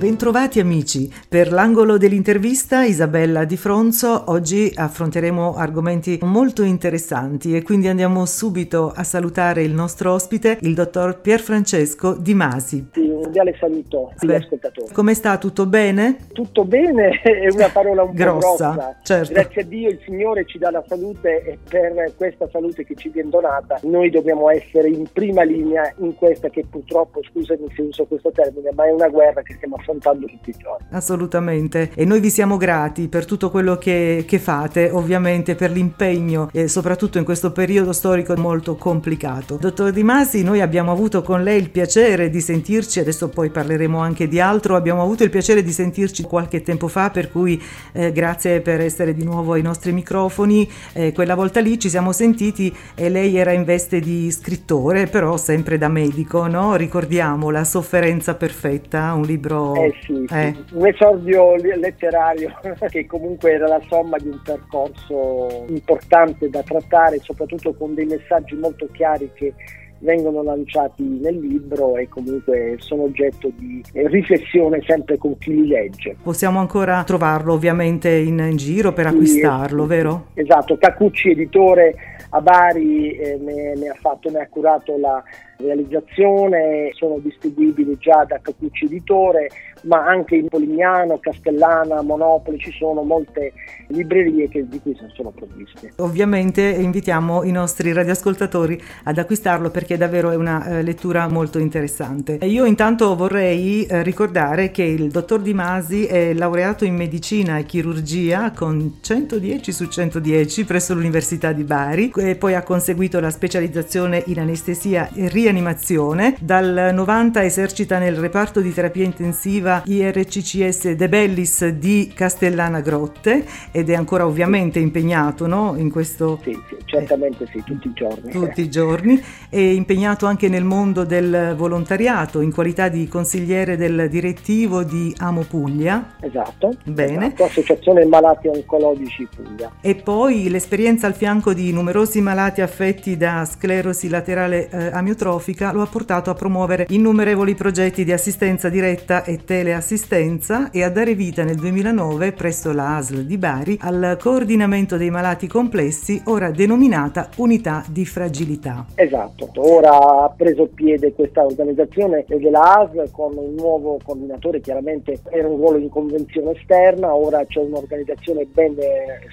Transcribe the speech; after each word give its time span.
Bentrovati 0.00 0.60
amici, 0.60 1.12
per 1.28 1.52
l'angolo 1.52 1.98
dell'intervista 1.98 2.84
Isabella 2.84 3.44
Di 3.44 3.58
Fronzo 3.58 4.24
oggi 4.28 4.72
affronteremo 4.74 5.56
argomenti 5.56 6.18
molto 6.22 6.62
interessanti 6.62 7.54
e 7.54 7.60
quindi 7.60 7.86
andiamo 7.86 8.24
subito 8.24 8.90
a 8.96 9.04
salutare 9.04 9.62
il 9.62 9.74
nostro 9.74 10.14
ospite, 10.14 10.56
il 10.62 10.72
dottor 10.72 11.20
Pierfrancesco 11.20 12.14
Di 12.14 12.32
Masi. 12.32 12.88
Sì, 12.94 13.00
un 13.00 13.20
cordiale 13.24 13.54
saluto 13.60 14.10
agli 14.16 14.32
ascoltatori. 14.32 14.90
Come 14.90 15.12
sta? 15.12 15.36
Tutto 15.36 15.66
bene? 15.66 16.16
Tutto 16.32 16.64
bene, 16.64 17.20
è 17.20 17.50
una 17.52 17.68
parola 17.68 18.02
un 18.02 18.14
grossa, 18.14 18.70
po' 18.70 18.72
grossa. 18.76 18.96
Certo. 19.02 19.32
Grazie 19.34 19.60
a 19.60 19.64
Dio 19.66 19.90
il 19.90 20.00
Signore 20.06 20.46
ci 20.46 20.56
dà 20.56 20.70
la 20.70 20.82
salute 20.88 21.42
e 21.42 21.58
per 21.68 22.14
questa 22.16 22.48
salute 22.50 22.86
che 22.86 22.94
ci 22.94 23.10
viene 23.10 23.28
donata 23.28 23.78
noi 23.82 24.08
dobbiamo 24.08 24.48
essere 24.48 24.88
in 24.88 25.06
prima 25.12 25.42
linea 25.42 25.92
in 25.98 26.14
questa 26.14 26.48
che 26.48 26.64
purtroppo, 26.64 27.20
scusami 27.22 27.66
se 27.76 27.82
uso 27.82 28.06
questo 28.06 28.30
termine, 28.30 28.70
ma 28.74 28.86
è 28.86 28.92
una 28.92 29.08
guerra 29.08 29.42
che 29.42 29.52
stiamo 29.52 29.74
affrontando 29.74 29.88
affrontando 29.90 30.26
tutti 30.26 30.50
i 30.50 30.54
giorni. 30.56 30.86
Assolutamente 30.90 31.90
e 31.94 32.04
noi 32.04 32.20
vi 32.20 32.30
siamo 32.30 32.56
grati 32.56 33.08
per 33.08 33.24
tutto 33.24 33.50
quello 33.50 33.76
che, 33.76 34.24
che 34.26 34.38
fate, 34.38 34.90
ovviamente 34.90 35.54
per 35.54 35.70
l'impegno 35.70 36.48
e 36.52 36.68
soprattutto 36.68 37.18
in 37.18 37.24
questo 37.24 37.52
periodo 37.52 37.92
storico 37.92 38.34
molto 38.36 38.76
complicato. 38.76 39.56
Dottor 39.56 39.90
Di 39.90 40.02
Masi, 40.02 40.42
noi 40.42 40.60
abbiamo 40.60 40.92
avuto 40.92 41.22
con 41.22 41.42
lei 41.42 41.60
il 41.60 41.70
piacere 41.70 42.30
di 42.30 42.40
sentirci, 42.40 43.00
adesso 43.00 43.28
poi 43.28 43.50
parleremo 43.50 43.98
anche 43.98 44.28
di 44.28 44.40
altro, 44.40 44.76
abbiamo 44.76 45.02
avuto 45.02 45.24
il 45.24 45.30
piacere 45.30 45.62
di 45.62 45.72
sentirci 45.72 46.22
qualche 46.22 46.62
tempo 46.62 46.88
fa, 46.88 47.10
per 47.10 47.30
cui 47.30 47.60
eh, 47.92 48.12
grazie 48.12 48.60
per 48.60 48.80
essere 48.80 49.14
di 49.14 49.24
nuovo 49.24 49.54
ai 49.54 49.62
nostri 49.62 49.92
microfoni. 49.92 50.68
Eh, 50.92 51.12
quella 51.12 51.34
volta 51.34 51.60
lì 51.60 51.78
ci 51.78 51.88
siamo 51.88 52.12
sentiti 52.12 52.74
e 52.94 53.08
lei 53.08 53.36
era 53.36 53.52
in 53.52 53.64
veste 53.64 54.00
di 54.00 54.30
scrittore, 54.30 55.06
però 55.06 55.36
sempre 55.36 55.78
da 55.78 55.88
medico, 55.88 56.46
no? 56.46 56.76
Ricordiamo 56.76 57.50
La 57.50 57.64
sofferenza 57.64 58.34
perfetta, 58.34 59.12
un 59.14 59.22
libro 59.22 59.74
eh 59.84 59.94
sì, 60.02 60.26
eh. 60.30 60.54
sì, 60.66 60.74
un 60.74 60.86
esordio 60.86 61.56
letterario 61.56 62.52
che 62.88 63.06
comunque 63.06 63.52
era 63.52 63.66
la 63.66 63.80
somma 63.88 64.16
di 64.18 64.28
un 64.28 64.40
percorso 64.42 65.64
importante 65.68 66.48
da 66.48 66.62
trattare, 66.62 67.18
soprattutto 67.20 67.72
con 67.74 67.94
dei 67.94 68.06
messaggi 68.06 68.54
molto 68.54 68.88
chiari 68.92 69.30
che 69.34 69.54
vengono 70.00 70.42
lanciati 70.42 71.02
nel 71.02 71.38
libro 71.38 71.96
e 71.96 72.08
comunque 72.08 72.76
sono 72.78 73.02
oggetto 73.02 73.50
di 73.56 73.82
riflessione 73.92 74.82
sempre 74.86 75.18
con 75.18 75.36
chi 75.38 75.54
li 75.54 75.66
legge. 75.66 76.16
Possiamo 76.22 76.58
ancora 76.58 77.04
trovarlo 77.04 77.52
ovviamente 77.52 78.08
in, 78.10 78.38
in 78.38 78.56
giro 78.56 78.92
per 78.92 79.06
acquistarlo, 79.06 79.82
sì, 79.82 79.88
vero? 79.88 80.26
Esatto, 80.34 80.76
Cacucci 80.78 81.30
editore 81.30 81.94
a 82.30 82.40
Bari 82.40 83.12
eh, 83.12 83.38
ne, 83.40 83.74
ne, 83.74 83.88
ha 83.88 83.96
fatto, 84.00 84.30
ne 84.30 84.40
ha 84.40 84.48
curato 84.48 84.96
la 84.98 85.22
realizzazione, 85.60 86.90
sono 86.92 87.18
distribuibili 87.18 87.96
già 87.98 88.24
da 88.24 88.38
Capucci 88.40 88.86
Editore, 88.86 89.48
ma 89.82 90.04
anche 90.04 90.36
in 90.36 90.48
Polignano, 90.48 91.18
Castellana, 91.18 92.02
Monopoli, 92.02 92.58
ci 92.58 92.72
sono 92.72 93.02
molte 93.02 93.52
librerie 93.88 94.48
che, 94.48 94.66
di 94.68 94.80
cui 94.80 94.96
sono 95.14 95.30
provviste. 95.30 95.92
Ovviamente 95.96 96.62
invitiamo 96.62 97.44
i 97.44 97.50
nostri 97.50 97.92
radioascoltatori 97.92 98.80
ad 99.04 99.18
acquistarlo 99.18 99.70
perché 99.70 99.96
davvero 99.96 100.30
è 100.30 100.36
una 100.36 100.66
eh, 100.66 100.82
lettura 100.82 101.28
molto 101.28 101.58
interessante. 101.58 102.38
Io 102.42 102.64
intanto 102.64 103.16
vorrei 103.16 103.84
eh, 103.84 104.02
ricordare 104.02 104.70
che 104.70 104.82
il 104.82 105.10
dottor 105.10 105.40
Di 105.40 105.54
Masi 105.54 106.06
è 106.06 106.32
laureato 106.34 106.84
in 106.84 106.94
medicina 106.94 107.58
e 107.58 107.64
chirurgia 107.64 108.52
con 108.52 108.98
110 109.00 109.72
su 109.72 109.86
110 109.86 110.64
presso 110.64 110.94
l'Università 110.94 111.52
di 111.52 111.64
Bari 111.64 112.12
e 112.16 112.36
poi 112.36 112.54
ha 112.54 112.62
conseguito 112.62 113.18
la 113.20 113.30
specializzazione 113.30 114.22
in 114.26 114.38
anestesia 114.40 115.08
e 115.14 115.28
rianimazione 115.28 115.49
rianimazione. 115.50 116.36
Dal 116.40 116.90
90 116.94 117.44
esercita 117.44 117.98
nel 117.98 118.16
reparto 118.16 118.60
di 118.60 118.72
terapia 118.72 119.04
intensiva 119.04 119.82
IRCCS 119.84 120.92
De 120.92 121.08
Bellis 121.08 121.66
di 121.68 122.12
Castellana 122.14 122.80
Grotte 122.80 123.44
ed 123.72 123.90
è 123.90 123.94
ancora 123.94 124.26
ovviamente 124.26 124.78
impegnato 124.78 125.46
no? 125.46 125.74
in 125.76 125.90
questo... 125.90 126.38
Sì, 126.42 126.56
sì, 126.68 126.76
certamente 126.84 127.46
sì, 127.46 127.62
tutti 127.64 127.88
i 127.88 127.92
giorni. 127.92 128.30
Tutti 128.30 128.60
i 128.62 128.70
giorni. 128.70 129.22
È 129.48 129.58
impegnato 129.58 130.26
anche 130.26 130.48
nel 130.48 130.64
mondo 130.64 131.04
del 131.04 131.54
volontariato 131.56 132.40
in 132.40 132.52
qualità 132.52 132.88
di 132.88 133.08
consigliere 133.08 133.76
del 133.76 134.08
direttivo 134.08 134.84
di 134.84 135.12
Amo 135.18 135.42
Puglia. 135.42 136.14
Esatto. 136.20 136.74
Bene. 136.84 137.26
Esatto, 137.26 137.44
Associazione 137.44 138.04
Malati 138.04 138.48
Oncologici 138.48 139.28
Puglia. 139.34 139.70
E 139.80 139.96
poi 139.96 140.48
l'esperienza 140.48 141.06
al 141.06 141.14
fianco 141.14 141.52
di 141.52 141.72
numerosi 141.72 142.20
malati 142.20 142.60
affetti 142.60 143.16
da 143.16 143.44
sclerosi 143.44 144.08
laterale 144.08 144.68
eh, 144.68 144.90
amiotrofica 144.92 145.39
filosofica 145.40 145.72
lo 145.72 145.82
ha 145.82 145.86
portato 145.86 146.30
a 146.30 146.34
promuovere 146.34 146.86
innumerevoli 146.90 147.54
progetti 147.54 148.04
di 148.04 148.12
assistenza 148.12 148.68
diretta 148.68 149.24
e 149.24 149.38
teleassistenza 149.44 150.70
e 150.70 150.84
a 150.84 150.90
dare 150.90 151.14
vita 151.14 151.42
nel 151.42 151.56
2009 151.56 152.32
presso 152.32 152.72
la 152.72 152.96
ASL 152.96 153.24
di 153.24 153.38
Bari 153.38 153.78
al 153.80 154.18
coordinamento 154.20 154.96
dei 154.96 155.10
malati 155.10 155.48
complessi, 155.48 156.20
ora 156.26 156.50
denominata 156.50 157.28
Unità 157.36 157.82
di 157.88 158.04
Fragilità. 158.04 158.86
Esatto, 158.94 159.50
ora 159.56 160.24
ha 160.24 160.32
preso 160.36 160.68
piede 160.72 161.12
questa 161.14 161.44
organizzazione 161.44 162.24
della 162.28 162.78
ASL 162.78 163.10
con 163.10 163.36
un 163.36 163.54
nuovo 163.54 163.98
coordinatore, 164.04 164.60
chiaramente 164.60 165.20
era 165.30 165.48
un 165.48 165.56
ruolo 165.56 165.78
in 165.78 165.88
convenzione 165.88 166.52
esterna, 166.52 167.14
ora 167.14 167.44
c'è 167.46 167.60
un'organizzazione 167.60 168.46
ben 168.52 168.76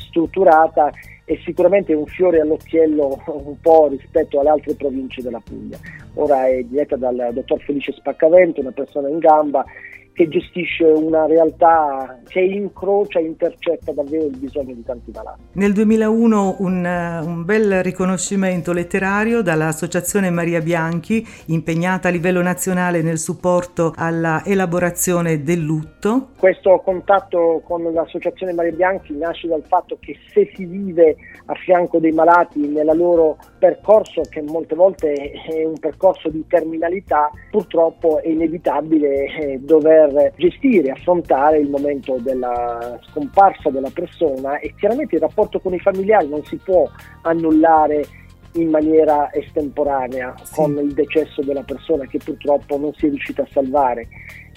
strutturata 0.10 0.92
e 1.30 1.42
sicuramente 1.44 1.94
un 1.94 2.06
fiore 2.06 2.40
all'occhiello 2.40 3.22
un 3.26 3.60
po' 3.60 3.90
rispetto 3.90 4.40
alle 4.40 4.48
altre 4.48 4.76
province 4.76 5.22
della 5.22 5.42
Puglia. 5.44 5.78
Ora 6.14 6.48
è 6.48 6.64
diretta 6.64 6.96
dal 6.96 7.32
dottor 7.34 7.60
Felice 7.64 7.92
Spaccavento, 7.92 8.62
una 8.62 8.72
persona 8.72 9.10
in 9.10 9.20
gamba 9.20 9.66
che 10.18 10.28
gestisce 10.30 10.84
una 10.84 11.28
realtà 11.28 12.20
che 12.28 12.40
incrocia 12.40 13.20
e 13.20 13.26
intercetta 13.26 13.92
davvero 13.92 14.26
il 14.26 14.36
bisogno 14.36 14.74
di 14.74 14.84
tanti 14.84 15.12
malati. 15.14 15.42
Nel 15.52 15.74
2001 15.74 16.56
un, 16.58 16.84
eh, 16.84 17.20
un, 17.20 17.46
bel 17.46 17.84
riconoscimento 17.84 18.74
letterario 18.74 19.44
dall'Associazione 19.44 20.32
Maria 20.32 20.60
Bianchi, 20.60 21.24
impegnata 21.48 22.08
a 22.08 22.12
livello 22.12 22.42
nazionale 22.42 23.04
nel 23.04 23.20
supporto 23.20 23.94
alla 23.96 24.42
elaborazione 24.44 25.44
del 25.44 25.60
lutto. 25.60 26.30
Questo 26.40 26.82
contatto 26.84 27.62
con 27.64 27.84
l'Associazione 27.84 28.54
Maria 28.54 28.72
Bianchi 28.72 29.16
nasce 29.16 29.48
dal 29.48 29.64
fatto 29.68 29.98
che 30.00 30.18
se 30.34 30.52
si 30.56 30.66
vive 30.66 31.16
a 31.46 31.54
fianco 31.54 32.00
dei 32.00 32.12
malati 32.12 32.68
nel 32.68 32.90
loro 32.96 33.38
percorso, 33.60 34.22
che 34.28 34.42
molte 34.42 34.74
volte 34.74 35.14
è 35.14 35.64
un 35.64 35.78
percorso 35.78 36.30
di 36.30 36.44
terminalità, 36.48 37.30
purtroppo 37.52 38.20
è 38.20 38.30
inevitabile 38.30 39.26
eh, 39.26 39.60
dover 39.60 40.07
per 40.12 40.34
gestire, 40.36 40.92
affrontare 40.92 41.60
il 41.60 41.70
momento 41.70 42.18
della 42.20 43.00
scomparsa 43.10 43.70
della 43.70 43.92
persona 43.94 44.60
e 44.60 44.74
chiaramente 44.78 45.16
il 45.16 45.22
rapporto 45.22 45.60
con 45.60 45.74
i 45.74 45.80
familiari 45.80 46.28
non 46.28 46.44
si 46.46 46.58
può 46.58 46.90
annullare 47.22 48.06
in 48.54 48.70
maniera 48.70 49.32
estemporanea 49.34 50.34
sì. 50.42 50.56
con 50.56 50.78
il 50.78 50.94
decesso 50.94 51.42
della 51.44 51.64
persona 51.64 52.06
che 52.06 52.20
purtroppo 52.24 52.78
non 52.78 52.94
si 52.94 53.06
è 53.06 53.10
riuscita 53.10 53.44
a 53.44 53.48
salvare 53.52 54.08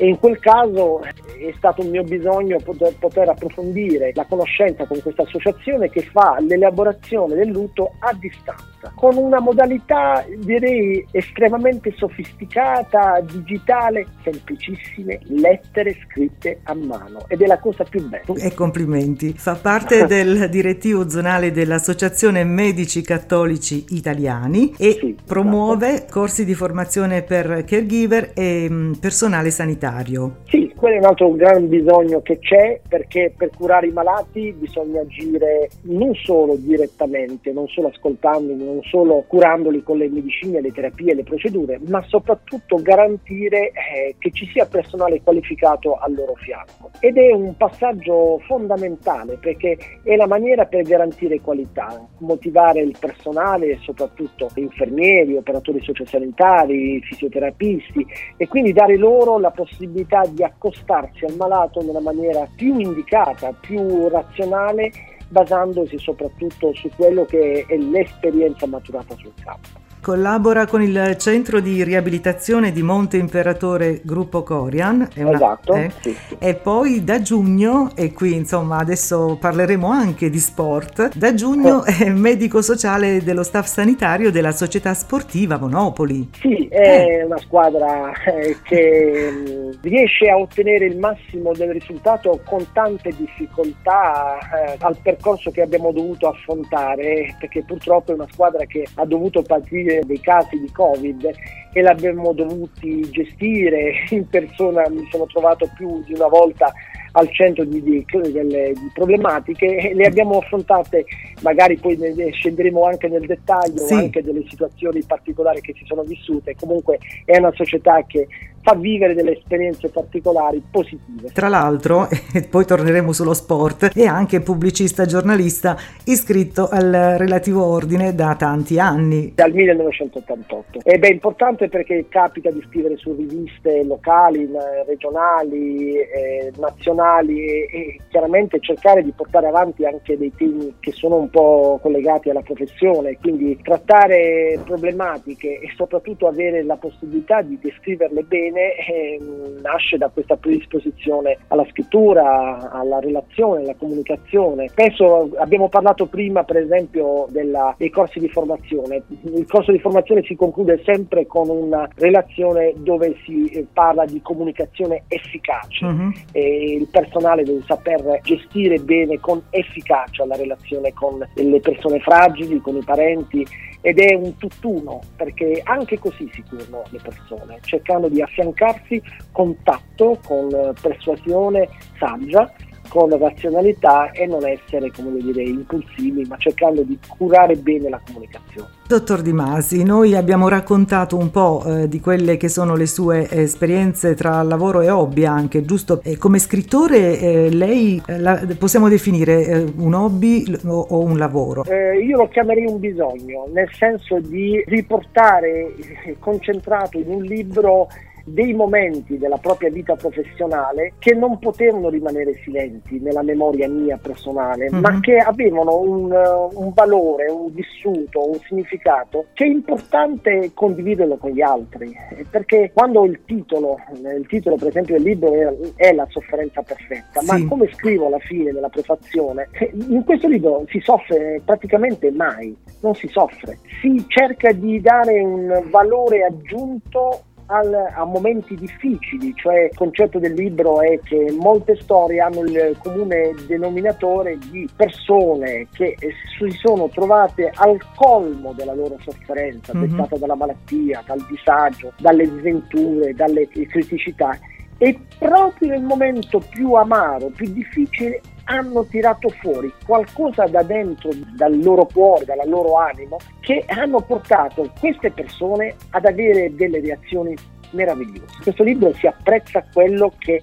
e 0.01 0.07
in 0.07 0.19
quel 0.19 0.39
caso 0.39 1.03
è 1.03 1.53
stato 1.59 1.83
un 1.83 1.91
mio 1.91 2.03
bisogno 2.03 2.57
poter, 2.65 2.95
poter, 2.99 3.29
approfondire 3.29 4.13
la 4.15 4.25
conoscenza 4.25 4.87
con 4.87 4.99
questa 5.03 5.25
associazione 5.25 5.91
che 5.91 6.01
fa 6.01 6.39
l'elaborazione 6.41 7.35
del 7.35 7.51
lutto 7.51 7.93
a 7.99 8.15
distanza, 8.15 8.91
con 8.95 9.19
una 9.19 9.41
modalità 9.41 10.25
direi 10.39 11.05
estremamente 11.11 11.93
sofisticata, 11.99 13.21
digitale, 13.31 14.07
semplicissime 14.23 15.21
lettere 15.25 15.95
scritte 16.07 16.61
a 16.63 16.75
mano 16.75 17.27
ed 17.29 17.43
è 17.43 17.47
la 17.47 17.59
cosa 17.59 17.85
più 17.85 18.03
bella. 18.09 18.25
E 18.39 18.55
complimenti. 18.55 19.35
Fa 19.37 19.57
parte 19.57 20.07
del 20.09 20.49
direttivo 20.49 21.11
zonale 21.11 21.53
dell'Associazione 21.53 22.43
Medici 22.45 23.03
Cattolici 23.03 23.85
Italiani 23.91 24.73
e 24.79 24.97
sì, 24.99 25.15
promuove 25.27 25.93
esatto. 25.93 26.13
corsi 26.13 26.47
di 26.47 26.55
formazione 26.55 27.21
per 27.21 27.65
caregiver 27.67 28.31
e 28.35 28.67
mm, 28.71 28.93
personale 28.95 29.51
sanitario 29.51 29.89
sanitario. 29.91 30.37
Sì, 30.47 30.73
quello 30.77 30.97
è 30.97 30.99
un 30.99 31.05
altro 31.05 31.33
gran 31.33 31.69
bisogno 31.69 32.23
che 32.23 32.39
c'è 32.39 32.81
perché 32.87 33.33
per 33.37 33.51
curare 33.51 33.89
i 33.89 33.93
malati 33.93 34.53
bisogna 34.53 35.01
agire 35.01 35.69
non 35.83 36.15
solo 36.15 36.57
direttamente, 36.57 37.53
non 37.53 37.67
solo 37.69 37.89
ascoltandoli, 37.89 38.65
non 38.65 38.81
solo 38.83 39.25
curandoli 39.27 39.83
con 39.83 39.99
le 39.99 40.09
medicine, 40.09 40.61
le 40.61 40.73
terapie, 40.73 41.15
le 41.15 41.25
procedure, 41.25 41.81
ma 41.87 42.03
soprattutto 42.07 42.81
garantire 42.81 43.69
eh, 43.69 44.15
che 44.19 44.31
ci 44.31 44.47
sia 44.47 44.67
personale 44.67 45.23
qualificato 45.23 45.97
al 45.97 46.15
loro 46.15 46.35
fianco. 46.37 46.91
Ed 47.01 47.17
è 47.17 47.33
un 47.33 47.57
passaggio 47.57 48.41
fondamentale 48.47 49.39
perché 49.41 49.77
è 50.03 50.17
la 50.17 50.27
maniera 50.27 50.67
per 50.67 50.83
garantire 50.83 51.41
qualità, 51.41 52.09
motivare 52.19 52.81
il 52.81 52.97
personale, 52.99 53.79
soprattutto 53.83 54.51
infermieri, 54.55 55.37
operatori 55.37 55.83
sociosanitari, 55.83 57.01
fisioterapisti 57.03 58.07
e 58.37 58.49
quindi 58.49 58.73
dare 58.73 58.97
loro 58.97 59.39
la 59.39 59.51
possibilità 59.51 59.80
possibilità 59.81 60.23
di 60.29 60.45
accostarsi 60.45 61.25
al 61.25 61.37
malato 61.37 61.83
nella 61.83 62.01
maniera 62.01 62.47
più 62.55 62.79
indicata, 62.79 63.53
più 63.53 64.09
razionale, 64.09 64.91
basandosi 65.29 65.99
soprattutto 65.99 66.75
su 66.75 66.91
quello 66.95 67.25
che 67.25 67.65
è 67.67 67.77
l'esperienza 67.77 68.67
maturata 68.67 69.15
sul 69.17 69.33
campo. 69.43 69.80
Collabora 70.01 70.67
con 70.67 70.83
il 70.83 71.17
centro 71.19 71.61
di 71.61 71.85
riabilitazione 71.85 72.73
di 72.73 72.83
Monte 72.83 73.17
Imperatore 73.17 74.01
Gruppo 74.03 74.43
Corian. 74.43 75.09
Una, 75.17 75.33
esatto. 75.33 75.75
Eh, 75.75 75.91
sì, 76.01 76.17
sì. 76.27 76.37
E 76.39 76.55
poi 76.55 77.05
da 77.05 77.21
giugno, 77.21 77.91
e 77.95 78.13
qui 78.13 78.35
insomma 78.35 78.79
adesso 78.79 79.37
parleremo 79.39 79.89
anche 79.89 80.31
di 80.31 80.39
sport, 80.39 81.17
da 81.17 81.35
giugno 81.35 81.85
è 81.85 82.09
medico 82.09 82.63
sociale 82.63 83.23
dello 83.23 83.43
staff 83.43 83.67
sanitario 83.67 84.31
della 84.31 84.53
società 84.53 84.95
sportiva 84.95 85.59
Monopoli. 85.59 86.31
Sì, 86.41 86.67
è 86.69 87.19
eh. 87.21 87.25
una 87.25 87.39
squadra 87.39 88.13
eh, 88.25 88.57
che 88.63 89.29
mm, 89.31 89.71
riesce 89.83 90.29
a 90.29 90.39
ottenere 90.39 90.87
il 90.87 90.99
massimo 90.99 91.53
del 91.53 91.71
risultato 91.71 92.41
con 92.45 92.67
tante 92.73 93.11
difficoltà 93.17 94.39
eh, 94.39 94.77
al 94.81 94.97
percorso 95.03 95.51
che 95.51 95.63
abbiamo 95.63 95.93
dovuto 95.93 96.29
affrontare, 96.29 97.37
perché 97.39 97.63
purtroppo 97.63 98.13
è 98.13 98.15
una 98.15 98.29
squadra 98.31 98.65
che 98.65 98.87
ha 98.95 99.05
dovuto 99.05 99.43
patire 99.91 100.01
dei 100.05 100.21
casi 100.21 100.59
di 100.61 100.71
Covid 100.71 101.31
e 101.73 101.83
l'abbiamo 101.83 102.33
dovuti 102.33 103.09
gestire. 103.11 103.93
In 104.11 104.29
persona, 104.29 104.89
mi 104.89 105.07
sono 105.11 105.27
trovato 105.27 105.69
più 105.77 106.03
di 106.05 106.15
una 106.15 106.29
volta 106.29 106.73
al 107.13 107.31
centro 107.33 107.65
di, 107.65 107.83
di, 107.83 108.05
delle, 108.31 108.73
di 108.73 108.91
problematiche 108.93 109.67
e 109.67 109.95
le 109.95 110.07
abbiamo 110.07 110.39
affrontate, 110.39 111.05
magari 111.43 111.77
poi 111.77 111.97
ne, 111.97 112.31
scenderemo 112.31 112.85
anche 112.85 113.09
nel 113.09 113.27
dettaglio 113.27 113.79
sì. 113.79 113.95
anche 113.95 114.23
delle 114.23 114.45
situazioni 114.49 115.03
particolari 115.03 115.61
che 115.61 115.75
si 115.77 115.85
sono 115.87 116.03
vissute, 116.03 116.55
comunque 116.57 116.99
è 117.25 117.37
una 117.39 117.53
società 117.55 118.05
che 118.07 118.27
fa 118.63 118.75
vivere 118.75 119.15
delle 119.15 119.39
esperienze 119.39 119.89
particolari 119.89 120.63
positive. 120.71 121.31
Tra 121.33 121.49
l'altro, 121.49 122.09
e 122.33 122.43
poi 122.43 122.67
torneremo 122.67 123.11
sullo 123.13 123.33
sport, 123.33 123.97
è 123.97 124.05
anche 124.05 124.41
pubblicista 124.41 125.07
giornalista 125.07 125.77
iscritto 126.05 126.69
al 126.69 127.15
relativo 127.17 127.65
ordine 127.65 128.15
da 128.15 128.35
tanti 128.37 128.79
anni. 128.79 129.33
Dal 129.35 129.53
1988. 129.53 130.81
Ed 130.85 131.03
è 131.03 131.11
importante 131.11 131.69
perché 131.69 132.07
capita 132.09 132.51
di 132.51 132.63
scrivere 132.69 132.97
su 132.99 133.15
riviste 133.15 133.83
locali, 133.85 134.47
regionali, 134.87 135.95
eh, 135.95 136.53
nazionali 136.59 137.00
e, 137.01 137.69
e 137.71 138.01
chiaramente 138.09 138.61
cercare 138.61 139.03
di 139.03 139.13
portare 139.13 139.47
avanti 139.47 139.85
anche 139.85 140.17
dei 140.17 140.33
temi 140.35 140.75
che 140.81 140.93
sono 140.93 141.17
un 141.17 141.31
po' 141.31 141.79
collegati 141.81 142.31
alla 142.31 142.43
professione, 142.43 143.17
quindi 143.21 143.59
trattare 143.63 144.59
problematiche 144.65 145.61
e 145.61 145.73
soprattutto 145.77 146.27
avere 146.27 146.63
la 146.63 146.77
possibilità 146.77 147.43
di 147.43 147.59
descriverle 147.61 148.23
bene 148.23 148.75
eh, 148.87 149.19
nasce 149.63 149.97
da 149.97 150.09
questa 150.09 150.37
predisposizione 150.37 151.39
alla 151.49 151.67
scrittura, 151.71 152.71
alla 152.71 152.99
relazione, 153.01 153.63
alla 153.63 153.75
comunicazione. 153.77 154.69
Spesso 154.69 155.31
abbiamo 155.37 155.69
parlato 155.69 156.07
prima 156.07 156.45
per 156.45 156.59
esempio 156.59 157.27
della, 157.31 157.75
dei 157.79 157.91
corsi 157.91 158.19
di 158.19 158.29
formazione. 158.29 159.03
Il 159.23 159.47
corso 159.47 159.73
di 159.73 159.79
formazione 159.79 160.23
si 160.23 160.35
conclude 160.37 160.81
sempre 160.85 161.27
con 161.27 161.49
una 161.49 161.89
relazione 161.97 162.73
dove 162.77 163.17
si 163.25 163.47
eh, 163.47 163.67
parla 163.73 164.05
di 164.05 164.21
comunicazione 164.23 165.05
efficace 165.09 165.85
uh-huh. 165.85 166.13
e 166.33 166.75
il 166.75 166.90
personale 166.91 167.45
deve 167.45 167.63
saper 167.67 168.21
gestire 168.23 168.79
bene 168.79 169.19
con 169.19 169.43
efficacia 169.51 170.27
la 170.27 170.37
relazione 170.37 170.93
con 170.93 171.27
le 171.35 171.61
persone 171.61 172.01
fragili, 172.01 172.61
con 172.61 172.77
i 172.77 172.83
parenti 172.85 173.47
ed 173.81 173.99
è 173.99 174.15
un 174.15 174.37
tutt'uno 174.37 175.01
perché 175.17 175.61
anche 175.65 175.99
così 175.99 176.31
si 176.35 176.43
curano 176.49 176.83
le 176.91 177.01
persone, 177.03 177.59
cercando 177.63 178.09
di 178.09 178.21
affiancarsi 178.21 179.01
con 179.33 179.57
tatto, 179.63 180.19
con 180.25 180.49
persuasione 180.81 181.69
saggia 181.99 182.53
con 182.91 183.17
razionalità 183.17 184.11
e 184.11 184.27
non 184.27 184.45
essere, 184.45 184.91
come 184.91 185.17
dire, 185.21 185.43
impulsivi, 185.45 186.27
ma 186.29 186.37
cercando 186.37 186.83
di 186.83 186.99
curare 187.17 187.55
bene 187.55 187.89
la 187.89 188.01
comunicazione. 188.05 188.69
Dottor 188.91 189.23
Di 189.23 189.33
Masi, 189.33 189.85
noi 189.85 190.17
abbiamo 190.17 190.49
raccontato 190.49 191.17
un 191.17 191.31
po' 191.31 191.63
eh, 191.65 191.89
di 191.89 192.01
quelle 192.01 192.37
che 192.37 192.49
sono 192.49 192.75
le 192.75 192.87
sue 192.87 193.31
esperienze 193.31 194.17
tra 194.17 194.43
lavoro 194.43 194.81
e 194.81 194.91
hobby 194.91 195.25
anche, 195.25 195.65
giusto? 195.65 196.01
E 196.03 196.17
come 196.17 196.41
scrittore 196.41 197.21
eh, 197.21 197.51
lei 197.51 198.03
eh, 198.05 198.19
la, 198.19 198.45
possiamo 198.59 198.89
definire 198.89 199.47
eh, 199.47 199.73
un 199.77 199.95
hobby 199.95 200.45
o, 200.67 200.87
o 200.89 200.99
un 200.99 201.17
lavoro? 201.19 201.65
Eh, 201.67 202.01
io 202.01 202.17
lo 202.17 202.27
chiamerei 202.27 202.67
un 202.67 202.81
bisogno, 202.81 203.47
nel 203.53 203.71
senso 203.73 204.19
di 204.19 204.61
riportare 204.67 205.73
eh, 206.07 206.17
concentrato 206.19 206.99
in 206.99 207.09
un 207.09 207.23
libro 207.23 207.87
dei 208.25 208.53
momenti 208.55 209.19
della 209.19 209.39
propria 209.39 209.71
vita 209.71 209.95
professionale 209.97 210.95
che 210.99 211.15
non 211.15 211.39
potevano 211.39 211.89
rimanere 211.89 212.41
silenti 212.43 212.99
nella 213.01 213.23
memoria 213.23 213.69
mia 213.69 213.99
personale, 214.01 214.71
mm-hmm. 214.71 214.81
ma 214.81 215.01
che 215.01 215.17
avevano 215.17 215.79
un, 215.81 216.11
un, 216.53 216.73
valore, 216.75 217.31
un 217.31 217.53
vissuto, 217.53 218.29
un 218.29 218.39
significato 218.47 219.27
che 219.33 219.45
è 219.45 219.49
importante 219.49 220.51
condividerlo 220.55 221.17
con 221.17 221.31
gli 221.31 221.43
altri, 221.43 221.95
perché 222.31 222.71
quando 222.73 223.05
il 223.05 223.21
titolo, 223.25 223.79
il 223.93 224.27
titolo 224.27 224.57
per 224.57 224.69
esempio 224.69 224.97
del 224.97 225.05
libro 225.05 225.33
è, 225.75 225.93
La 225.93 226.07
sofferenza 226.09 226.63
perfetta, 226.63 227.21
sì. 227.21 227.27
ma 227.27 227.49
come 227.49 227.69
scrivo 227.73 228.07
alla 228.07 228.19
fine 228.19 228.53
nella 228.53 228.69
prefazione, 228.69 229.49
in 229.89 230.05
questo 230.05 230.29
libro 230.29 230.65
si 230.69 230.81
soffre 230.81 231.41
praticamente 231.45 232.11
mai, 232.11 232.57
non 232.81 232.95
si 232.95 233.09
soffre, 233.09 233.59
si 233.81 234.05
cerca 234.09 234.53
di 234.53 234.81
dare 234.81 235.21
un 235.21 235.63
valore 235.71 236.25
aggiunto 236.25 237.25
al, 237.51 237.75
a 237.75 238.05
momenti 238.05 238.55
difficili, 238.55 239.33
cioè 239.35 239.65
il 239.65 239.77
concetto 239.77 240.19
del 240.19 240.35
libro 240.35 240.81
è 240.81 240.99
che 241.03 241.35
molte 241.39 241.77
storie 241.81 242.21
hanno 242.21 242.43
il 242.43 242.77
comune 242.83 243.35
denominatore 243.47 244.39
di 244.51 244.69
persone 244.75 245.67
che 245.73 245.97
si 245.99 246.51
sono 246.63 246.89
trovate 246.89 247.51
al 247.55 247.79
colmo 247.97 248.53
della 248.53 248.75
loro 248.75 248.97
sofferenza, 249.01 249.75
mm-hmm. 249.75 249.91
dettata 249.91 250.17
dalla 250.17 250.37
malattia, 250.37 251.03
dal 251.05 251.25
disagio, 251.29 251.93
dalle 251.99 252.27
sventure, 252.27 253.15
dalle 253.15 253.49
criticità 253.49 254.39
e 254.83 254.99
proprio 255.19 255.69
nel 255.69 255.83
momento 255.83 256.39
più 256.39 256.73
amaro, 256.73 257.27
più 257.37 257.53
difficile 257.53 258.23
hanno 258.51 258.85
tirato 258.85 259.29
fuori 259.29 259.73
qualcosa 259.87 260.45
da 260.47 260.63
dentro, 260.63 261.11
dal 261.37 261.57
loro 261.63 261.87
cuore, 261.87 262.25
dal 262.25 262.49
loro 262.49 262.75
animo, 262.75 263.19
che 263.39 263.65
hanno 263.69 264.01
portato 264.01 264.73
queste 264.81 265.13
persone 265.13 265.77
ad 265.91 266.05
avere 266.05 266.53
delle 266.55 266.81
reazioni 266.81 267.35
meravigliose. 267.71 268.43
Questo 268.43 268.65
libro 268.65 268.93
si 268.95 269.07
apprezza 269.07 269.65
quello 269.73 270.13
che 270.19 270.43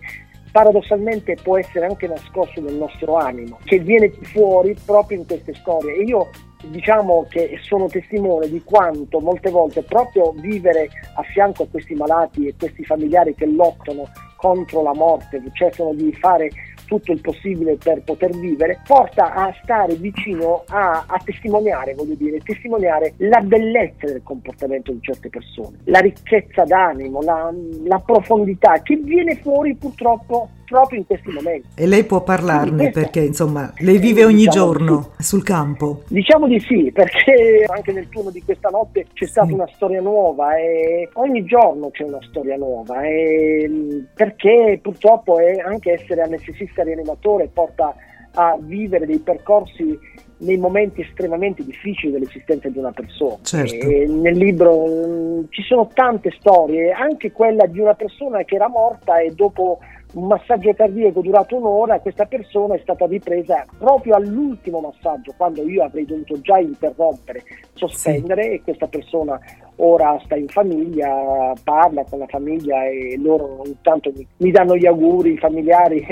paradossalmente 0.51 1.35
può 1.43 1.57
essere 1.57 1.85
anche 1.85 2.07
nascosto 2.07 2.61
nel 2.61 2.75
nostro 2.75 3.17
animo, 3.17 3.59
che 3.65 3.79
viene 3.79 4.09
fuori 4.21 4.73
proprio 4.85 5.19
in 5.19 5.27
queste 5.27 5.53
storie. 5.55 5.95
E 5.95 6.03
io 6.03 6.29
diciamo 6.67 7.25
che 7.29 7.59
sono 7.61 7.87
testimone 7.87 8.47
di 8.47 8.63
quanto 8.63 9.19
molte 9.19 9.51
volte 9.51 9.83
proprio 9.83 10.31
vivere 10.31 10.87
a 11.15 11.23
fianco 11.23 11.63
a 11.63 11.67
questi 11.69 11.93
malati 11.93 12.47
e 12.47 12.55
questi 12.57 12.85
familiari 12.85 13.35
che 13.35 13.45
lottano 13.45 14.09
contro 14.37 14.81
la 14.81 14.93
morte, 14.93 15.43
cercano 15.51 15.93
di 15.93 16.13
fare 16.13 16.49
tutto 16.87 17.11
il 17.11 17.21
possibile 17.21 17.75
per 17.75 18.01
poter 18.01 18.35
vivere, 18.37 18.81
porta 18.85 19.33
a 19.33 19.53
stare 19.61 19.95
vicino 19.95 20.63
a, 20.67 21.05
a 21.05 21.21
testimoniare, 21.23 21.93
voglio 21.93 22.15
dire, 22.15 22.39
testimoniare 22.39 23.13
la 23.17 23.41
bellezza 23.41 24.07
del 24.07 24.23
comportamento 24.23 24.91
di 24.91 24.99
certe 25.01 25.29
persone, 25.29 25.77
la 25.83 25.99
ricchezza 25.99 26.63
d'animo, 26.63 27.21
la, 27.21 27.53
la 27.85 27.99
profondità 27.99 28.81
che 28.81 28.95
viene 28.95 29.35
fuori 29.35 29.75
purtroppo 29.75 30.49
proprio 30.67 30.99
in 30.99 31.05
questi 31.05 31.31
momenti. 31.31 31.67
E 31.75 31.87
lei 31.87 32.03
può 32.03 32.21
parlarne 32.21 32.91
perché 32.91 33.21
insomma 33.21 33.73
lei 33.77 33.97
vive 33.97 34.25
ogni 34.25 34.43
diciamo 34.43 34.55
giorno 34.55 35.11
sì. 35.17 35.23
sul 35.23 35.43
campo? 35.43 36.03
Diciamo 36.07 36.47
di 36.47 36.59
sì, 36.59 36.91
perché 36.93 37.65
anche 37.73 37.93
nel 37.93 38.09
turno 38.09 38.29
di 38.29 38.43
questa 38.43 38.69
notte 38.69 39.05
c'è 39.13 39.25
sì. 39.25 39.31
stata 39.31 39.53
una 39.53 39.69
storia 39.73 40.01
nuova 40.01 40.55
e 40.57 41.09
ogni 41.13 41.45
giorno 41.45 41.89
c'è 41.89 42.03
una 42.03 42.19
storia 42.29 42.57
nuova 42.57 43.01
e 43.03 44.05
perché 44.13 44.79
purtroppo 44.81 45.39
è 45.39 45.57
anche 45.59 45.93
essere 45.93 46.21
anestesista 46.21 46.83
rianimatore 46.83 47.49
porta 47.51 47.95
a 48.33 48.57
vivere 48.59 49.05
dei 49.05 49.19
percorsi 49.19 49.97
nei 50.39 50.57
momenti 50.57 51.01
estremamente 51.01 51.63
difficili 51.63 52.11
dell'esistenza 52.11 52.69
di 52.69 52.77
una 52.77 52.91
persona. 52.91 53.37
Certo. 53.41 53.87
nel 53.87 54.37
libro 54.37 54.85
mh, 54.85 54.89
mm, 54.89 55.43
ci 55.49 55.63
sono 55.63 55.89
tante 55.93 56.31
storie, 56.37 56.91
anche 56.91 57.31
quella 57.31 57.65
di 57.65 57.79
una 57.79 57.95
persona 57.95 58.43
che 58.43 58.55
era 58.55 58.67
morta 58.67 59.19
e 59.19 59.31
dopo 59.31 59.79
un 60.13 60.27
massaggio 60.27 60.73
cardiaco 60.73 61.21
durato 61.21 61.57
un'ora, 61.57 61.99
questa 61.99 62.25
persona 62.25 62.75
è 62.75 62.79
stata 62.79 63.05
ripresa 63.05 63.65
proprio 63.77 64.15
all'ultimo 64.15 64.79
massaggio, 64.79 65.33
quando 65.35 65.61
io 65.67 65.83
avrei 65.83 66.05
dovuto 66.05 66.39
già 66.41 66.57
interrompere, 66.57 67.43
sospendere 67.73 68.43
sì. 68.43 68.49
e 68.49 68.61
questa 68.61 68.87
persona 68.87 69.39
ora 69.77 70.19
sta 70.23 70.35
in 70.35 70.47
famiglia, 70.47 71.53
parla 71.63 72.03
con 72.05 72.19
la 72.19 72.27
famiglia 72.27 72.85
e 72.85 73.17
loro 73.19 73.61
intanto 73.65 74.11
mi, 74.15 74.25
mi 74.37 74.51
danno 74.51 74.75
gli 74.75 74.85
auguri, 74.85 75.37
familiari 75.37 76.05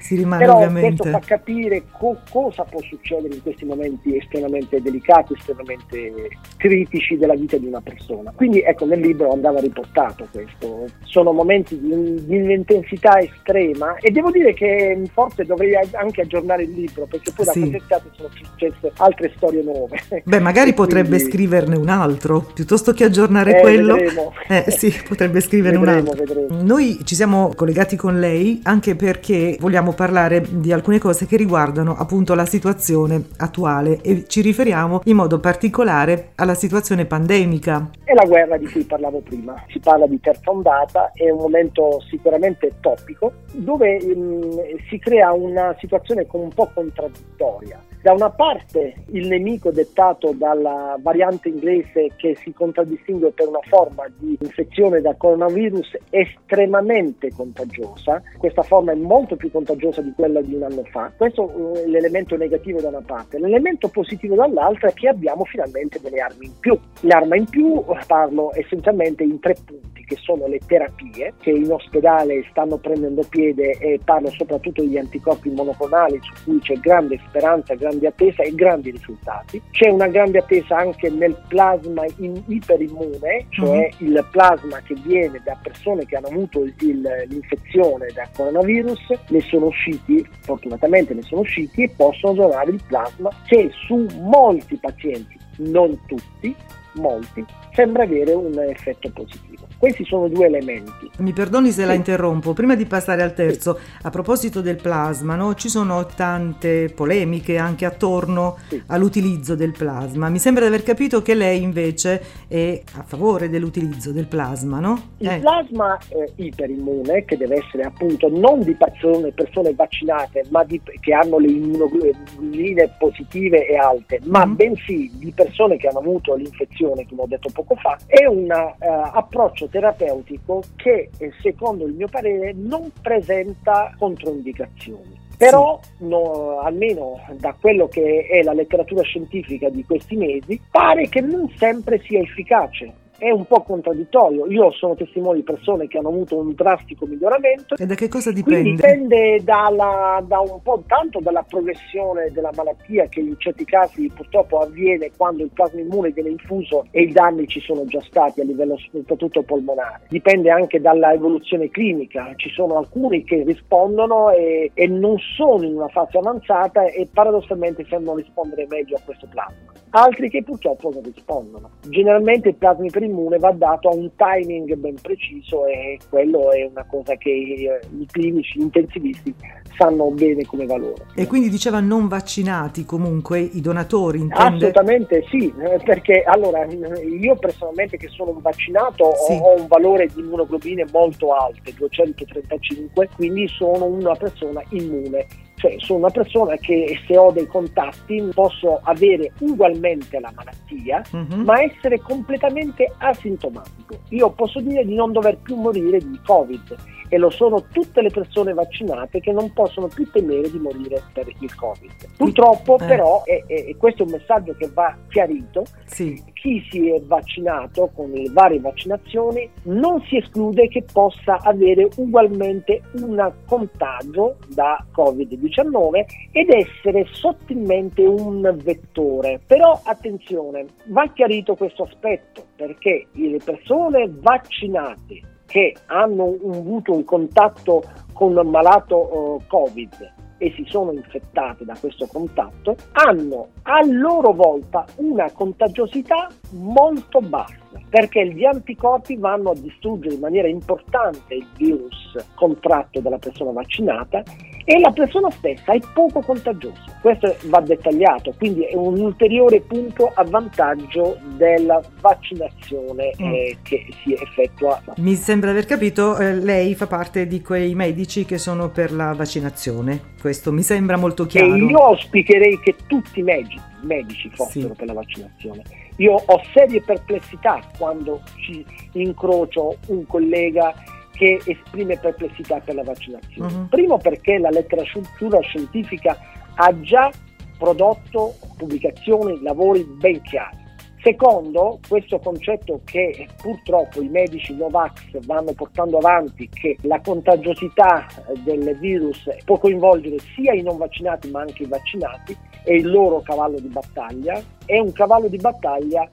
si 0.00 0.16
rimane 0.16 0.44
Però 0.44 0.56
ovviamente. 0.56 1.02
questo 1.02 1.18
fa 1.18 1.18
capire 1.24 1.82
co- 1.90 2.18
cosa 2.30 2.64
può 2.64 2.80
succedere 2.82 3.34
in 3.34 3.42
questi 3.42 3.64
momenti 3.64 4.16
estremamente 4.16 4.80
delicati, 4.80 5.34
estremamente 5.34 6.12
critici 6.56 7.16
della 7.16 7.34
vita 7.34 7.56
di 7.56 7.66
una 7.66 7.80
persona. 7.80 8.32
Quindi 8.34 8.60
ecco, 8.62 8.84
nel 8.86 9.00
libro 9.00 9.30
andava 9.32 9.60
riportato 9.60 10.26
questo. 10.30 10.84
Sono 11.04 11.32
momenti 11.32 11.78
di, 11.78 12.24
di 12.24 12.36
un'intensità 12.40 13.18
estrema 13.20 13.96
e 13.96 14.10
devo 14.10 14.30
dire 14.30 14.54
che 14.54 15.00
forse 15.12 15.44
dovrei 15.44 15.72
anche 15.92 16.20
aggiornare 16.22 16.62
il 16.64 16.70
libro 16.72 17.06
perché 17.06 17.32
poi 17.32 17.44
da 17.46 17.52
Sì. 17.52 17.60
quest'estate 17.60 18.08
sono 18.12 18.28
successe 18.32 18.92
altre 18.98 19.32
storie 19.36 19.62
nuove. 19.62 19.98
Beh, 20.24 20.40
magari 20.40 20.72
potrebbe 20.74 21.08
quindi- 21.16 21.24
scriverne 21.30 21.76
un 21.76 21.88
altro, 21.88 22.46
piuttosto 22.54 22.92
che 22.92 23.04
aggiornare 23.04 23.58
Eh, 23.58 23.60
quello. 23.60 23.94
vedremo. 23.94 24.32
Eh, 24.48 24.64
sì, 24.70 24.92
potrebbe 25.06 25.40
scriverne 25.40 25.78
un 25.78 25.84
Vedremo, 25.84 26.10
altro. 26.10 26.24
vedremo. 26.34 26.62
Noi 26.62 26.98
ci 27.04 27.14
siamo 27.14 27.52
collegati 27.54 27.96
con 27.96 28.18
lei 28.20 28.60
anche 28.64 28.94
perché 28.96 29.56
vogliamo 29.60 29.92
parlare 29.98 30.44
di 30.48 30.72
alcune 30.72 31.00
cose 31.00 31.26
che 31.26 31.36
riguardano 31.36 31.96
appunto 31.96 32.34
la 32.34 32.46
situazione 32.46 33.20
attuale 33.38 34.00
e 34.00 34.28
ci 34.28 34.42
riferiamo 34.42 35.00
in 35.06 35.16
modo 35.16 35.40
particolare 35.40 36.30
alla 36.36 36.54
situazione 36.54 37.04
pandemica. 37.04 37.90
È 38.04 38.14
la 38.14 38.24
guerra 38.24 38.56
di 38.56 38.70
cui 38.70 38.84
parlavo 38.84 39.20
prima. 39.22 39.60
Si 39.66 39.80
parla 39.80 40.06
di 40.06 40.20
terza 40.20 40.52
ondata, 40.52 41.10
è 41.14 41.28
un 41.30 41.38
momento 41.38 42.00
sicuramente 42.08 42.74
topico, 42.78 43.32
dove 43.54 43.98
mm, 44.00 44.58
si 44.88 45.00
crea 45.00 45.32
una 45.32 45.74
situazione 45.80 46.28
un 46.30 46.54
po' 46.54 46.70
contraddittoria. 46.72 47.82
Da 48.00 48.12
una 48.12 48.30
parte 48.30 48.94
il 49.10 49.26
nemico 49.26 49.72
dettato 49.72 50.32
dalla 50.32 50.96
variante 51.00 51.48
inglese 51.48 52.12
che 52.16 52.36
si 52.40 52.52
contraddistingue 52.52 53.32
per 53.32 53.48
una 53.48 53.60
forma 53.68 54.04
di 54.16 54.38
infezione 54.40 55.00
da 55.00 55.14
coronavirus 55.16 55.98
estremamente 56.10 57.30
contagiosa, 57.32 58.22
questa 58.38 58.62
forma 58.62 58.92
è 58.92 58.94
molto 58.94 59.34
più 59.34 59.50
contagiosa 59.50 60.00
di 60.00 60.12
quella 60.14 60.40
di 60.40 60.54
un 60.54 60.62
anno 60.62 60.84
fa, 60.84 61.10
questo 61.16 61.74
è 61.74 61.86
l'elemento 61.86 62.36
negativo 62.36 62.80
da 62.80 62.88
una 62.88 63.02
parte, 63.04 63.40
l'elemento 63.40 63.88
positivo 63.88 64.36
dall'altra 64.36 64.88
è 64.88 64.92
che 64.92 65.08
abbiamo 65.08 65.44
finalmente 65.44 65.98
delle 66.00 66.20
armi 66.20 66.46
in 66.46 66.58
più. 66.60 66.78
L'arma 67.00 67.36
in 67.36 67.46
più 67.46 67.84
parlo 68.06 68.50
essenzialmente 68.54 69.24
in 69.24 69.40
tre 69.40 69.56
punti 69.64 70.04
che 70.08 70.16
sono 70.16 70.46
le 70.46 70.58
terapie 70.66 71.34
che 71.40 71.50
in 71.50 71.70
ospedale 71.70 72.44
stanno 72.50 72.78
prendendo 72.78 73.22
piede 73.28 73.72
e 73.72 74.00
parlo 74.02 74.30
soprattutto 74.30 74.82
degli 74.82 74.96
anticorpi 74.96 75.50
monoclonali 75.50 76.18
su 76.22 76.44
cui 76.44 76.58
c'è 76.60 76.74
grande 76.76 77.20
speranza, 77.28 77.74
grande 77.74 77.97
attesa 78.06 78.42
e 78.42 78.54
grandi 78.54 78.90
risultati. 78.90 79.60
C'è 79.70 79.88
una 79.90 80.08
grande 80.08 80.38
attesa 80.38 80.76
anche 80.78 81.10
nel 81.10 81.36
plasma 81.48 82.04
in- 82.16 82.42
iperimmune, 82.46 83.46
cioè 83.50 83.88
il 83.98 84.26
plasma 84.30 84.80
che 84.80 84.94
viene 85.04 85.40
da 85.44 85.56
persone 85.62 86.04
che 86.06 86.16
hanno 86.16 86.28
avuto 86.28 86.62
il- 86.62 86.74
il- 86.80 87.26
l'infezione 87.28 88.08
da 88.14 88.28
coronavirus, 88.34 89.12
ne 89.28 89.40
sono 89.42 89.66
usciti, 89.66 90.26
fortunatamente 90.40 91.14
ne 91.14 91.22
sono 91.22 91.42
usciti 91.42 91.82
e 91.82 91.92
possono 91.94 92.32
donare 92.34 92.70
il 92.70 92.80
plasma 92.86 93.30
che 93.46 93.70
su 93.86 94.06
molti 94.20 94.76
pazienti, 94.76 95.36
non 95.58 95.98
tutti, 96.06 96.54
molti, 96.94 97.44
sembra 97.72 98.02
avere 98.02 98.32
un 98.32 98.58
effetto 98.58 99.10
positivo. 99.12 99.66
Questi 99.78 100.04
sono 100.04 100.26
due 100.26 100.46
elementi. 100.46 101.08
Mi 101.18 101.32
perdoni 101.32 101.70
se 101.70 101.84
la 101.84 101.92
Sì. 101.92 101.98
interrompo, 101.98 102.52
prima 102.52 102.74
di 102.74 102.84
passare 102.84 103.22
al 103.22 103.32
terzo, 103.32 103.78
a 104.02 104.10
proposito 104.10 104.60
del 104.60 104.74
plasma, 104.74 105.36
no, 105.36 105.54
ci 105.54 105.68
sono 105.68 106.04
tante 106.04 106.88
polemiche 106.92 107.58
anche 107.58 107.84
attorno 107.84 108.56
Sì. 108.68 108.82
all'utilizzo 108.88 109.54
del 109.54 109.70
plasma. 109.70 110.28
Mi 110.30 110.38
sembra 110.40 110.62
di 110.62 110.74
aver 110.74 110.82
capito 110.82 111.22
che 111.22 111.34
lei 111.34 111.62
invece 111.62 112.20
è 112.48 112.82
a 112.96 113.02
favore 113.04 113.48
dell'utilizzo 113.48 114.10
del 114.10 114.26
plasma, 114.26 114.80
no? 114.80 115.00
Il 115.18 115.28
Eh, 115.28 115.38
plasma 115.38 115.96
eh, 116.08 116.32
iperimmune, 116.34 117.24
che 117.24 117.36
deve 117.36 117.58
essere 117.64 117.84
appunto 117.84 118.28
non 118.28 118.62
di 118.62 118.74
persone, 118.74 119.30
persone 119.30 119.72
vaccinate, 119.74 120.44
ma 120.50 120.64
di, 120.64 120.80
che 120.98 121.12
hanno 121.12 121.38
le 121.38 121.52
immunoglobuline 121.52 122.96
positive 122.98 123.64
e 123.68 123.76
alte, 123.76 124.18
ma 124.24 124.44
Mhm. 124.44 124.56
bensì 124.56 125.08
di 125.14 125.30
persone 125.30 125.76
che 125.76 125.86
hanno 125.86 126.00
avuto 126.00 126.34
l'infezione, 126.34 127.06
come 127.08 127.22
ho 127.22 127.26
detto 127.26 127.48
poco 127.52 127.76
fa, 127.76 127.96
è 128.06 128.26
un 128.26 128.50
eh, 128.50 128.76
approccio 129.12 129.66
terapeutico 129.68 130.62
che, 130.76 131.10
eh, 131.18 131.32
secondo 131.42 131.86
il 131.86 131.94
mio 131.94 132.08
parere, 132.08 132.52
non 132.54 132.90
presenta 133.00 133.94
controindicazioni. 133.98 135.26
Però, 135.36 135.78
no, 135.98 136.58
almeno 136.58 137.20
da 137.38 137.54
quello 137.58 137.86
che 137.86 138.26
è 138.28 138.42
la 138.42 138.52
letteratura 138.52 139.02
scientifica 139.02 139.68
di 139.68 139.84
questi 139.84 140.16
mesi, 140.16 140.60
pare 140.68 141.08
che 141.08 141.20
non 141.20 141.48
sempre 141.56 142.00
sia 142.00 142.18
efficace. 142.18 142.92
È 143.18 143.30
un 143.30 143.46
po' 143.46 143.62
contraddittorio. 143.62 144.46
Io 144.46 144.70
sono 144.70 144.94
testimone 144.94 145.38
di 145.38 145.42
persone 145.42 145.88
che 145.88 145.98
hanno 145.98 146.08
avuto 146.08 146.38
un 146.38 146.54
drastico 146.54 147.04
miglioramento. 147.04 147.74
e 147.76 147.84
da 147.84 147.96
che 147.96 148.06
cosa 148.06 148.30
Quindi 148.30 148.48
dipende? 148.76 148.76
dipende 148.76 149.42
dalla- 149.42 150.22
da 150.24 150.38
un 150.38 150.62
po' 150.62 150.84
tanto 150.86 151.18
dalla 151.18 151.42
progressione 151.42 152.30
della 152.30 152.52
malattia 152.54 153.06
che 153.08 153.18
in 153.18 153.34
certi 153.38 153.64
casi 153.64 154.08
purtroppo 154.14 154.58
avviene 154.58 155.10
quando 155.16 155.42
il 155.42 155.50
plasma 155.52 155.80
immune 155.80 156.10
viene 156.10 156.28
infuso 156.30 156.86
e 156.92 157.02
i 157.02 157.12
danni 157.12 157.48
ci 157.48 157.58
sono 157.60 157.84
già 157.86 158.00
stati 158.02 158.40
a 158.40 158.44
livello 158.44 158.76
soprattutto 158.92 159.42
polmonare. 159.42 160.02
Dipende 160.08 160.50
anche 160.50 160.80
dalla 160.80 161.12
evoluzione 161.12 161.70
clinica, 161.70 162.32
ci 162.36 162.50
sono 162.50 162.78
alcuni 162.78 163.24
che 163.24 163.42
rispondono 163.44 164.30
e, 164.30 164.70
e 164.74 164.86
non 164.86 165.16
sono 165.36 165.64
in 165.64 165.74
una 165.74 165.88
fase 165.88 166.18
avanzata 166.18 166.84
e 166.86 167.08
paradossalmente 167.12 167.84
sembrano 167.88 168.18
rispondere 168.18 168.64
meglio 168.68 168.96
a 168.96 169.00
questo 169.04 169.26
plasma. 169.28 169.72
Altri 169.90 170.28
che 170.28 170.42
purtroppo 170.42 170.90
non 170.92 171.02
rispondono. 171.02 171.70
Generalmente 171.88 172.48
il 172.50 172.54
plasma 172.56 172.84
iperimmune 172.84 173.38
va 173.38 173.52
dato 173.52 173.88
a 173.88 173.94
un 173.94 174.10
timing 174.16 174.74
ben 174.74 174.96
preciso 175.00 175.66
e 175.66 175.98
quello 176.08 176.52
è 176.52 176.64
una 176.64 176.84
cosa 176.84 177.14
che 177.16 177.30
eh, 177.30 177.80
i 177.98 178.06
clinici, 178.06 178.58
intensivisti 178.60 179.34
sanno 179.76 180.10
bene 180.10 180.44
come 180.44 180.66
valore. 180.66 181.06
E 181.14 181.26
quindi 181.26 181.48
diceva 181.48 181.80
non 181.80 182.08
vaccinati 182.08 182.84
comunque 182.84 183.38
i 183.40 183.60
donatori, 183.60 184.18
intende? 184.18 184.56
Assolutamente 184.56 185.24
sì, 185.30 185.52
eh, 185.60 185.78
perché 185.84 186.22
allora 186.24 186.64
io 186.66 187.36
personalmente 187.36 187.96
che 187.96 188.08
sono 188.08 188.32
un 188.32 188.40
vaccinato 188.42 189.04
ho- 189.04 189.24
Sì. 189.26 189.38
ho, 189.40 189.60
un 189.60 189.66
valore 189.68 190.06
di 190.06 190.20
immunoglobine 190.20 190.84
molto 190.92 191.32
alte, 191.32 191.72
235, 191.76 193.08
quindi 193.14 193.46
sono 193.48 193.84
una 193.84 194.14
persona 194.14 194.62
immune. 194.70 195.26
Cioè 195.58 195.74
sono 195.78 195.98
una 195.98 196.10
persona 196.10 196.54
che 196.56 196.98
se 197.06 197.18
ho 197.18 197.32
dei 197.32 197.46
contatti 197.46 198.22
posso 198.32 198.78
avere 198.84 199.32
ugualmente 199.40 200.18
la 200.20 200.32
malattia, 200.34 201.02
Mhm. 201.12 201.42
ma 201.44 201.60
essere 201.60 201.98
completamente 202.00 202.90
asintomatico. 202.98 203.98
Io 204.10 204.30
posso 204.30 204.60
dire 204.60 204.84
di 204.84 204.94
non 204.94 205.12
dover 205.12 205.36
più 205.38 205.56
morire 205.56 205.98
di 205.98 206.18
Covid 206.24 206.76
e 207.08 207.18
lo 207.18 207.30
sono 207.30 207.64
tutte 207.72 208.02
le 208.02 208.10
persone 208.10 208.52
vaccinate 208.52 209.20
che 209.20 209.32
non 209.32 209.52
possono 209.52 209.88
più 209.88 210.10
temere 210.10 210.50
di 210.50 210.58
morire 210.58 211.02
per 211.12 211.26
il 211.40 211.54
Covid. 211.54 212.16
Purtroppo 212.16 212.78
Eh. 212.78 212.86
però, 212.86 213.22
e, 213.24 213.44
e- 213.46 213.76
questo 213.76 214.02
è 214.02 214.06
un 214.06 214.12
messaggio 214.12 214.54
che 214.54 214.70
va 214.72 214.96
chiarito, 215.08 215.64
Sì, 215.84 216.22
chi 216.34 216.64
si 216.70 216.90
è 216.90 217.00
vaccinato 217.02 217.90
con 217.94 218.10
le 218.10 218.30
varie 218.30 218.60
vaccinazioni 218.60 219.48
non 219.64 220.02
si 220.02 220.16
esclude 220.16 220.68
che 220.68 220.84
possa 220.90 221.38
avere 221.42 221.88
ugualmente 221.96 222.82
un 223.00 223.32
contagio 223.46 224.36
da 224.48 224.84
Covid-19 224.94 226.04
ed 226.32 226.50
essere 226.50 227.06
sottilmente 227.10 228.04
un 228.04 228.56
vettore. 228.62 229.40
Però 229.46 229.80
attenzione, 229.84 230.66
va 230.86 231.10
chiarito 231.12 231.54
questo 231.54 231.84
aspetto 231.84 232.44
perché 232.56 233.06
le 233.12 233.38
persone 233.44 234.08
vaccinate 234.10 235.36
che 235.48 235.74
hanno 235.86 236.36
avuto 236.52 236.92
un 236.92 237.04
contatto 237.04 237.82
con 238.12 238.36
un 238.36 238.48
malato 238.48 239.40
eh, 239.40 239.46
Covid 239.48 240.12
e 240.36 240.52
si 240.54 240.64
sono 240.68 240.92
infettate 240.92 241.64
da 241.64 241.74
questo 241.80 242.06
contatto 242.06 242.76
hanno 242.92 243.48
a 243.62 243.84
loro 243.84 244.32
volta 244.32 244.84
una 244.96 245.30
contagiosità 245.32 246.28
molto 246.50 247.20
bassa 247.20 247.56
perché 247.90 248.26
gli 248.28 248.44
anticorpi 248.44 249.16
vanno 249.16 249.50
a 249.50 249.54
distruggere 249.54 250.14
in 250.14 250.20
maniera 250.20 250.48
importante 250.48 251.34
il 251.34 251.46
virus 251.56 252.16
contratto 252.34 253.00
dalla 253.00 253.18
persona 253.18 253.50
vaccinata 253.52 254.22
e 254.64 254.78
la 254.80 254.90
persona 254.90 255.30
stessa 255.30 255.72
è 255.72 255.80
poco 255.94 256.20
contagiosa. 256.20 256.98
Questo 257.00 257.34
va 257.46 257.60
dettagliato, 257.60 258.34
quindi 258.36 258.64
è 258.64 258.74
un 258.74 258.98
ulteriore 259.00 259.60
punto 259.62 260.10
a 260.14 260.24
vantaggio 260.24 261.18
della 261.36 261.80
vaccinazione 262.00 263.12
Mm. 263.20 263.32
eh, 263.32 263.56
che 263.62 263.86
si 264.02 264.12
effettua. 264.12 264.82
mi 264.98 265.14
sembra 265.14 265.50
aver 265.50 265.64
capito, 265.64 266.18
eh, 266.18 266.34
lei 266.34 266.74
fa 266.74 266.86
parte 266.86 267.26
di 267.26 267.40
quei 267.40 267.74
medici 267.74 268.24
che 268.26 268.36
sono 268.38 268.68
per 268.70 268.92
la 268.92 269.12
vaccinazione. 269.14 270.00
Questo 270.20 270.52
mi 270.52 270.62
sembra 270.62 270.96
molto 270.96 271.22
E 271.24 271.26
chiaro. 271.26 271.56
io 271.56 271.78
auspicherei 271.78 272.60
che 272.60 272.74
tutti 272.86 273.20
i 273.20 273.22
medici, 273.22 273.58
medici 273.82 274.28
fossero 274.34 274.68
Sì. 274.68 274.74
per 274.76 274.86
la 274.86 274.92
vaccinazione. 274.92 275.62
Io 275.98 276.14
ho 276.14 276.40
serie 276.52 276.80
perplessità 276.80 277.60
quando 277.76 278.22
ci 278.36 278.64
incrocio 278.92 279.76
un 279.88 280.06
collega 280.06 280.74
che 281.12 281.40
esprime 281.44 281.98
perplessità 281.98 282.60
per 282.60 282.76
la 282.76 282.84
vaccinazione. 282.84 283.52
Mhm. 283.52 283.66
Primo 283.68 283.98
perché 283.98 284.38
la 284.38 284.50
letteratura 284.50 285.40
scientifica 285.40 286.16
ha 286.54 286.80
già 286.80 287.10
prodotto 287.58 288.34
pubblicazioni, 288.56 289.42
lavori 289.42 289.82
ben 289.84 290.22
chiari. 290.22 290.66
Secondo, 291.08 291.78
questo 291.88 292.18
concetto 292.18 292.82
che 292.84 293.26
purtroppo 293.40 294.02
i 294.02 294.08
medici 294.08 294.54
Novax 294.54 295.18
vanno 295.24 295.54
portando 295.54 295.96
avanti, 295.96 296.50
che 296.50 296.76
la 296.82 297.00
contagiosità 297.00 298.06
del 298.44 298.76
virus 298.78 299.26
può 299.46 299.56
coinvolgere 299.56 300.18
sia 300.34 300.52
i 300.52 300.60
non 300.60 300.76
vaccinati 300.76 301.30
ma 301.30 301.40
anche 301.40 301.62
i 301.62 301.66
vaccinati, 301.66 302.36
è 302.62 302.72
il 302.72 302.90
loro 302.90 303.22
cavallo 303.22 303.58
di 303.58 303.68
battaglia, 303.68 304.38
è 304.66 304.78
un 304.78 304.92
cavallo 304.92 305.28
di 305.28 305.38
battaglia 305.38 306.06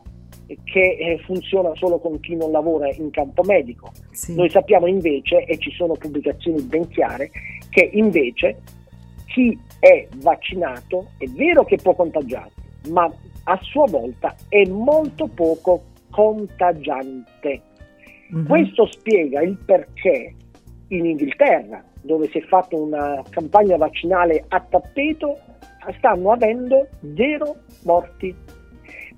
che 0.63 0.95
eh, 0.97 1.21
funziona 1.25 1.75
solo 1.75 1.99
con 1.99 2.17
chi 2.21 2.37
non 2.37 2.51
lavora 2.51 2.89
in 2.89 3.09
campo 3.09 3.43
medico. 3.43 3.91
Sì. 4.11 4.33
Noi 4.33 4.49
sappiamo 4.49 4.87
invece, 4.87 5.43
e 5.43 5.57
ci 5.57 5.71
sono 5.71 5.95
pubblicazioni 5.95 6.61
ben 6.61 6.87
chiare, 6.87 7.31
che 7.69 7.89
invece 7.91 8.61
chi 9.25 9.59
è 9.77 10.07
vaccinato 10.19 11.07
è 11.17 11.25
vero 11.25 11.65
che 11.65 11.75
può 11.83 11.93
contagiare, 11.93 12.51
ma 12.87 13.11
a 13.45 13.59
sua 13.61 13.85
volta 13.89 14.35
è 14.49 14.65
molto 14.67 15.27
poco 15.27 15.83
contagiante. 16.11 17.61
Mm-hmm. 18.33 18.45
Questo 18.45 18.87
spiega 18.87 19.41
il 19.41 19.57
perché 19.65 20.35
in 20.89 21.05
Inghilterra, 21.05 21.83
dove 22.01 22.29
si 22.29 22.37
è 22.37 22.41
fatta 22.41 22.75
una 22.75 23.23
campagna 23.29 23.77
vaccinale 23.77 24.45
a 24.47 24.59
tappeto, 24.59 25.39
stanno 25.97 26.31
avendo 26.31 26.87
zero 27.15 27.55
morti 27.83 28.35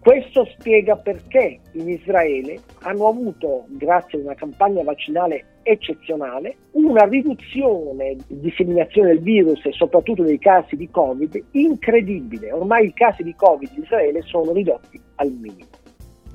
questo 0.07 0.46
spiega 0.57 0.96
perché 0.96 1.60
in 1.74 1.89
Israele 1.89 2.62
hanno 2.84 3.10
avuto, 3.10 3.65
grazie 3.67 4.19
a 4.19 4.22
una 4.22 4.36
campagna 4.36 4.81
vaccinale 4.81 5.56
eccezionale, 5.67 6.55
una 6.71 7.03
riduzione 7.05 8.15
di 8.27 8.39
disseminazione 8.39 9.09
del 9.09 9.21
virus 9.21 9.65
e 9.65 9.71
soprattutto 9.74 10.24
dei 10.24 10.39
casi 10.39 10.75
di 10.75 10.89
Covid 10.89 11.43
incredibile. 11.51 12.51
Ormai 12.51 12.88
i 12.88 12.93
casi 12.93 13.24
di 13.24 13.36
Covid 13.36 13.69
in 13.75 13.83
Israele 13.83 14.21
sono 14.21 14.53
ridotti 14.53 15.00
al 15.15 15.31
minimo. 15.31 15.69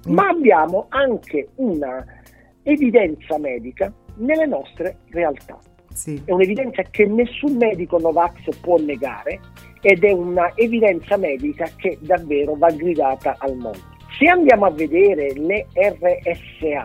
Mm. 0.08 0.12
Ma 0.12 0.28
abbiamo 0.28 0.86
anche 0.90 1.48
una 1.56 2.04
evidenza 2.62 3.38
medica 3.38 3.92
nelle 4.16 4.46
nostre 4.46 4.98
realtà. 5.10 5.58
Sì. 5.92 6.20
È 6.24 6.32
un'evidenza 6.32 6.82
che 6.82 7.06
nessun 7.06 7.56
medico 7.56 7.98
Novax 7.98 8.58
può 8.60 8.78
negare 8.78 9.40
ed 9.80 10.04
è 10.04 10.12
una 10.12 10.52
evidenza 10.54 11.16
medica 11.16 11.68
che 11.76 11.98
davvero 12.00 12.54
va 12.56 12.70
gridata 12.70 13.36
al 13.38 13.56
mondo. 13.56 13.90
Se 14.18 14.26
andiamo 14.26 14.66
a 14.66 14.70
vedere 14.70 15.32
le 15.34 15.66
RSA, 15.72 16.84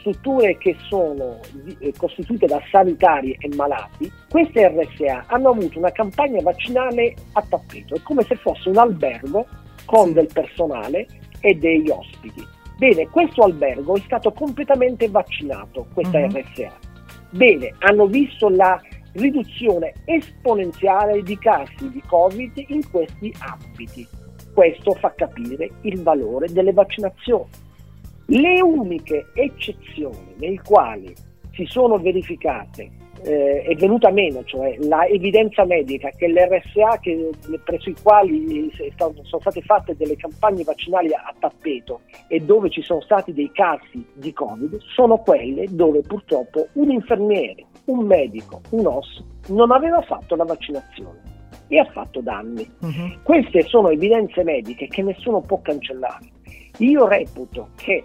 strutture 0.00 0.56
che 0.58 0.76
sono 0.88 1.38
eh, 1.78 1.92
costituite 1.96 2.46
da 2.46 2.60
sanitari 2.70 3.36
e 3.38 3.54
malati, 3.54 4.10
queste 4.28 4.68
RSA 4.68 5.24
hanno 5.28 5.50
avuto 5.50 5.78
una 5.78 5.92
campagna 5.92 6.42
vaccinale 6.42 7.14
a 7.32 7.42
tappeto, 7.48 7.94
è 7.94 8.00
come 8.02 8.22
se 8.24 8.36
fosse 8.36 8.68
un 8.68 8.78
albergo 8.78 9.46
con 9.86 10.12
del 10.12 10.28
personale 10.32 11.06
e 11.40 11.54
degli 11.54 11.88
ospiti. 11.88 12.44
Bene, 12.76 13.08
questo 13.08 13.42
albergo 13.42 13.96
è 13.96 14.00
stato 14.00 14.32
completamente 14.32 15.08
vaccinato, 15.08 15.86
questa 15.92 16.18
uh-huh. 16.18 16.26
Mhm. 16.26 16.36
RSA. 16.36 16.78
Bene, 17.30 17.74
hanno 17.80 18.06
visto 18.06 18.48
la 18.48 18.80
riduzione 19.12 19.92
esponenziale 20.04 21.22
di 21.22 21.36
casi 21.38 21.90
di 21.90 22.02
Covid 22.06 22.64
in 22.68 22.88
questi 22.90 23.34
ambiti. 23.38 24.06
Questo 24.54 24.94
fa 24.94 25.12
capire 25.14 25.70
il 25.82 26.02
valore 26.02 26.48
delle 26.48 26.72
vaccinazioni. 26.72 27.48
Le 28.32 28.62
uniche 28.62 29.26
eccezioni 29.34 30.34
nel 30.38 30.62
quali 30.62 31.12
si 31.50 31.64
sono 31.64 31.98
verificate 31.98 32.88
eh, 33.24 33.62
è 33.62 33.74
venuta 33.74 34.12
meno, 34.12 34.44
cioè 34.44 34.76
la 34.82 35.04
evidenza 35.04 35.64
medica 35.64 36.10
che 36.10 36.28
l'RSA 36.28 37.00
che, 37.00 37.30
presso 37.64 37.90
i 37.90 37.96
quali 38.00 38.70
sono 38.94 39.40
state 39.40 39.62
fatte 39.62 39.96
delle 39.96 40.14
campagne 40.14 40.62
vaccinali 40.62 41.12
a 41.12 41.34
tappeto 41.40 42.02
e 42.28 42.38
dove 42.38 42.70
ci 42.70 42.82
sono 42.82 43.00
stati 43.00 43.32
dei 43.32 43.50
casi 43.52 44.06
di 44.14 44.32
Covid, 44.32 44.78
sono 44.94 45.18
quelle 45.18 45.66
dove 45.68 46.02
purtroppo 46.02 46.68
un 46.74 46.88
infermiere, 46.92 47.64
un 47.86 48.06
medico, 48.06 48.60
un 48.70 48.86
OS 48.86 49.24
non 49.48 49.72
aveva 49.72 50.02
fatto 50.02 50.36
la 50.36 50.44
vaccinazione 50.44 51.20
e 51.66 51.78
ha 51.80 51.84
fatto 51.86 52.20
danni. 52.20 52.64
Uh-huh. 52.80 53.22
Queste 53.24 53.62
sono 53.62 53.88
evidenze 53.88 54.44
mediche 54.44 54.86
che 54.86 55.02
nessuno 55.02 55.40
può 55.40 55.60
cancellare. 55.60 56.29
Io 56.80 57.06
reputo 57.06 57.68
che 57.76 58.02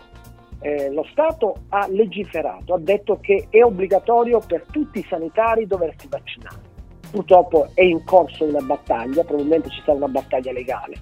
eh, 0.60 0.92
lo 0.92 1.06
Stato 1.12 1.56
ha 1.70 1.88
legiferato, 1.88 2.74
ha 2.74 2.80
detto 2.80 3.20
che 3.22 3.48
è 3.50 3.64
obbligatorio 3.64 4.42
per 4.46 4.66
tutti 4.72 5.00
i 5.00 5.06
sanitari 5.08 5.68
doversi 5.68 6.08
vaccinare. 6.10 6.74
Purtroppo 7.12 7.70
è 7.74 7.84
in 7.84 8.04
corso 8.04 8.44
una 8.44 8.62
battaglia, 8.62 9.24
probabilmente 9.24 9.70
ci 9.70 9.80
sarà 9.86 9.98
una 9.98 10.08
battaglia 10.08 10.52
legale. 10.52 10.96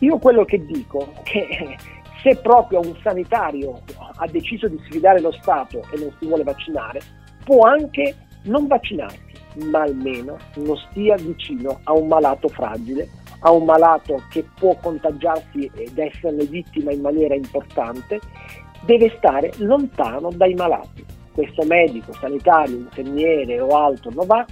Io 0.00 0.18
quello 0.18 0.44
che 0.44 0.64
dico 0.66 1.00
è 1.00 1.22
che 1.22 1.76
se 2.22 2.36
proprio 2.36 2.80
un 2.80 2.94
sanitario 3.02 3.80
ha 4.16 4.26
deciso 4.26 4.68
di 4.68 4.78
sfidare 4.86 5.20
lo 5.20 5.32
Stato 5.32 5.82
e 5.92 5.98
non 5.98 6.12
si 6.18 6.26
vuole 6.26 6.42
vaccinare, 6.42 7.00
può 7.44 7.62
anche 7.62 8.16
non 8.44 8.66
vaccinarsi, 8.66 9.32
ma 9.70 9.82
almeno 9.82 10.36
non 10.56 10.76
stia 10.90 11.14
vicino 11.16 11.80
a 11.84 11.92
un 11.92 12.08
malato 12.08 12.48
fragile, 12.48 13.08
a 13.44 13.50
un 13.50 13.64
malato 13.64 14.22
che 14.30 14.44
può 14.58 14.76
contagiarsi 14.76 15.70
ed 15.74 15.98
esserne 15.98 16.44
vittima 16.44 16.92
in 16.92 17.00
maniera 17.00 17.34
importante 17.34 18.20
deve 18.84 19.14
stare 19.16 19.52
lontano 19.58 20.30
dai 20.30 20.54
malati. 20.54 21.04
Questo 21.32 21.64
medico, 21.64 22.12
sanitario, 22.14 22.76
infermiere 22.76 23.60
o 23.60 23.68
altro 23.68 24.10
Novax 24.12 24.50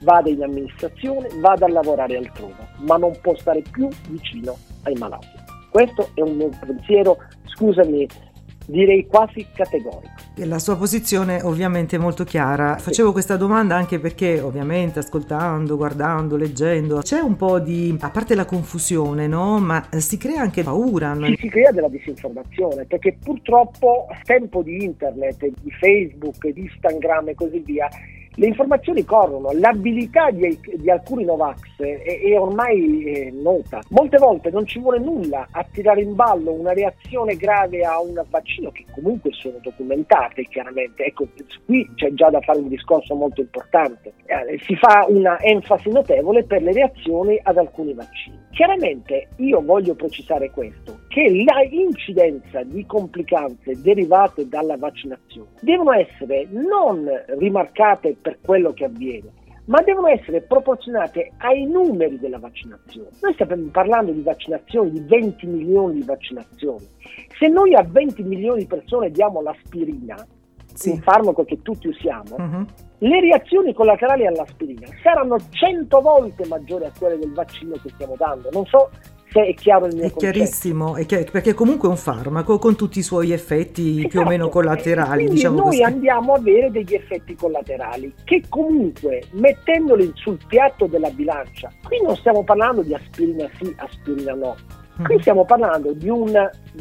vada 0.00 0.28
in 0.28 0.42
amministrazione, 0.42 1.28
vada 1.36 1.66
a 1.66 1.70
lavorare 1.70 2.16
altrove, 2.16 2.68
ma 2.80 2.96
non 2.96 3.16
può 3.22 3.34
stare 3.36 3.62
più 3.70 3.88
vicino 4.08 4.56
ai 4.82 4.94
malati. 4.98 5.42
Questo 5.70 6.10
è 6.14 6.20
un 6.20 6.36
mio 6.36 6.50
pensiero, 6.60 7.16
scusami, 7.46 8.06
direi 8.66 9.06
quasi 9.06 9.46
categorico. 9.54 10.12
La 10.36 10.58
sua 10.58 10.76
posizione 10.76 11.40
ovviamente 11.42 11.96
è 11.96 11.98
molto 11.98 12.24
chiara. 12.24 12.76
Facevo 12.76 13.12
questa 13.12 13.36
domanda 13.36 13.76
anche 13.76 13.98
perché 13.98 14.40
ovviamente 14.40 14.98
ascoltando, 14.98 15.76
guardando, 15.76 16.36
leggendo, 16.36 16.98
c'è 16.98 17.20
un 17.20 17.36
po' 17.36 17.60
di, 17.60 17.96
a 18.00 18.10
parte 18.10 18.34
la 18.34 18.44
confusione, 18.44 19.26
no? 19.26 19.58
Ma 19.58 19.86
si 19.98 20.16
crea 20.16 20.40
anche 20.40 20.62
paura. 20.62 21.12
No? 21.12 21.26
Si 21.36 21.48
crea 21.48 21.70
della 21.70 21.88
disinformazione 21.88 22.84
perché 22.84 23.16
purtroppo 23.22 24.06
tempo 24.24 24.62
di 24.62 24.82
internet, 24.82 25.46
di 25.60 25.70
Facebook, 25.70 26.48
di 26.48 26.62
Instagram 26.62 27.28
e 27.28 27.34
così 27.34 27.58
via, 27.60 27.88
le 28.36 28.46
informazioni 28.46 29.04
corrono, 29.04 29.50
l'abilità 29.52 30.30
di, 30.30 30.58
di 30.76 30.90
alcuni 30.90 31.24
Novax 31.24 31.60
è, 31.78 32.02
è 32.02 32.38
ormai 32.38 33.04
è 33.04 33.30
nota. 33.30 33.80
Molte 33.90 34.18
volte 34.18 34.50
non 34.50 34.66
ci 34.66 34.80
vuole 34.80 34.98
nulla 34.98 35.46
a 35.50 35.64
tirare 35.70 36.02
in 36.02 36.14
ballo 36.14 36.52
una 36.52 36.72
reazione 36.72 37.36
grave 37.36 37.84
a 37.84 38.00
un 38.00 38.20
vaccino 38.28 38.70
che 38.70 38.84
comunque 38.92 39.30
sono 39.32 39.58
documentate 39.62 40.44
chiaramente. 40.44 41.04
Ecco, 41.04 41.28
qui 41.64 41.88
c'è 41.94 42.12
già 42.14 42.30
da 42.30 42.40
fare 42.40 42.58
un 42.58 42.68
discorso 42.68 43.14
molto 43.14 43.40
importante. 43.40 44.12
Eh, 44.26 44.58
si 44.64 44.74
fa 44.76 45.06
una 45.08 45.38
enfasi 45.40 45.90
notevole 45.90 46.44
per 46.44 46.62
le 46.62 46.72
reazioni 46.72 47.38
ad 47.42 47.56
alcuni 47.56 47.94
vaccini. 47.94 48.42
Chiaramente 48.50 49.28
io 49.36 49.60
voglio 49.62 49.94
precisare 49.94 50.50
questo, 50.50 51.00
che 51.14 51.44
la 51.44 51.62
incidenza 51.70 52.64
di 52.64 52.84
complicanze 52.86 53.80
derivate 53.80 54.48
dalla 54.48 54.76
vaccinazione 54.76 55.50
devono 55.60 55.92
essere 55.92 56.48
non 56.50 57.08
rimarcate 57.38 58.16
per 58.20 58.38
quello 58.44 58.72
che 58.72 58.86
avviene, 58.86 59.30
ma 59.66 59.80
devono 59.82 60.08
essere 60.08 60.40
proporzionate 60.40 61.30
ai 61.36 61.66
numeri 61.66 62.18
della 62.18 62.40
vaccinazione. 62.40 63.10
Noi 63.20 63.32
stiamo 63.34 63.54
parlando 63.70 64.10
di 64.10 64.22
vaccinazioni, 64.22 64.90
di 64.90 65.04
20 65.06 65.46
milioni 65.46 66.00
di 66.00 66.04
vaccinazioni. 66.04 66.84
Se 67.38 67.46
noi 67.46 67.76
a 67.76 67.86
20 67.88 68.24
milioni 68.24 68.62
di 68.62 68.66
persone 68.66 69.12
diamo 69.12 69.40
l'aspirina, 69.40 70.16
sì. 70.72 70.90
un 70.90 70.98
farmaco 70.98 71.44
che 71.44 71.62
tutti 71.62 71.86
usiamo, 71.86 72.34
uh-huh. 72.36 72.66
le 72.98 73.20
reazioni 73.20 73.72
collaterali 73.72 74.26
all'aspirina 74.26 74.88
saranno 75.00 75.36
100 75.48 76.00
volte 76.00 76.44
maggiori 76.48 76.86
a 76.86 76.92
quelle 76.98 77.18
del 77.18 77.32
vaccino 77.32 77.76
che 77.80 77.90
stiamo 77.90 78.16
dando. 78.18 78.48
Non 78.50 78.66
so 78.66 78.90
è 79.42 79.54
chiaro 79.54 79.86
il 79.86 79.94
mio 79.94 80.04
è 80.04 80.10
concetto. 80.10 80.32
Chiarissimo, 80.32 80.96
è 80.96 81.06
chiar- 81.06 81.30
perché 81.30 81.54
comunque 81.54 81.88
è 81.88 81.90
un 81.90 81.96
farmaco 81.96 82.58
con 82.58 82.76
tutti 82.76 82.98
i 82.98 83.02
suoi 83.02 83.32
effetti 83.32 83.98
esatto. 83.98 84.08
più 84.08 84.20
o 84.20 84.24
meno 84.24 84.48
collaterali. 84.48 85.28
Diciamo 85.28 85.56
noi 85.56 85.66
così. 85.66 85.82
andiamo 85.82 86.34
a 86.34 86.36
avere 86.36 86.70
degli 86.70 86.94
effetti 86.94 87.34
collaterali 87.34 88.14
che 88.24 88.42
comunque 88.48 89.22
mettendoli 89.32 90.10
sul 90.14 90.38
piatto 90.46 90.86
della 90.86 91.10
bilancia, 91.10 91.70
qui 91.82 92.00
non 92.02 92.16
stiamo 92.16 92.44
parlando 92.44 92.82
di 92.82 92.94
aspirina 92.94 93.48
sì, 93.58 93.74
aspirina 93.76 94.34
no. 94.34 94.56
Qui 95.02 95.16
mm. 95.16 95.18
stiamo 95.18 95.44
parlando 95.44 95.92
di 95.92 96.08
un 96.08 96.32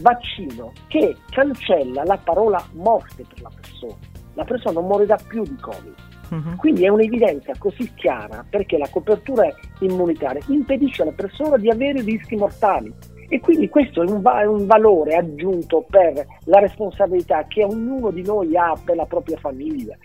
vaccino 0.01 0.71
che 0.87 1.15
cancella 1.31 2.03
la 2.03 2.19
parola 2.23 2.63
morte 2.73 3.25
per 3.27 3.41
la 3.41 3.49
persona. 3.59 3.97
La 4.35 4.43
persona 4.43 4.79
non 4.79 4.87
morirà 4.87 5.17
più 5.27 5.41
di 5.43 5.55
Covid 5.59 6.11
Uh-huh. 6.33 6.55
Quindi 6.55 6.83
è 6.83 6.87
un'evidenza 6.87 7.53
così 7.59 7.93
chiara 7.93 8.43
perché 8.49 8.77
la 8.77 8.89
copertura 8.89 9.47
immunitaria 9.81 10.41
impedisce 10.47 11.03
alla 11.03 11.11
persona 11.11 11.57
di 11.57 11.69
avere 11.69 12.01
rischi 12.01 12.35
mortali. 12.35 12.91
E 13.29 13.39
quindi 13.39 13.69
questo 13.69 14.03
è 14.03 14.09
un, 14.09 14.21
va- 14.21 14.47
un, 14.49 14.65
valore 14.65 15.15
aggiunto 15.15 15.85
per 15.89 16.25
la 16.45 16.59
responsabilità 16.59 17.45
che 17.47 17.63
ognuno 17.63 18.11
di 18.11 18.21
noi 18.23 18.55
ha 18.55 18.75
per 18.83 18.95
la 18.95 19.05
propria 19.05 19.37
famiglia, 19.37 19.95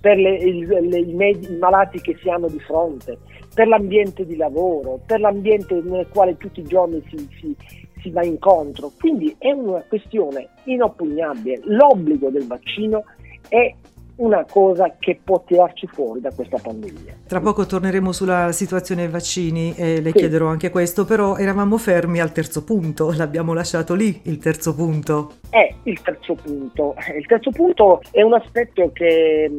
per 0.00 0.16
le, 0.16 0.38
le, 0.38 0.98
i, 0.98 1.12
med- 1.12 1.50
i, 1.50 1.56
malati 1.56 2.00
che 2.00 2.16
si 2.20 2.30
hanno 2.30 2.48
di 2.48 2.60
fronte, 2.60 3.18
per 3.54 3.66
l'ambiente 3.66 4.24
di 4.24 4.36
lavoro, 4.36 5.00
per 5.04 5.20
l'ambiente 5.20 5.80
nel 5.82 6.08
quale 6.08 6.36
tutti 6.36 6.60
i 6.60 6.64
giorni 6.64 7.02
si, 7.10 7.28
si, 7.38 7.56
si 8.00 8.10
va 8.10 8.24
incontro, 8.24 8.92
quindi 8.98 9.34
è 9.38 9.50
una 9.50 9.82
questione 9.86 10.48
inoppugnabile. 10.64 11.60
L'obbligo 11.64 12.30
del 12.30 12.46
vaccino 12.46 13.04
è 13.48 13.74
una 14.18 14.44
cosa 14.44 14.94
che 14.98 15.18
può 15.22 15.42
tirarci 15.46 15.86
fuori 15.86 16.20
da 16.20 16.30
questa 16.32 16.58
pandemia. 16.58 17.14
Tra 17.26 17.40
poco 17.40 17.66
torneremo 17.66 18.12
sulla 18.12 18.52
situazione 18.52 19.08
vaccini 19.08 19.74
e 19.76 20.00
le 20.00 20.10
sì. 20.10 20.18
chiederò 20.18 20.46
anche 20.48 20.70
questo, 20.70 21.04
però 21.04 21.36
eravamo 21.36 21.76
fermi 21.76 22.20
al 22.20 22.32
terzo 22.32 22.64
punto, 22.64 23.12
l'abbiamo 23.16 23.52
lasciato 23.52 23.94
lì 23.94 24.20
il 24.24 24.38
terzo 24.38 24.74
punto. 24.74 25.32
È 25.50 25.74
il 25.84 26.00
terzo 26.02 26.34
punto. 26.34 26.94
Il 27.16 27.26
terzo 27.26 27.50
punto 27.50 28.02
è 28.10 28.22
un 28.22 28.34
aspetto 28.34 28.90
che 28.92 29.50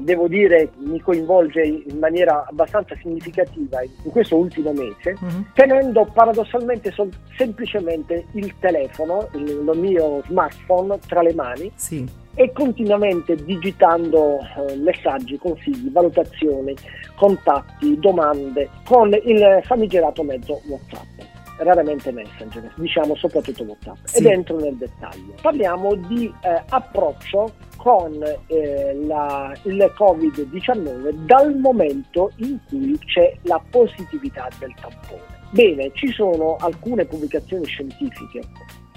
devo 0.00 0.28
dire 0.28 0.70
mi 0.78 1.00
coinvolge 1.00 1.62
in 1.62 1.98
maniera 1.98 2.46
abbastanza 2.48 2.94
significativa 3.00 3.82
in 3.82 4.10
questo 4.10 4.36
ultimo 4.36 4.72
mese, 4.72 5.16
uh-huh. 5.18 5.46
tenendo 5.54 6.08
paradossalmente 6.12 6.92
sol- 6.92 7.10
semplicemente 7.36 8.26
il 8.32 8.54
telefono, 8.58 9.28
il, 9.34 9.48
il 9.48 9.78
mio 9.78 10.22
smartphone 10.26 10.98
tra 11.06 11.22
le 11.22 11.34
mani. 11.34 11.72
Sì 11.74 12.20
e 12.34 12.52
continuamente 12.52 13.36
digitando 13.36 14.38
eh, 14.40 14.76
messaggi, 14.76 15.36
consigli, 15.38 15.90
valutazioni, 15.90 16.74
contatti, 17.16 17.98
domande 17.98 18.68
con 18.84 19.12
il 19.12 19.60
famigerato 19.64 20.22
mezzo 20.22 20.60
WhatsApp 20.66 21.30
raramente 21.58 22.10
Messenger, 22.12 22.72
diciamo 22.76 23.14
soprattutto 23.14 23.62
WhatsApp, 23.62 24.04
sì. 24.04 24.18
ed 24.18 24.26
entro 24.26 24.58
nel 24.58 24.74
dettaglio. 24.74 25.34
Parliamo 25.40 25.94
di 25.94 26.32
eh, 26.42 26.62
approccio 26.68 27.52
con 27.76 28.22
eh, 28.46 28.98
la, 29.06 29.52
il 29.62 29.92
Covid-19 29.96 31.10
dal 31.24 31.56
momento 31.56 32.30
in 32.36 32.58
cui 32.68 32.98
c'è 32.98 33.36
la 33.42 33.60
positività 33.70 34.48
del 34.58 34.72
tampone. 34.80 35.40
Bene, 35.50 35.90
ci 35.94 36.08
sono 36.12 36.56
alcune 36.60 37.04
pubblicazioni 37.04 37.64
scientifiche 37.66 38.40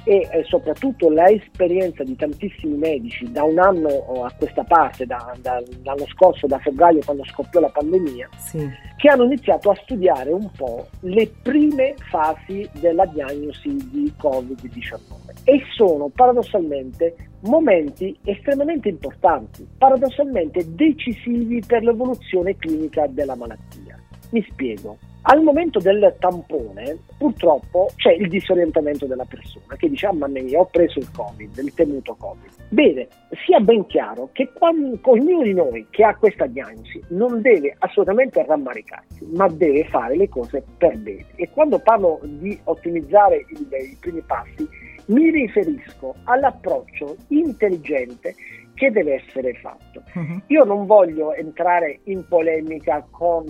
e 0.05 0.27
eh, 0.31 0.43
soprattutto 0.43 1.09
l'esperienza 1.09 2.03
di 2.03 2.15
tantissimi 2.15 2.77
medici 2.77 3.29
da 3.31 3.43
un 3.43 3.57
anno 3.57 4.23
a 4.23 4.31
questa 4.37 4.63
parte, 4.63 5.05
da, 5.05 5.35
da, 5.41 5.61
l'anno 5.83 6.05
scorso, 6.07 6.45
da 6.45 6.59
febbraio 6.59 6.99
quando 7.03 7.25
scoppiò 7.25 7.59
la 7.59 7.69
pandemia, 7.69 8.29
sì. 8.37 8.69
che 8.97 9.09
hanno 9.09 9.23
iniziato 9.23 9.71
a 9.71 9.79
studiare 9.83 10.31
un 10.31 10.49
po' 10.55 10.87
le 11.01 11.29
prime 11.41 11.95
fasi 12.09 12.69
della 12.79 13.05
diagnosi 13.07 13.75
di 13.89 14.13
Covid-19 14.21 15.43
e 15.43 15.61
sono 15.75 16.09
paradossalmente 16.09 17.15
momenti 17.41 18.15
estremamente 18.23 18.89
importanti, 18.89 19.67
paradossalmente 19.77 20.63
decisivi 20.75 21.63
per 21.65 21.83
l'evoluzione 21.83 22.55
clinica 22.57 23.07
della 23.07 23.35
malattia. 23.35 23.99
Mi 24.29 24.45
spiego. 24.51 24.97
Al 25.27 25.41
momento 25.41 25.79
del 25.79 26.15
tampone, 26.19 26.99
purtroppo 27.17 27.89
c'è 27.95 28.11
il 28.11 28.29
disorientamento 28.29 29.07
della 29.07 29.25
persona 29.25 29.75
che 29.75 29.89
dice: 29.89 30.05
Ah, 30.05 30.13
mamma 30.13 30.39
mia, 30.39 30.59
ho 30.59 30.65
preso 30.65 30.99
il 30.99 31.09
Covid, 31.11 31.57
il 31.57 31.73
temuto 31.73 32.15
Covid. 32.15 32.51
Bene, 32.69 33.07
sia 33.43 33.59
ben 33.59 33.87
chiaro 33.87 34.29
che 34.33 34.51
quando, 34.53 34.99
ognuno 35.01 35.41
di 35.41 35.53
noi 35.53 35.87
che 35.89 36.03
ha 36.03 36.15
questa 36.15 36.45
diagnosi 36.45 37.01
non 37.09 37.41
deve 37.41 37.75
assolutamente 37.79 38.45
rammaricarsi, 38.45 39.25
ma 39.33 39.47
deve 39.47 39.85
fare 39.85 40.15
le 40.15 40.29
cose 40.29 40.63
per 40.77 40.95
bene. 40.99 41.25
E 41.37 41.49
quando 41.49 41.79
parlo 41.79 42.19
di 42.21 42.59
ottimizzare 42.65 43.47
il, 43.49 43.67
i 43.71 43.97
primi 43.99 44.21
passi, 44.21 44.67
mi 45.07 45.31
riferisco 45.31 46.13
all'approccio 46.25 47.15
intelligente 47.29 48.35
che 48.75 48.91
deve 48.91 49.23
essere 49.25 49.55
fatto. 49.55 50.03
Uh-huh. 50.13 50.41
Io 50.47 50.63
non 50.65 50.85
voglio 50.85 51.33
entrare 51.33 52.01
in 52.03 52.27
polemica 52.27 53.03
con 53.09 53.45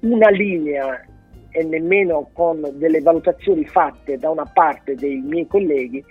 una 0.00 0.30
linea 0.30 1.04
e 1.50 1.64
nemmeno 1.64 2.30
con 2.32 2.60
delle 2.74 3.00
valutazioni 3.00 3.64
fatte 3.64 4.16
da 4.16 4.30
una 4.30 4.50
parte 4.52 4.94
dei 4.94 5.16
miei 5.20 5.46
colleghi 5.46 6.04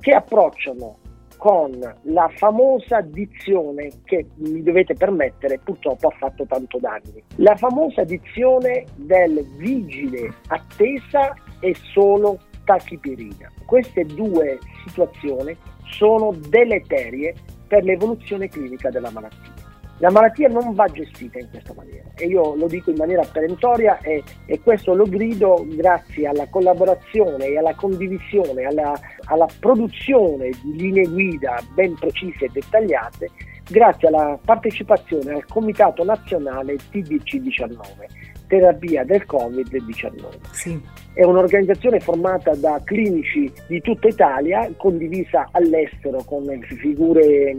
che 0.00 0.12
approcciano 0.12 0.98
con 1.36 1.78
la 2.02 2.30
famosa 2.34 3.00
dizione 3.02 3.90
che 4.04 4.26
mi 4.36 4.62
dovete 4.62 4.94
permettere 4.94 5.60
purtroppo 5.62 6.08
ha 6.08 6.16
fatto 6.16 6.46
tanto 6.46 6.78
danni. 6.78 7.22
La 7.36 7.54
famosa 7.56 8.04
dizione 8.04 8.84
del 8.94 9.46
vigile 9.58 10.32
attesa 10.48 11.34
e 11.60 11.74
solo 11.92 12.40
tachipirina. 12.64 13.52
Queste 13.66 14.04
due 14.04 14.58
situazioni 14.86 15.56
sono 15.84 16.32
deleterie 16.48 17.34
per 17.68 17.84
l'evoluzione 17.84 18.48
clinica 18.48 18.90
della 18.90 19.10
malattia. 19.10 19.65
La 19.98 20.10
malattia 20.10 20.48
non 20.48 20.74
va 20.74 20.86
gestita 20.86 21.38
in 21.38 21.48
questa 21.50 21.72
maniera 21.74 22.04
e 22.16 22.26
io 22.26 22.54
lo 22.54 22.66
dico 22.66 22.90
in 22.90 22.96
maniera 22.96 23.24
perentoria 23.30 23.98
e, 24.00 24.22
e 24.44 24.60
questo 24.60 24.94
lo 24.94 25.04
grido 25.04 25.64
grazie 25.68 26.28
alla 26.28 26.46
collaborazione 26.48 27.46
e 27.46 27.58
alla 27.58 27.74
condivisione, 27.74 28.64
alla, 28.64 28.98
alla 29.24 29.46
produzione 29.58 30.50
di 30.62 30.76
linee 30.76 31.06
guida 31.06 31.62
ben 31.74 31.94
precise 31.94 32.44
e 32.44 32.50
dettagliate, 32.52 33.30
grazie 33.68 34.08
alla 34.08 34.38
partecipazione 34.42 35.32
al 35.32 35.46
Comitato 35.46 36.04
Nazionale 36.04 36.76
TDC19 36.76 38.34
terapia 38.46 39.04
del 39.04 39.24
Covid-19. 39.26 40.38
Sì. 40.52 40.80
È 41.12 41.24
un'organizzazione 41.24 42.00
formata 42.00 42.54
da 42.54 42.80
clinici 42.84 43.50
di 43.66 43.80
tutta 43.80 44.08
Italia, 44.08 44.70
condivisa 44.76 45.48
all'estero 45.50 46.22
con 46.24 46.44
figure 46.62 47.56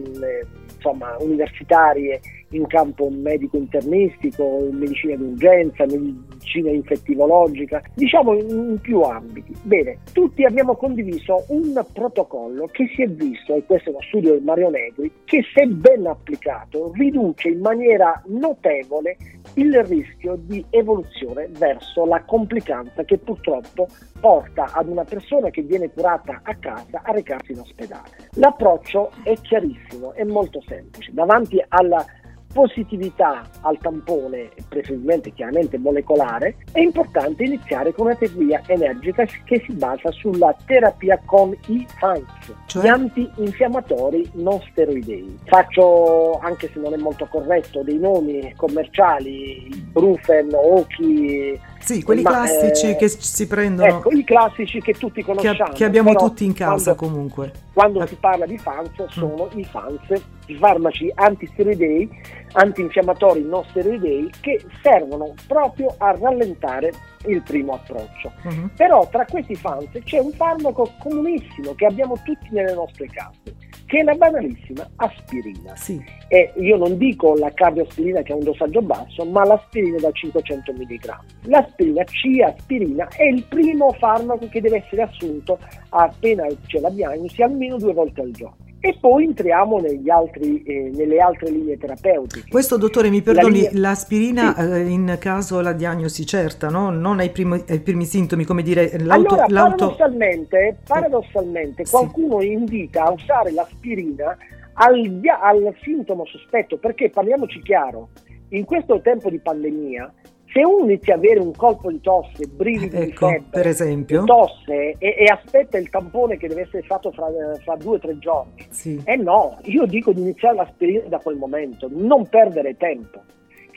insomma, 0.78 1.18
universitarie 1.20 2.22
in 2.50 2.66
campo 2.68 3.10
medico 3.10 3.58
internistico, 3.58 4.68
medicina 4.72 5.16
d'urgenza, 5.16 5.86
medicina 5.86 6.70
infettivologica, 6.70 7.82
diciamo 7.94 8.34
in 8.34 8.80
più 8.82 9.02
ambiti. 9.02 9.54
Bene, 9.64 10.00
tutti 10.14 10.44
abbiamo 10.44 10.76
condiviso 10.76 11.46
un 11.50 11.84
protocollo 11.92 12.68
che 12.68 12.90
si 12.96 13.04
è 13.04 13.08
visto, 13.08 13.56
e 13.56 13.66
questo 13.66 13.90
è 13.90 13.94
uno 13.94 14.02
studio 14.04 14.38
di 14.38 14.44
Mario 14.44 14.70
Negri, 14.70 15.12
che 15.26 15.44
se 15.54 15.66
ben 15.68 16.06
applicato 16.06 16.92
riduce 16.94 17.50
in 17.50 17.60
maniera 17.60 18.22
notevole 18.28 19.18
il 19.56 19.84
rischio 19.84 20.38
di 20.40 20.64
evoluzione 20.70 21.50
verso 21.58 22.06
la 22.06 22.22
complicanza 22.24 23.04
che 23.04 23.18
purtroppo 23.18 23.88
porta 24.20 24.72
ad 24.74 24.88
una 24.88 25.04
persona 25.04 25.50
che 25.50 25.62
viene 25.62 25.90
curata 25.92 26.42
a 26.44 26.56
casa 26.56 27.02
a 27.04 27.12
recarsi 27.12 27.52
in 27.54 27.60
ospedale. 27.60 28.10
L'approccio 28.36 29.12
è 29.24 29.34
chiarissimo, 29.36 30.14
è 30.14 30.24
molto 30.24 30.62
semplice. 30.68 31.12
Davanti 31.14 31.64
alla 31.68 32.06
positività 32.52 33.44
al 33.62 33.78
tampone, 33.80 34.50
preferibilmente 34.68 35.34
chiaramente 35.34 35.78
molecolare, 35.78 36.58
è 36.72 36.80
importante 36.80 37.44
iniziare 37.44 37.94
con 37.94 38.08
una 38.08 38.16
terapia 38.16 38.62
energica 38.68 39.26
che 39.26 39.64
si 39.66 39.74
basa 39.74 40.12
sulla 40.12 40.56
terapia 40.66 41.20
con 41.26 41.56
i 41.68 41.86
FANS, 42.00 42.54
cioè? 42.66 42.84
gli 42.84 42.88
antinfiammatori 42.88 44.30
non 44.34 44.60
steroidei. 44.70 45.38
Faccio, 45.46 46.40
anche 46.40 46.70
se 46.72 46.80
non 46.80 46.94
è 46.94 46.98
molto 46.98 47.28
corretto, 47.28 47.84
dei 47.84 48.00
nomi 48.00 48.54
commerciali, 48.56 49.70
Brufen, 49.92 50.50
Oki, 50.54 51.60
sì, 51.80 52.04
quelli 52.04 52.22
ma, 52.22 52.32
classici 52.32 52.90
eh, 52.90 52.96
che 52.96 53.08
si 53.08 53.48
prendono. 53.48 53.88
Ecco, 53.88 54.12
i 54.12 54.24
classici 54.24 54.82
che 54.82 54.94
tutti 54.94 55.24
conosciamo. 55.24 55.72
Che, 55.72 55.78
che 55.78 55.86
abbiamo 55.86 56.14
tutti 56.16 56.44
in 56.44 56.54
casa 56.54 56.96
quando, 56.96 57.16
comunque. 57.16 57.52
Quando 57.74 58.06
si 58.08 58.16
parla 58.16 58.46
di 58.46 58.58
FANS 58.58 59.04
mm. 59.04 59.08
sono 59.08 59.50
mm. 59.54 59.60
i 59.60 59.64
FANS, 59.64 60.22
farmaci 60.56 61.12
antisteroidei, 61.14 62.10
antinfiammatori 62.54 63.44
non 63.44 63.64
steroidei, 63.66 64.30
che 64.40 64.64
servono 64.82 65.34
proprio 65.48 65.94
a 65.98 66.12
rallentare 66.12 66.92
il 67.26 67.42
primo 67.42 67.74
approccio. 67.74 68.32
Uh-huh. 68.44 68.70
Però 68.76 69.08
tra 69.10 69.26
questi 69.26 69.56
FANS 69.56 69.90
c'è 70.04 70.20
un 70.20 70.32
farmaco 70.32 70.92
comunissimo 71.00 71.74
che 71.76 71.86
abbiamo 71.86 72.16
tutti 72.24 72.48
nelle 72.52 72.74
nostre 72.74 73.08
case 73.08 73.56
che 73.88 74.00
è 74.00 74.04
la 74.04 74.14
banalissima 74.16 74.88
aspirina. 74.98 75.76
Sì. 75.76 76.04
E 76.28 76.52
io 76.58 76.76
non 76.76 76.98
dico 76.98 77.36
la 77.36 77.50
cardioaspirina 77.54 78.22
che 78.22 78.34
ha 78.34 78.36
un 78.36 78.44
dosaggio 78.44 78.82
basso, 78.82 79.24
ma 79.24 79.46
l'aspirina 79.46 79.98
da 79.98 80.12
500 80.12 80.74
mg. 80.74 81.20
L'aspirina 81.44 82.04
C-aspirina 82.04 83.08
è 83.08 83.24
il 83.24 83.44
primo 83.48 83.94
farmaco 83.94 84.48
che 84.50 84.60
deve 84.60 84.84
essere 84.86 85.04
assunto 85.04 85.58
appena 85.90 86.46
c'è 86.68 86.80
la 86.80 86.90
diagnosi 86.90 87.42
almeno 87.42 87.78
due 87.78 87.94
volte 87.94 88.22
al 88.22 88.32
giorno 88.32 88.67
e 88.80 88.98
poi 89.00 89.26
entriamo 89.26 89.82
altri, 90.10 90.64
eh, 90.64 90.92
nelle 90.94 91.20
altre 91.20 91.50
linee 91.50 91.78
terapeutiche. 91.78 92.50
Questo 92.50 92.78
dottore 92.78 93.10
mi 93.10 93.22
perdoni, 93.22 93.64
la 93.64 93.70
linea... 93.70 93.72
l'aspirina 93.74 94.56
sì. 94.56 94.62
eh, 94.62 94.80
in 94.88 95.18
caso 95.20 95.62
la 95.62 95.74
diagnosi 95.74 96.26
certa, 96.26 96.70
no? 96.70 96.90
non 96.90 97.20
ai, 97.20 97.32
primi, 97.32 97.64
ai 97.68 97.80
primi 97.80 98.06
sintomi, 98.06 98.46
come 98.46 98.62
dire 98.62 98.98
l'auto... 99.00 99.34
Allora, 99.34 99.46
l'auto... 99.48 99.76
paradossalmente, 99.88 100.78
paradossalmente 100.86 101.86
sì. 101.86 101.92
qualcuno 101.92 102.42
invita 102.42 103.06
a 103.06 103.12
usare 103.12 103.52
l'aspirina 103.52 104.38
al, 104.74 105.22
al 105.42 105.76
sintomo 105.82 106.26
sospetto, 106.26 106.78
perché 106.78 107.10
parliamoci 107.10 107.62
chiaro, 107.62 108.10
in 108.50 108.64
questo 108.64 109.02
tempo 109.02 109.30
di 109.30 109.40
pandemia 109.40 110.14
se 110.58 110.64
uno 110.66 110.86
inizia 110.86 111.14
ad 111.14 111.20
avere 111.20 111.40
un 111.40 111.56
colpo 111.56 111.92
di 111.92 112.02
tosse, 112.02 112.48
brividi 112.48 112.96
ecco, 112.96 113.28
di 113.28 113.34
febbre, 113.34 113.50
per 113.52 113.68
esempio. 113.68 114.24
tosse 114.24 114.96
e, 114.98 115.16
e, 115.20 115.26
aspetta 115.26 115.78
il 115.78 115.90
tampone 115.90 116.38
che 116.38 116.48
deve 116.48 116.62
essere 116.62 116.82
fatto 116.82 117.12
fra, 117.12 117.28
fra 117.64 117.76
due 117.76 117.98
o 117.98 118.00
tre 118.00 118.18
giorni, 118.18 118.66
sì. 118.70 119.00
eh 119.06 119.18
no, 119.18 119.60
io 119.66 119.86
dico 119.86 120.12
di 120.12 120.22
iniziare 120.22 120.56
l'aspirina 120.56 121.04
da 121.08 121.20
quel 121.20 121.38
momento, 121.38 121.88
non 121.92 122.28
perdere 122.28 122.76
tempo 122.76 123.22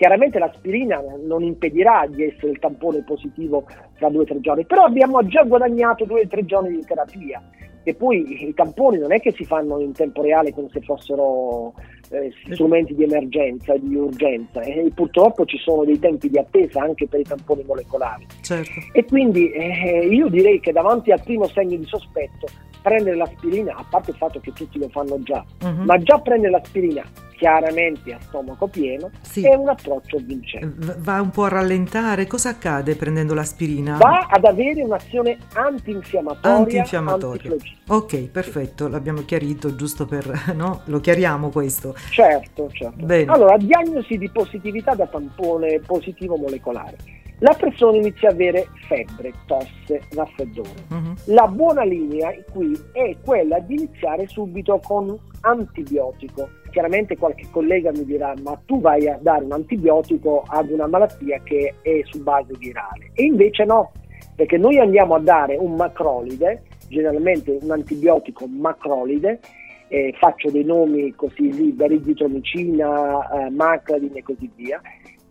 Chiaramente 0.00 0.38
l'aspirina 0.38 0.98
non 1.26 1.42
impedirà 1.42 2.06
di 2.08 2.24
essere 2.24 2.52
il 2.52 2.58
tampone 2.58 3.02
positivo 3.02 3.66
tra 3.98 4.08
due 4.08 4.22
o 4.22 4.24
tre 4.24 4.40
giorni, 4.40 4.64
però 4.64 4.84
abbiamo 4.84 5.26
già 5.26 5.42
guadagnato 5.42 6.06
due 6.06 6.22
o 6.22 6.26
tre 6.26 6.46
giorni 6.46 6.70
di 6.70 6.84
terapia 6.86 7.42
e 7.82 7.94
poi 7.94 8.46
i 8.48 8.54
tamponi 8.54 8.98
non 8.98 9.12
è 9.12 9.20
che 9.20 9.32
si 9.32 9.44
fanno 9.44 9.80
in 9.80 9.92
tempo 9.92 10.22
reale 10.22 10.52
come 10.52 10.68
se 10.70 10.80
fossero 10.80 11.72
eh, 12.10 12.32
strumenti 12.52 12.94
di 12.94 13.04
emergenza, 13.04 13.76
di 13.76 13.94
urgenza 13.94 14.60
e 14.60 14.90
purtroppo 14.94 15.44
ci 15.44 15.58
sono 15.58 15.84
dei 15.84 15.98
tempi 15.98 16.28
di 16.28 16.38
attesa 16.38 16.82
anche 16.82 17.06
per 17.06 17.20
i 17.20 17.24
tamponi 17.24 17.64
molecolari. 17.64 18.26
Certo. 18.42 18.70
E 18.92 19.04
quindi 19.04 19.50
eh, 19.50 20.06
io 20.06 20.28
direi 20.28 20.60
che 20.60 20.72
davanti 20.72 21.10
al 21.10 21.22
primo 21.22 21.46
segno 21.46 21.76
di 21.76 21.86
sospetto 21.86 22.46
prendere 22.80 23.16
l'aspirina, 23.16 23.74
a 23.74 23.84
parte 23.88 24.10
il 24.10 24.16
fatto 24.16 24.40
che 24.40 24.52
tutti 24.52 24.78
lo 24.78 24.88
fanno 24.88 25.20
già, 25.22 25.44
uh-huh. 25.62 25.84
ma 25.84 25.98
già 25.98 26.18
prendere 26.18 26.52
l'aspirina 26.52 27.04
chiaramente 27.40 28.12
a 28.12 28.18
stomaco 28.20 28.66
pieno 28.66 29.10
sì. 29.22 29.46
è 29.46 29.54
un 29.54 29.70
approccio 29.70 30.18
vincente. 30.20 30.96
Va 30.98 31.22
un 31.22 31.30
po' 31.30 31.44
a 31.44 31.48
rallentare, 31.48 32.26
cosa 32.26 32.50
accade 32.50 32.96
prendendo 32.96 33.32
l'aspirina? 33.32 33.96
Va 33.96 34.26
ad 34.28 34.44
avere 34.44 34.82
un'azione 34.82 35.38
antinfiammatoria. 35.54 36.54
Antinfiammatoria. 36.54 37.54
Ok, 37.88 38.28
perfetto, 38.28 38.88
l'abbiamo 38.88 39.24
chiarito 39.24 39.74
giusto 39.74 40.04
per, 40.04 40.52
no? 40.54 40.82
Lo 40.84 41.00
chiariamo 41.00 41.48
questo. 41.48 41.94
Certo, 42.10 42.68
certo. 42.72 43.06
Bene. 43.06 43.32
Allora, 43.32 43.56
diagnosi 43.56 44.18
di 44.18 44.28
positività 44.28 44.94
da 44.94 45.06
tampone 45.06 45.80
positivo 45.80 46.36
molecolare 46.36 47.19
la 47.40 47.54
persona 47.58 47.96
inizia 47.96 48.28
ad 48.28 48.34
avere 48.34 48.68
febbre, 48.86 49.32
tosse, 49.46 50.02
raffreddore. 50.14 50.68
Uh-huh. 50.90 51.14
La 51.26 51.46
buona 51.46 51.84
linea 51.84 52.32
qui 52.52 52.78
è 52.92 53.16
quella 53.24 53.58
di 53.60 53.74
iniziare 53.74 54.26
subito 54.26 54.78
con 54.82 55.18
antibiotico. 55.40 56.48
Chiaramente 56.70 57.16
qualche 57.16 57.46
collega 57.50 57.90
mi 57.92 58.04
dirà 58.04 58.34
ma 58.42 58.60
tu 58.66 58.80
vai 58.80 59.08
a 59.08 59.18
dare 59.20 59.44
un 59.44 59.52
antibiotico 59.52 60.44
ad 60.46 60.70
una 60.70 60.86
malattia 60.86 61.40
che 61.42 61.74
è 61.82 62.00
su 62.04 62.22
base 62.22 62.52
virale 62.58 63.10
e 63.14 63.24
invece 63.24 63.64
no, 63.64 63.90
perché 64.36 64.56
noi 64.56 64.78
andiamo 64.78 65.14
a 65.14 65.20
dare 65.20 65.56
un 65.56 65.74
macrolide, 65.74 66.62
generalmente 66.88 67.58
un 67.60 67.70
antibiotico 67.70 68.46
macrolide, 68.46 69.40
eh, 69.88 70.14
faccio 70.18 70.50
dei 70.50 70.62
nomi 70.62 71.12
così 71.16 71.52
liberi, 71.52 72.00
zitromicina, 72.04 73.46
eh, 73.46 73.50
macladine 73.50 74.18
e 74.18 74.22
così 74.22 74.48
via, 74.54 74.80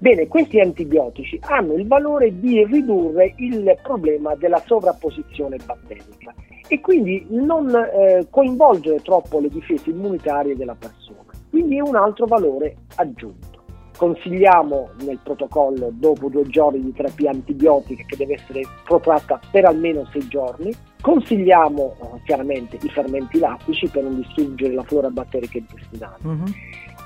Bene, 0.02 0.28
questi 0.28 0.62
antibiotici 0.62 1.38
hanno 1.42 1.74
il 1.74 1.86
valore 1.86 2.40
di 2.40 2.64
ridurre 2.64 3.34
il 3.36 3.78
problema 3.84 4.34
della 4.36 4.64
sovrapposizione 4.66 5.58
batterica 5.66 6.34
e 6.70 6.80
quindi 6.80 7.26
non 7.32 7.70
eh, 7.76 8.26
coinvolgere 8.30 9.02
troppo 9.02 9.42
le 9.42 9.50
difese 9.50 9.90
immunitarie 9.90 10.56
della 10.56 10.78
persona. 10.80 11.26
Quindi 11.50 11.76
è 11.78 11.82
un 11.82 11.98
altro 11.98 12.28
valore 12.28 12.78
aggiunto. 12.96 13.58
Consigliamo 13.98 14.92
nel 15.04 15.20
protocollo 15.22 15.90
dopo 15.92 16.30
due 16.30 16.48
giorni 16.48 16.82
di 16.82 16.94
terapia 16.94 17.32
antibiotica 17.32 18.02
che 18.08 18.16
deve 18.16 18.36
essere 18.36 18.62
protratta 18.86 19.38
per 19.52 19.66
almeno 19.66 20.08
sei 20.14 20.26
giorni. 20.30 20.72
Consigliamo 21.02 21.96
eh, 22.00 22.22
chiaramente 22.24 22.78
i 22.82 22.90
fermenti 22.90 23.38
lattici 23.38 23.90
per 23.90 24.04
non 24.04 24.16
distruggere 24.16 24.74
la 24.74 24.84
flora 24.84 25.10
batterica 25.10 25.58
intestinale. 25.58 26.16
Uh-huh. 26.24 26.44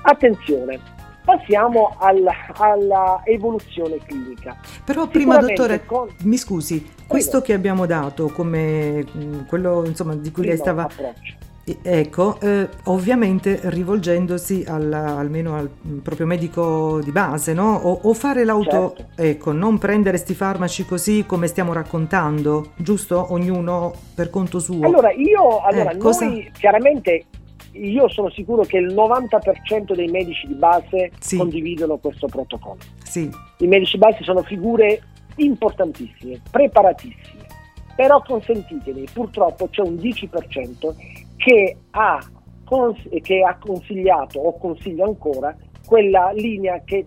Attenzione, 0.02 0.78
Passiamo 1.24 1.96
alla, 1.98 2.34
alla, 2.58 3.22
evoluzione 3.24 3.96
clinica. 4.04 4.56
Però 4.84 5.06
prima, 5.06 5.38
dottore, 5.38 5.86
con... 5.86 6.08
mi 6.24 6.36
scusi, 6.36 6.86
questo 7.06 7.40
che 7.40 7.54
abbiamo 7.54 7.86
dato 7.86 8.28
come 8.28 9.02
mm, 9.16 9.46
quello 9.46 9.84
insomma, 9.86 10.14
di 10.14 10.30
cui 10.30 10.44
lei 10.44 10.58
stava... 10.58 10.82
Approccio. 10.82 11.42
Ecco, 11.82 12.38
eh, 12.40 12.68
ovviamente 12.84 13.58
rivolgendosi 13.62 14.64
alla, 14.68 15.16
almeno 15.16 15.56
al 15.56 15.70
mm, 15.70 15.98
proprio 16.00 16.26
medico 16.26 17.00
di 17.02 17.10
base, 17.10 17.54
no? 17.54 17.74
O, 17.74 18.00
o 18.02 18.12
fare 18.12 18.44
l'auto, 18.44 18.92
certo. 18.94 19.22
ecco, 19.22 19.52
non 19.52 19.78
prendere 19.78 20.18
sti 20.18 20.34
farmaci 20.34 20.84
così 20.84 21.24
come 21.26 21.46
stiamo 21.46 21.72
raccontando, 21.72 22.72
giusto? 22.76 23.32
Ognuno 23.32 23.94
per 24.14 24.28
conto 24.28 24.58
suo. 24.58 24.84
Allora, 24.84 25.10
io, 25.12 25.60
allora, 25.60 25.90
eh, 25.90 25.94
noi 25.94 25.98
cosa... 25.98 26.30
chiaramente 26.52 27.24
io 27.74 28.08
sono 28.08 28.30
sicuro 28.30 28.62
che 28.62 28.78
il 28.78 28.94
90% 28.94 29.94
dei 29.94 30.08
medici 30.08 30.46
di 30.46 30.54
base 30.54 31.10
sì. 31.18 31.36
condividono 31.36 31.98
questo 31.98 32.26
protocollo. 32.26 32.80
Sì. 33.02 33.28
I 33.58 33.66
medici 33.66 33.92
di 33.92 33.98
base 33.98 34.22
sono 34.22 34.42
figure 34.42 35.02
importantissime, 35.36 36.40
preparatissime, 36.50 37.46
però 37.96 38.22
consentitemi, 38.22 39.06
purtroppo 39.12 39.68
c'è 39.68 39.82
un 39.82 39.94
10% 39.94 40.94
che 41.36 41.76
ha, 41.90 42.24
cons- 42.64 43.08
che 43.22 43.42
ha 43.42 43.56
consigliato 43.58 44.38
o 44.40 44.56
consiglia 44.58 45.04
ancora 45.04 45.56
quella 45.86 46.32
linea 46.32 46.80
che 46.84 47.06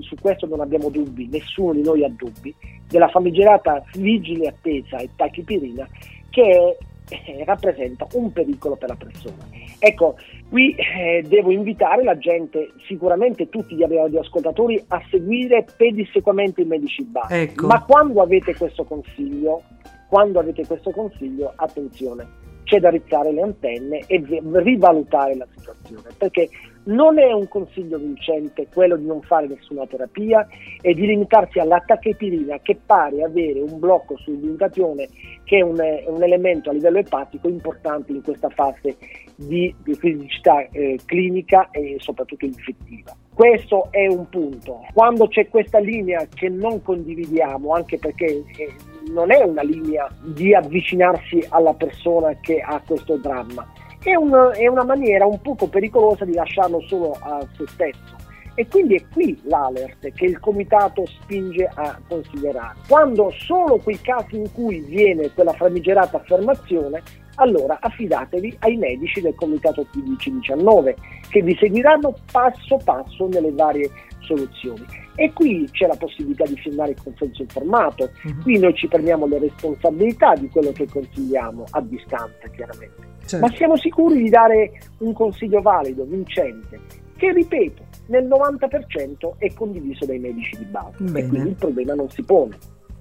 su 0.00 0.16
questo 0.20 0.46
non 0.46 0.60
abbiamo 0.60 0.88
dubbi, 0.88 1.28
nessuno 1.30 1.72
di 1.72 1.82
noi 1.82 2.04
ha 2.04 2.10
dubbi, 2.10 2.54
della 2.88 3.08
famigerata 3.08 3.84
vigile 3.94 4.48
attesa 4.48 4.96
e 4.96 5.10
tachipirina 5.14 5.86
che 6.30 6.78
eh, 7.08 7.44
rappresenta 7.44 8.06
un 8.12 8.32
pericolo 8.32 8.76
per 8.76 8.88
la 8.88 8.96
persona. 8.96 9.46
Ecco, 9.78 10.16
qui 10.48 10.74
eh, 10.74 11.24
devo 11.26 11.50
invitare 11.50 12.02
la 12.02 12.18
gente, 12.18 12.72
sicuramente 12.86 13.48
tutti 13.48 13.74
gli 13.74 13.84
ascoltatori, 14.18 14.82
a 14.88 15.02
seguire 15.10 15.66
pedissequamente 15.76 16.62
i 16.62 16.64
medici 16.64 17.04
base. 17.04 17.42
Ecco. 17.42 17.66
Ma 17.66 17.82
quando 17.84 18.22
avete 18.22 18.54
questo 18.54 18.84
consiglio, 18.84 19.62
quando 20.08 20.40
avete 20.40 20.66
questo 20.66 20.90
consiglio, 20.90 21.52
attenzione, 21.56 22.46
c'è 22.64 22.80
da 22.80 22.90
rizzare 22.90 23.32
le 23.32 23.42
antenne 23.42 24.04
e 24.06 24.22
rivalutare 24.52 25.36
la 25.36 25.46
situazione, 25.56 26.02
perché 26.16 26.48
non 26.88 27.18
è 27.18 27.32
un 27.32 27.48
consiglio 27.48 27.98
vincente 27.98 28.66
quello 28.72 28.96
di 28.96 29.06
non 29.06 29.20
fare 29.22 29.46
nessuna 29.46 29.86
terapia 29.86 30.46
e 30.80 30.94
di 30.94 31.06
limitarsi 31.06 31.58
all'attachepirina 31.58 32.58
che 32.60 32.78
pare 32.84 33.22
avere 33.22 33.60
un 33.60 33.78
blocco 33.78 34.16
sull'indicazione 34.18 35.08
che 35.44 35.58
è 35.58 35.60
un, 35.62 35.78
un, 36.06 36.22
elemento 36.22 36.70
a 36.70 36.72
livello 36.72 36.98
epatico 36.98 37.48
importante 37.48 38.12
in 38.12 38.22
questa 38.22 38.48
fase 38.50 38.96
di, 39.34 39.74
di 39.82 39.96
criticità 39.96 40.66
eh, 40.70 40.98
clinica 41.04 41.70
e 41.70 41.96
soprattutto 41.98 42.44
infettiva. 42.44 43.16
Questo 43.32 43.88
è 43.90 44.06
un 44.08 44.28
punto. 44.28 44.84
Quando 44.92 45.28
c'è 45.28 45.48
questa 45.48 45.78
linea 45.78 46.26
che 46.34 46.48
non 46.48 46.82
condividiamo, 46.82 47.72
anche 47.72 47.98
perché 47.98 48.26
eh, 48.26 48.74
non 49.12 49.30
è 49.30 49.42
una 49.42 49.62
linea 49.62 50.08
di 50.22 50.54
avvicinarsi 50.54 51.44
alla 51.50 51.72
persona 51.72 52.36
che 52.40 52.60
ha 52.60 52.82
questo 52.84 53.16
dramma, 53.16 53.66
è, 54.02 54.14
un, 54.14 54.52
è 54.54 54.66
una 54.66 54.84
maniera 54.84 55.26
un 55.26 55.40
poco 55.40 55.68
pericolosa 55.68 56.24
di 56.24 56.34
lasciarlo 56.34 56.80
solo 56.86 57.16
a 57.20 57.44
se 57.56 57.64
stesso. 57.66 58.16
E 58.54 58.66
quindi 58.66 58.96
è 58.96 59.04
qui 59.12 59.40
l'alert 59.44 60.12
che 60.14 60.24
il 60.24 60.40
comitato 60.40 61.06
spinge 61.06 61.70
a 61.72 61.96
considerare. 62.08 62.78
Quando 62.88 63.32
solo 63.38 63.76
quei 63.78 64.00
casi 64.00 64.36
in 64.36 64.52
cui 64.52 64.80
viene 64.80 65.32
quella 65.32 65.52
famigerata 65.52 66.16
affermazione, 66.16 67.00
allora 67.38 67.78
affidatevi 67.80 68.56
ai 68.60 68.76
medici 68.76 69.20
del 69.20 69.34
comitato 69.34 69.86
TDC19 69.92 70.94
che 71.30 71.42
vi 71.42 71.56
seguiranno 71.58 72.14
passo 72.30 72.78
passo 72.84 73.26
nelle 73.26 73.52
varie 73.52 73.90
soluzioni. 74.20 74.84
E 75.14 75.32
qui 75.32 75.68
c'è 75.72 75.86
la 75.86 75.96
possibilità 75.96 76.44
di 76.44 76.56
firmare 76.56 76.92
il 76.92 77.02
consenso 77.02 77.42
informato, 77.42 78.10
uh-huh. 78.22 78.42
qui 78.42 78.58
noi 78.58 78.74
ci 78.74 78.86
prendiamo 78.86 79.26
le 79.26 79.38
responsabilità 79.38 80.34
di 80.34 80.48
quello 80.48 80.70
che 80.70 80.86
consigliamo 80.86 81.64
a 81.70 81.80
distanza 81.80 82.46
chiaramente 82.54 83.08
certo. 83.28 83.46
ma 83.46 83.52
siamo 83.54 83.76
sicuri 83.76 84.22
di 84.22 84.30
dare 84.30 84.72
un 84.98 85.12
consiglio 85.12 85.60
valido, 85.60 86.04
vincente, 86.04 86.80
che 87.16 87.32
ripeto, 87.32 87.84
nel 88.06 88.26
90% 88.26 89.36
è 89.36 89.52
condiviso 89.52 90.06
dai 90.06 90.18
medici 90.18 90.56
di 90.56 90.64
base 90.64 91.02
Bene. 91.04 91.18
e 91.20 91.28
quindi 91.28 91.48
il 91.50 91.56
problema 91.56 91.94
non 91.94 92.08
si 92.08 92.22
pone. 92.22 92.56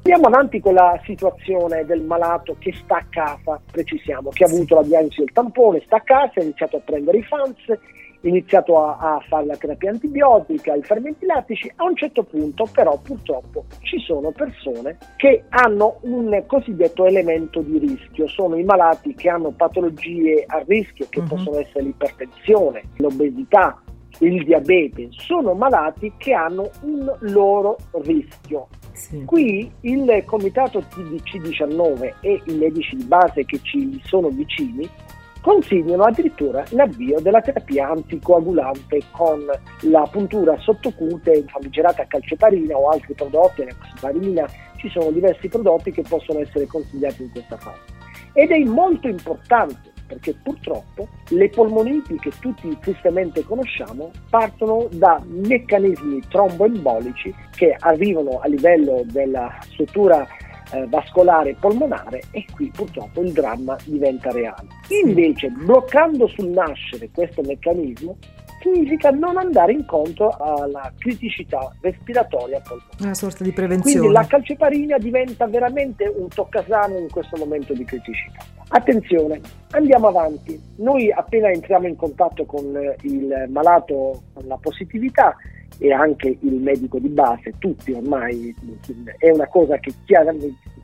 Andiamo 0.10 0.34
avanti 0.34 0.62
con 0.62 0.74
la 0.74 0.98
situazione 1.04 1.84
del 1.84 2.02
malato 2.02 2.56
che 2.60 2.72
sta 2.82 2.96
a 2.96 3.06
casa, 3.10 3.60
precisiamo, 3.70 4.30
che 4.30 4.46
ha 4.46 4.48
avuto 4.48 4.76
la 4.76 4.84
diagnosi 4.84 5.18
del 5.18 5.34
tampone, 5.34 5.82
sta 5.86 5.98
a 5.98 6.02
casa, 6.02 6.32
ha 6.40 6.44
iniziato 6.44 6.78
a 6.78 6.80
prendere 6.80 7.18
i 7.18 7.24
FANS 7.24 7.78
iniziato 8.22 8.82
a, 8.82 8.98
a, 9.00 9.20
fare 9.28 9.48
la 9.48 9.58
terapia 9.58 9.90
antibiotica, 9.90 10.76
i 10.76 10.82
fermenti 10.82 11.26
lattici, 11.26 11.70
a 11.76 11.84
un 11.84 11.98
certo 11.98 12.24
punto 12.24 12.66
però 12.72 12.98
purtroppo 13.04 13.66
ci 13.82 14.00
sono 14.00 14.32
persone 14.32 14.98
che 15.18 15.44
hanno 15.50 15.98
un 16.04 16.42
cosiddetto 16.48 17.06
elemento 17.06 17.60
di 17.60 17.78
rischio, 17.78 18.30
sono 18.30 18.56
i 18.56 18.64
malati 18.64 19.14
che 19.14 19.28
hanno 19.28 19.52
patologie 19.52 20.46
a 20.48 20.64
rischio 20.66 21.08
che 21.10 21.20
uh-huh. 21.20 21.28
possono 21.28 21.60
essere 21.60 21.84
l'ipertensione, 21.84 22.82
l'obesità, 23.00 23.82
il 24.20 24.46
diabete, 24.46 25.10
sono 25.12 25.54
malati 25.54 26.14
che 26.16 26.32
hanno 26.32 26.70
un 26.84 27.14
loro 27.20 27.76
rischio. 27.92 28.70
Qui 29.26 29.72
il 29.82 30.24
comitato 30.26 30.80
TDC19 30.80 32.14
e 32.22 32.42
i 32.46 32.54
medici 32.56 32.96
di 32.96 33.04
base 33.04 33.46
che 33.46 33.60
ci 33.62 34.02
sono 34.04 34.30
vicini 34.30 34.90
consigliano 35.42 36.04
addirittura 36.04 36.66
l'avvio 36.72 37.20
della 37.22 37.40
terapia 37.40 37.90
anticoagulante 37.90 39.02
con 39.12 39.46
la 39.82 40.08
puntura 40.12 40.58
sottocute 40.60 41.46
famigerata 41.48 42.06
calceparina 42.06 42.76
o 42.76 42.90
altri 42.90 43.14
prodotti, 43.14 43.64
l'ecoxiparina, 43.64 44.46
ci 44.78 44.90
sono 44.90 45.12
diversi 45.12 45.48
prodotti 45.48 45.92
che 45.92 46.02
possono 46.02 46.40
essere 46.40 46.66
consigliati 46.66 47.24
in 47.24 47.32
questa 47.32 47.58
fase. 47.58 47.80
Ed 48.34 48.52
è 48.52 48.60
molto 48.66 49.08
importante 49.08 49.94
perché 50.08 50.34
purtroppo 50.42 51.08
le 51.30 51.50
polmoniti 51.50 52.18
che 52.18 52.32
tutti 52.40 52.76
tristemente 52.80 53.44
conosciamo 53.44 54.12
partono 54.30 54.88
da 54.92 55.22
meccanismi 55.26 56.22
tromboembolici 56.30 57.34
che 57.56 57.76
arrivano 57.78 58.40
a 58.40 58.48
livello 58.48 59.04
della 59.06 59.58
struttura 59.62 60.26
eh, 60.72 60.86
vascolare 60.88 61.56
polmonare 61.60 62.24
e 62.32 62.46
qui 62.54 62.72
purtroppo 62.74 63.22
il 63.22 63.32
dramma 63.32 63.78
diventa 63.86 64.32
reale. 64.32 64.68
Invece 65.04 65.50
bloccando 65.50 66.28
sul 66.28 66.48
nascere 66.48 67.10
questo 67.14 67.42
meccanismo 67.42 68.18
significa 68.74 69.10
non 69.12 69.38
andare 69.38 69.74
incontro 69.74 70.30
alla 70.30 70.92
criticità 70.98 71.72
respiratoria 71.82 72.60
polmonare. 72.60 72.98
Una 73.00 73.14
sorta 73.14 73.44
di 73.44 73.52
prevenzione. 73.52 74.00
Quindi 74.00 74.14
la 74.14 74.26
calceparina 74.26 74.98
diventa 74.98 75.48
veramente 75.48 76.12
un 76.16 76.28
toccasano 76.28 76.98
in 76.98 77.10
questo 77.10 77.38
momento 77.38 77.74
di 77.74 77.84
criticità. 77.86 78.44
Attenzione, 78.70 79.40
andiamo 79.72 80.08
avanti. 80.08 80.60
Noi 80.78 81.12
appena 81.12 81.50
entriamo 81.50 81.88
in 81.88 81.96
contatto 81.96 82.46
con 82.46 82.66
il 83.02 83.46
malato 83.50 84.24
con 84.34 84.46
la 84.46 84.58
positività 84.58 85.36
e 85.80 85.94
anche 85.94 86.38
il 86.42 86.54
medico 86.54 87.00
di 87.00 87.08
base, 87.08 87.54
tutti 87.60 87.92
ormai 87.92 88.54
è 89.20 89.30
una 89.30 89.48
cosa 89.48 89.78
che 89.78 89.94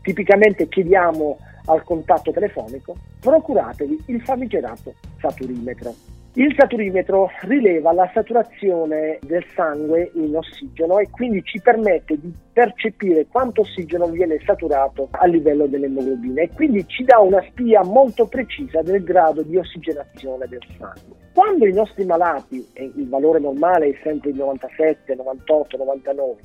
tipicamente 0.01 0.67
chiediamo 0.67 1.37
al 1.65 1.83
contatto 1.83 2.31
telefonico, 2.31 2.95
procuratevi 3.19 4.03
il 4.07 4.21
famigerato 4.21 4.93
saturimetro. 5.19 5.95
Il 6.35 6.51
saturimetro 6.57 7.29
rileva 7.41 7.93
la 7.93 8.09
saturazione 8.11 9.19
del 9.21 9.45
sangue 9.53 10.09
in 10.15 10.35
ossigeno 10.35 10.97
e 10.97 11.07
quindi 11.11 11.43
ci 11.43 11.61
permette 11.61 12.19
di 12.19 12.33
percepire 12.51 13.27
quanto 13.27 13.61
ossigeno 13.61 14.07
viene 14.07 14.39
saturato 14.43 15.09
a 15.11 15.27
livello 15.27 15.67
dell'emoglobina 15.67 16.41
e 16.41 16.49
quindi 16.55 16.87
ci 16.87 17.03
dà 17.03 17.19
una 17.19 17.39
spia 17.49 17.83
molto 17.83 18.25
precisa 18.25 18.81
del 18.81 19.03
grado 19.03 19.43
di 19.43 19.57
ossigenazione 19.57 20.47
del 20.47 20.63
sangue. 20.79 21.17
Quando 21.35 21.67
i 21.67 21.73
nostri 21.73 22.03
malati, 22.03 22.67
e 22.73 22.91
il 22.95 23.07
valore 23.07 23.39
normale 23.39 23.89
è 23.89 23.99
sempre 24.01 24.31
il 24.31 24.37
97, 24.37 25.13
98, 25.13 25.77
99, 25.77 26.35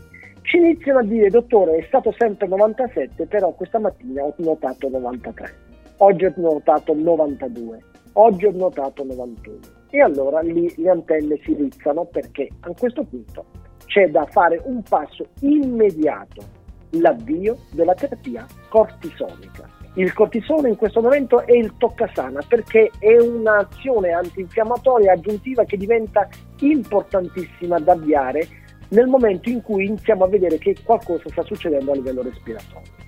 ci 0.42 0.58
iniziano 0.58 0.98
a 0.98 1.02
dire 1.02 1.30
dottore 1.30 1.76
è 1.76 1.84
stato 1.86 2.14
sempre 2.16 2.46
97 2.46 3.26
però 3.26 3.52
questa 3.52 3.78
mattina 3.78 4.22
ho 4.22 4.34
notato 4.38 4.88
93 4.88 5.54
oggi 5.98 6.24
ho 6.24 6.32
notato 6.36 6.94
92 6.94 7.82
oggi 8.14 8.46
ho 8.46 8.52
notato 8.52 9.04
91 9.04 9.76
e 9.90 10.00
allora 10.00 10.40
lì 10.40 10.72
le 10.76 10.90
antenne 10.90 11.38
si 11.42 11.54
rizzano 11.54 12.04
perché 12.04 12.48
a 12.60 12.72
questo 12.78 13.04
punto 13.04 13.44
c'è 13.86 14.08
da 14.10 14.26
fare 14.26 14.60
un 14.64 14.82
passo 14.82 15.28
immediato, 15.40 16.42
l'avvio 16.90 17.56
della 17.72 17.94
terapia 17.94 18.46
cortisonica. 18.68 19.76
Il 19.94 20.12
cortisone 20.12 20.68
in 20.68 20.76
questo 20.76 21.00
momento 21.00 21.44
è 21.44 21.52
il 21.52 21.74
toccasana 21.76 22.40
perché 22.46 22.90
è 22.98 23.16
un'azione 23.18 24.10
antinfiammatoria 24.10 25.12
aggiuntiva 25.12 25.64
che 25.64 25.76
diventa 25.76 26.28
importantissima 26.60 27.78
da 27.80 27.92
avviare 27.92 28.46
nel 28.90 29.06
momento 29.06 29.48
in 29.48 29.62
cui 29.62 29.86
iniziamo 29.86 30.24
a 30.24 30.28
vedere 30.28 30.58
che 30.58 30.76
qualcosa 30.84 31.28
sta 31.30 31.42
succedendo 31.42 31.92
a 31.92 31.94
livello 31.94 32.22
respiratorio 32.22 32.98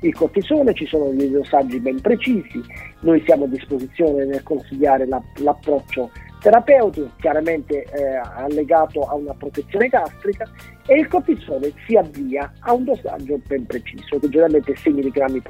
il 0.00 0.14
cortisone, 0.14 0.72
ci 0.74 0.86
sono 0.86 1.10
dei 1.10 1.30
dosaggi 1.30 1.78
ben 1.78 2.00
precisi, 2.00 2.62
noi 3.00 3.22
siamo 3.26 3.44
a 3.44 3.48
disposizione 3.48 4.24
nel 4.24 4.42
consigliare 4.42 5.06
la, 5.06 5.22
l'approccio 5.42 6.10
terapeutico, 6.40 7.10
chiaramente 7.20 7.84
eh, 7.84 8.16
allegato 8.16 9.02
a 9.02 9.14
una 9.14 9.34
protezione 9.34 9.88
gastrica 9.88 10.48
e 10.86 10.98
il 10.98 11.08
cortisone 11.08 11.72
si 11.86 11.96
avvia 11.96 12.52
a 12.60 12.72
un 12.72 12.84
dosaggio 12.84 13.38
ben 13.46 13.66
preciso, 13.66 14.18
che 14.18 14.28
generalmente 14.28 14.72
è 14.72 14.76
6 14.76 14.92
mg 14.92 15.42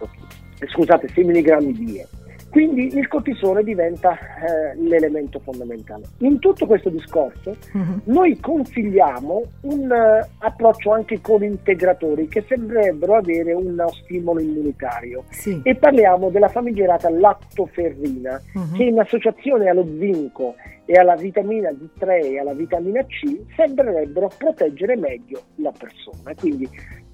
eh, 0.61 0.66
scusate, 0.68 1.09
6 1.09 1.24
mg 1.24 1.59
di 1.72 1.98
E. 1.98 2.07
Quindi 2.51 2.97
il 2.97 3.07
cortisone 3.07 3.63
diventa 3.63 4.19
eh, 4.19 4.77
l'elemento 4.77 5.39
fondamentale. 5.39 6.03
In 6.19 6.41
tutto 6.41 6.67
questo 6.67 6.89
discorso 6.89 7.57
uh-huh. 7.73 8.01
noi 8.05 8.39
consigliamo 8.41 9.43
un 9.63 9.89
uh, 9.89 10.27
approccio 10.39 10.91
anche 10.91 11.21
con 11.21 11.45
integratori 11.45 12.27
che 12.27 12.45
sembrerebbero 12.49 13.17
avere 13.17 13.53
uno 13.53 13.89
stimolo 14.03 14.41
immunitario 14.41 15.25
sì. 15.31 15.61
e 15.63 15.77
parliamo 15.77 16.31
della 16.31 16.49
famigerata 16.49 17.09
lattoferrina 17.09 18.41
uh-huh. 18.55 18.73
che 18.77 18.83
in 18.83 18.99
associazione 18.99 19.69
allo 19.69 19.87
zinco 19.87 20.57
e 20.87 20.99
alla 20.99 21.15
vitamina 21.15 21.71
D3 21.71 22.33
e 22.33 22.39
alla 22.41 22.53
vitamina 22.53 23.05
C 23.05 23.43
sembrerebbero 23.55 24.29
proteggere 24.37 24.97
meglio 24.97 25.41
la 25.57 25.73
persona. 25.77 26.35
Quindi 26.35 26.69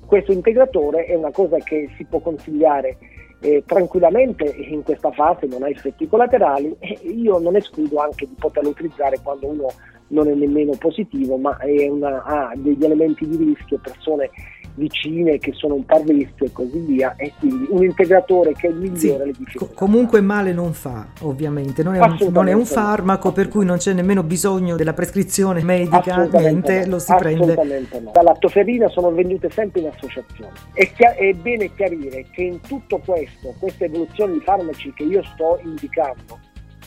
questo 0.07 0.33
integratore 0.33 1.05
è 1.05 1.15
una 1.15 1.31
cosa 1.31 1.59
che 1.59 1.91
si 1.97 2.05
può 2.05 2.21
consigliare 2.21 2.97
eh, 3.41 3.63
tranquillamente 3.67 4.45
in 4.45 4.83
questa 4.83 5.11
fase 5.11 5.47
non 5.47 5.63
ha 5.63 5.69
effetti 5.69 6.09
collaterali 6.09 6.77
e 6.79 6.99
io 7.03 7.39
non 7.39 7.57
escludo 7.57 7.99
anche 7.99 8.27
di 8.27 8.35
poterlo 8.39 8.71
utilizzare 8.71 9.19
quando 9.23 9.49
uno 9.49 9.67
non 10.09 10.29
è 10.29 10.35
nemmeno 10.35 10.73
positivo 10.79 11.37
ma 11.37 11.59
una, 11.91 12.23
ha 12.23 12.53
degli 12.57 12.85
elementi 12.85 13.27
di 13.27 13.37
rischio, 13.37 13.79
persone 13.79 14.31
vicine 14.77 15.39
che 15.39 15.53
sono 15.53 15.75
un 15.75 15.85
parvisto 15.85 16.45
e 16.45 16.53
così 16.53 16.79
via 16.79 17.15
e 17.17 17.33
quindi 17.39 17.67
un 17.71 17.83
integratore 17.83 18.53
che 18.53 18.69
migliora 18.69 18.97
sì, 18.99 19.17
le 19.17 19.33
difficoltà. 19.37 19.75
comunque 19.75 20.21
male 20.21 20.53
non 20.53 20.73
fa 20.73 21.09
ovviamente, 21.23 21.83
non 21.83 21.95
è, 21.95 22.01
un, 22.01 22.17
non 22.31 22.49
è 22.49 22.53
un 22.53 22.65
farmaco 22.65 23.33
per 23.33 23.49
cui 23.49 23.65
non 23.65 23.79
c'è 23.79 23.93
nemmeno 23.93 24.23
bisogno 24.23 24.77
della 24.77 24.93
prescrizione 24.93 25.63
medica, 25.63 26.25
niente, 26.25 26.87
lo 26.87 26.99
si 26.99 27.15
prende. 27.17 27.55
No. 27.55 28.11
La 28.15 28.23
lattoferina 28.23 28.89
sono 28.89 29.11
vendute 29.13 29.51
sempre 29.51 29.81
in 29.81 29.89
associazione. 29.89 30.53
È, 30.73 30.91
chia- 30.93 31.15
è 31.15 31.33
bene 31.33 31.75
chiarire 31.75 32.27
che 32.31 32.43
in 32.43 32.61
tutto 32.61 33.01
questo, 33.05 33.55
queste 33.59 33.87
evoluzioni 33.87 34.35
di 34.35 34.41
farmaci 34.41 34.93
che 34.95 35.05
io 35.05 35.23
sto 35.35 35.59
indicando, 35.63 36.39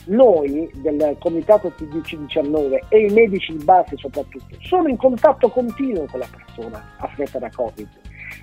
noi 0.06 0.70
del 0.74 1.16
comitato 1.18 1.72
TDC19 1.76 2.78
e 2.88 3.06
i 3.06 3.12
medici 3.12 3.56
di 3.56 3.64
base 3.64 3.96
soprattutto 3.96 4.56
sono 4.60 4.88
in 4.88 4.96
contatto 4.96 5.48
continuo 5.48 6.06
con 6.06 6.20
la 6.20 6.28
persona 6.30 6.94
affetta 6.98 7.38
da 7.38 7.50
Covid. 7.54 7.88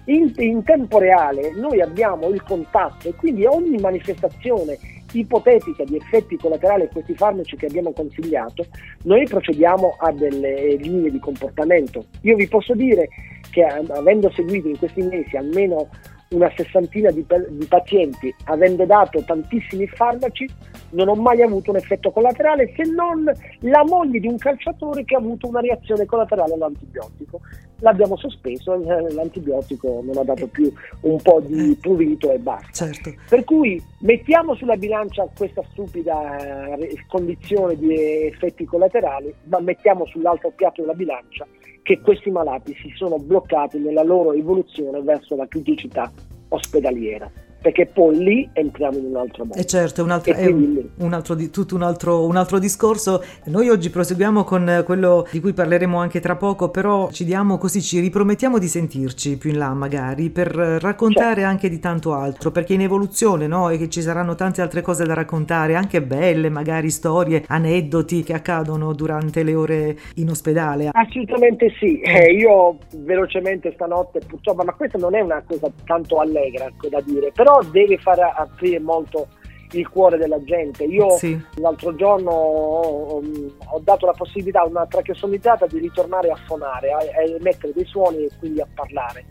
In, 0.06 0.32
in, 0.38 0.63
tempo 0.63 1.00
reale 1.00 1.52
noi 1.56 1.82
abbiamo 1.82 2.28
il 2.30 2.41
contatto 2.43 3.10
e 3.10 3.15
quindi 3.15 3.46
ogni 3.46 3.78
manifestazione 3.78 4.78
ipotetica 5.13 5.84
di 5.84 5.96
effetti 5.96 6.38
collaterali 6.38 6.84
di 6.84 6.93
questi 6.93 7.15
farmaci 7.15 7.56
che 7.56 7.67
abbiamo 7.67 7.91
consigliato, 7.91 8.65
noi 9.04 9.26
procediamo 9.26 9.96
a 9.98 10.12
delle 10.12 10.76
linee 10.76 11.12
di 11.12 11.20
comportamento. 11.20 12.06
Io 12.22 12.36
vi 12.36 12.48
posso 12.48 12.74
dire 12.74 13.08
che 13.50 13.63
avendo 13.63 14.30
seguito 14.32 14.67
in 14.67 14.78
questi 14.78 15.02
mesi 15.02 15.36
almeno 15.38 15.89
una 16.30 16.52
sessantina 16.56 17.12
di, 17.12 17.26
di, 17.50 17.66
pazienti, 17.66 18.34
avendo 18.46 18.86
dato 18.86 19.24
tantissimi 19.24 19.88
farmaci, 19.88 20.48
non 20.92 21.08
ho 21.08 21.16
mai 21.16 21.42
avuto 21.42 21.72
un 21.72 21.78
effetto 21.78 22.12
collaterale 22.12 22.74
se 22.76 22.84
non 22.84 23.24
la 23.62 23.84
moglie 23.86 24.20
di 24.20 24.28
un 24.28 24.38
calciatore 24.38 25.04
che 25.06 25.16
ha 25.16 25.20
avuto 25.20 25.48
una 25.48 25.62
reazione 25.62 26.06
collaterale 26.06 26.54
all'antibiotico. 26.54 27.42
L'abbiamo 27.80 28.18
sospeso, 28.18 28.74
eh, 28.74 29.13
l'antibiotico 29.13 30.02
non 30.04 30.18
ha 30.18 30.24
dato 30.24 30.48
più 30.48 30.72
un 31.02 31.22
po' 31.22 31.42
di 31.46 31.78
prurito 31.80 32.32
e 32.32 32.40
basta. 32.40 32.86
Certo. 32.86 33.13
Per 33.30 33.44
cui 33.44 33.82
mettiamo 34.00 34.56
sulla 34.56 34.76
bilancia 34.76 35.30
questa 35.36 35.63
stupida 35.72 36.76
eh, 36.76 37.04
condizione 37.08 37.76
di 37.76 38.26
effetti 38.26 38.66
collaterali, 38.66 39.34
ma 39.46 39.60
mettiamo 39.60 40.06
sull'altro 40.08 40.52
piatto 40.56 40.82
della 40.82 40.94
bilancia 40.94 41.46
che 41.84 42.02
questi 42.02 42.30
malati 42.30 42.76
si 42.82 42.92
sono 42.96 43.18
bloccati 43.18 43.78
nella 43.78 44.04
loro 44.04 44.34
evoluzione 44.34 45.02
verso 45.02 45.36
la 45.36 45.48
criticità 45.48 46.12
ospedaliera 46.50 47.32
perché 47.62 47.86
poi 47.86 48.17
lì 48.17 48.50
entriamo 48.54 48.98
in 48.98 49.06
un 49.06 49.15
altro 49.17 49.43
mondo. 49.43 49.58
E 49.58 49.65
certo, 49.65 50.04
un 50.04 50.12
altro, 50.12 50.34
è 50.34 50.46
un, 50.46 50.82
un 50.98 51.13
altro, 51.13 51.36
tutto 51.36 51.76
un 51.76 51.82
altro, 51.82 52.26
un 52.26 52.36
altro, 52.36 52.60
discorso. 52.60 53.24
Noi 53.46 53.70
oggi 53.70 53.89
proseguiamo 53.89 54.43
con 54.43 54.84
quello 54.86 55.28
di 55.32 55.39
cui 55.39 55.54
parleremo 55.54 55.98
anche 55.98 56.20
tra 56.20 56.36
poco, 56.36 56.70
però 56.70 57.10
ci 57.12 57.26
diamo 57.26 57.58
così, 57.58 57.82
ci 57.82 58.00
ripromettiamo 58.00 58.58
di 58.58 58.67
sentirci 58.67 59.38
più 59.38 59.50
in 59.50 59.58
là 59.58 59.74
magari 59.74 60.30
per 60.30 60.48
raccontare 60.48 61.36
certo. 61.36 61.50
anche 61.50 61.70
di 61.70 61.80
tanto 61.80 62.13
altro, 62.13 62.52
perché 62.52 62.74
in 62.74 62.82
evoluzione 62.82 63.48
no? 63.48 63.70
e 63.70 63.78
che 63.78 63.89
ci 63.89 64.02
saranno 64.02 64.36
tante 64.36 64.62
altre 64.62 64.82
cose 64.82 65.06
da 65.06 65.13
raccontare, 65.13 65.76
anche 65.76 66.02
belle, 66.02 66.50
magari 66.50 66.89
storie, 66.89 67.43
aneddoti 67.48 68.24
che 68.24 68.34
accadono 68.34 68.93
durante 68.93 69.43
le 69.43 69.56
ore 69.56 69.98
in 70.15 70.30
ospedale. 70.30 70.89
Assolutamente 70.91 71.74
sì, 71.80 72.00
eh, 72.02 72.32
io 72.34 72.78
velocemente 72.98 73.72
stanotte 73.74 74.20
purtroppo, 74.26 74.63
ma 74.63 74.74
questa 74.74 74.98
non 74.98 75.15
è 75.15 75.22
una 75.22 75.43
cosa 75.46 75.70
tanto 75.86 76.20
allegra 76.20 76.65
ecco, 76.65 76.88
da 76.89 77.02
dire, 77.02 77.32
però 77.34 77.57
deve 77.63 77.98
far 77.98 78.20
aprire 78.20 78.80
molto 78.80 79.28
il 79.72 79.88
cuore 79.89 80.17
della 80.17 80.41
gente. 80.43 80.84
Io 80.86 81.10
sì. 81.17 81.39
l'altro 81.56 81.96
giorno 81.96 82.32
ho, 82.32 83.22
ho, 83.22 83.80
dato 83.84 84.06
la 84.06 84.13
possibilità 84.13 84.62
a 84.62 84.67
una 84.67 84.86
tracheostomizzata 84.86 85.67
di 85.67 85.80
ritornare 85.80 86.30
a 86.30 86.38
suonare, 86.46 86.91
a, 86.91 86.98
a 86.98 87.24
emettere 87.24 87.74
dei 87.74 87.86
suoni 87.86 88.26
e 88.26 88.30
quindi 88.39 88.62
a 88.62 88.67
parlare. 88.74 89.26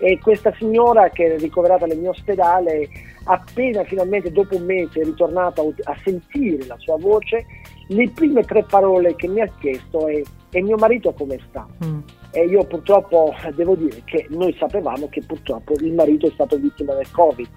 E 0.00 0.18
questa 0.20 0.52
signora 0.56 1.08
che 1.10 1.34
è 1.34 1.38
ricoverata 1.38 1.86
nel 1.86 1.98
mio 1.98 2.10
ospedale, 2.10 2.88
appena 3.24 3.82
finalmente 3.84 4.30
dopo 4.30 4.56
un 4.56 4.64
mese 4.64 5.00
è 5.00 5.04
ritornata 5.04 5.62
a 5.62 5.96
sentire 6.04 6.66
la 6.66 6.76
sua 6.78 6.96
voce, 6.98 7.44
le 7.88 8.10
prime 8.10 8.42
tre 8.42 8.62
parole 8.62 9.16
che 9.16 9.26
mi 9.26 9.40
ha 9.40 9.50
chiesto 9.58 10.06
è 10.06 10.22
e 10.50 10.62
mio 10.62 10.76
marito 10.76 11.12
come 11.12 11.38
sta? 11.48 11.66
Mm. 11.84 11.98
E 12.30 12.44
io 12.44 12.64
purtroppo 12.64 13.34
devo 13.54 13.74
dire 13.74 14.02
che 14.04 14.26
noi 14.30 14.54
sapevamo 14.58 15.08
che 15.08 15.22
purtroppo 15.26 15.72
il 15.80 15.94
marito 15.94 16.26
è 16.26 16.30
stato 16.32 16.56
vittima 16.56 16.94
del 16.94 17.10
Covid 17.10 17.48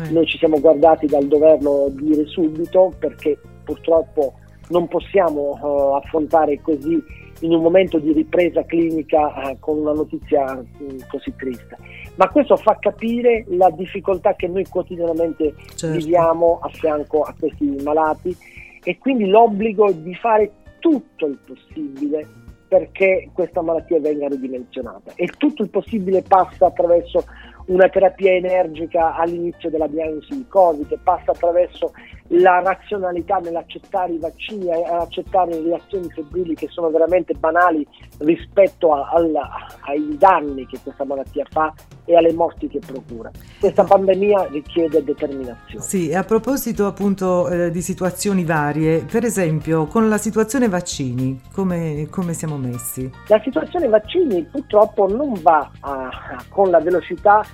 Eh. 0.00 0.10
Noi 0.10 0.26
ci 0.26 0.38
siamo 0.38 0.58
guardati 0.58 1.06
dal 1.06 1.26
doverlo 1.26 1.88
dire 1.90 2.26
subito 2.26 2.92
perché 2.98 3.38
purtroppo 3.62 4.34
non 4.68 4.88
possiamo 4.88 5.58
uh, 5.60 5.94
affrontare 5.94 6.60
così 6.60 7.00
in 7.40 7.52
un 7.52 7.62
momento 7.62 7.98
di 7.98 8.12
ripresa 8.12 8.64
clinica 8.64 9.26
uh, 9.26 9.58
con 9.60 9.78
una 9.78 9.92
notizia 9.92 10.54
uh, 10.54 10.96
così 11.08 11.32
triste. 11.36 11.76
Ma 12.16 12.28
questo 12.28 12.56
fa 12.56 12.76
capire 12.80 13.44
la 13.48 13.70
difficoltà 13.70 14.34
che 14.34 14.48
noi 14.48 14.64
quotidianamente 14.66 15.54
certo. 15.74 15.96
viviamo 15.96 16.58
a 16.60 16.68
fianco 16.70 17.22
a 17.22 17.34
questi 17.38 17.76
malati 17.82 18.36
e 18.82 18.98
quindi 18.98 19.26
l'obbligo 19.26 19.92
di 19.92 20.14
fare 20.14 20.50
tutto 20.80 21.26
il 21.26 21.38
possibile 21.46 22.26
perché 22.74 23.30
questa 23.32 23.62
malattia 23.62 24.00
venga 24.00 24.26
ridimensionata. 24.26 25.12
E 25.14 25.28
tutto 25.38 25.62
il 25.62 25.68
possibile 25.68 26.22
passa 26.22 26.66
attraverso 26.66 27.24
una 27.66 27.88
terapia 27.88 28.32
energica 28.32 29.14
all'inizio 29.14 29.70
della 29.70 29.86
diagnosi 29.86 30.36
di 30.36 30.46
Covid, 30.48 30.98
passa 31.02 31.30
attraverso 31.30 31.92
la 32.28 32.60
razionalità 32.60 33.36
nell'accettare 33.38 34.12
i 34.12 34.18
vaccini, 34.18 34.70
accettare 34.72 35.52
le 35.52 35.70
reazioni 35.70 36.08
febbrili 36.10 36.54
che 36.54 36.68
sono 36.70 36.90
veramente 36.90 37.34
banali 37.34 37.86
rispetto 38.18 38.92
a, 38.92 39.10
alla, 39.10 39.48
ai 39.86 40.16
danni 40.18 40.66
che 40.66 40.78
questa 40.82 41.04
malattia 41.04 41.44
fa 41.50 41.72
e 42.06 42.16
alle 42.16 42.32
morti 42.32 42.68
che 42.68 42.80
procura. 42.84 43.30
Questa 43.58 43.84
pandemia 43.84 44.48
richiede 44.50 45.04
determinazione. 45.04 45.84
Sì, 45.84 46.08
e 46.10 46.16
a 46.16 46.24
proposito 46.24 46.86
appunto 46.86 47.48
eh, 47.48 47.70
di 47.70 47.80
situazioni 47.80 48.44
varie, 48.44 49.04
per 49.10 49.24
esempio 49.24 49.86
con 49.86 50.08
la 50.08 50.18
situazione 50.18 50.68
vaccini, 50.68 51.40
come, 51.52 52.08
come 52.10 52.32
siamo 52.32 52.56
messi? 52.56 53.10
La 53.28 53.40
situazione 53.42 53.88
vaccini 53.88 54.42
purtroppo 54.44 55.06
non 55.08 55.34
va 55.42 55.70
a, 55.80 56.10
con 56.48 56.70
la 56.70 56.80
velocità 56.80 57.44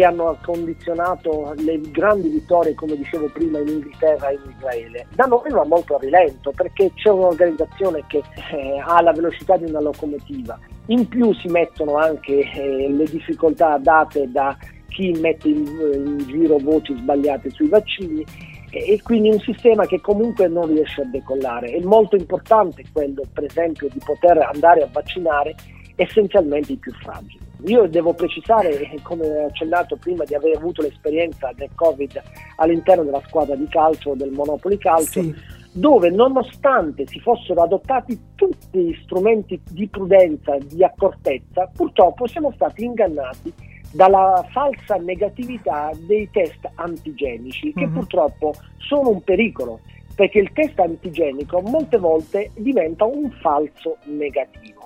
che 0.00 0.06
hanno 0.06 0.34
condizionato 0.40 1.52
le 1.58 1.78
grandi 1.90 2.30
vittorie, 2.30 2.74
come 2.74 2.96
dicevo 2.96 3.28
prima, 3.34 3.58
in 3.58 3.68
Inghilterra 3.68 4.30
e 4.30 4.34
in 4.42 4.54
Israele. 4.56 5.06
Da 5.14 5.26
noi 5.26 5.50
va 5.50 5.62
molto 5.66 5.96
a 5.96 5.98
rilento 5.98 6.52
perché 6.56 6.90
c'è 6.94 7.10
un'organizzazione 7.10 8.04
che 8.06 8.22
eh, 8.52 8.82
ha 8.82 9.02
la 9.02 9.12
velocità 9.12 9.58
di 9.58 9.68
una 9.68 9.82
locomotiva. 9.82 10.58
In 10.86 11.06
più 11.06 11.34
si 11.34 11.48
mettono 11.48 11.96
anche 11.96 12.50
eh, 12.50 12.88
le 12.88 13.04
difficoltà 13.04 13.76
date 13.76 14.30
da 14.32 14.56
chi 14.88 15.10
mette 15.20 15.48
in, 15.48 15.66
in 15.66 16.24
giro 16.26 16.56
voci 16.56 16.96
sbagliate 16.96 17.50
sui 17.50 17.68
vaccini 17.68 18.24
e 18.70 18.98
quindi 19.02 19.28
un 19.28 19.40
sistema 19.40 19.84
che 19.84 20.00
comunque 20.00 20.48
non 20.48 20.68
riesce 20.68 21.02
a 21.02 21.04
decollare. 21.04 21.72
È 21.72 21.80
molto 21.82 22.16
importante 22.16 22.84
quello, 22.90 23.22
per 23.34 23.44
esempio, 23.44 23.86
di 23.92 24.00
poter 24.02 24.38
andare 24.38 24.80
a 24.80 24.88
vaccinare 24.90 25.54
essenzialmente 25.96 26.72
i 26.72 26.76
più 26.76 26.92
fragili. 26.92 27.49
Io 27.66 27.86
devo 27.88 28.14
precisare, 28.14 28.90
come 29.02 29.26
ho 29.26 29.46
accennato 29.46 29.96
prima, 29.96 30.24
di 30.24 30.34
aver 30.34 30.56
avuto 30.56 30.82
l'esperienza 30.82 31.50
del 31.54 31.70
Covid 31.74 32.22
all'interno 32.56 33.04
della 33.04 33.22
squadra 33.26 33.54
di 33.54 33.66
calcio 33.68 34.14
del 34.14 34.30
Monopoli 34.30 34.78
Calcio. 34.78 35.22
Sì 35.22 35.58
dove 35.72 36.10
nonostante 36.10 37.06
si 37.06 37.20
fossero 37.20 37.62
adottati 37.62 38.18
tutti 38.34 38.78
gli 38.78 38.98
strumenti 39.02 39.60
di 39.70 39.86
prudenza, 39.86 40.56
di 40.58 40.82
accortezza, 40.82 41.70
purtroppo 41.72 42.26
siamo 42.26 42.50
stati 42.54 42.84
ingannati 42.84 43.52
dalla 43.92 44.44
falsa 44.50 44.96
negatività 44.96 45.90
dei 46.06 46.28
test 46.30 46.68
antigenici, 46.74 47.72
che 47.72 47.84
uh-huh. 47.84 47.92
purtroppo 47.92 48.54
sono 48.78 49.10
un 49.10 49.22
pericolo, 49.22 49.80
perché 50.14 50.38
il 50.38 50.52
test 50.52 50.78
antigenico 50.78 51.60
molte 51.60 51.98
volte 51.98 52.50
diventa 52.54 53.04
un 53.04 53.30
falso 53.40 53.96
negativo. 54.04 54.79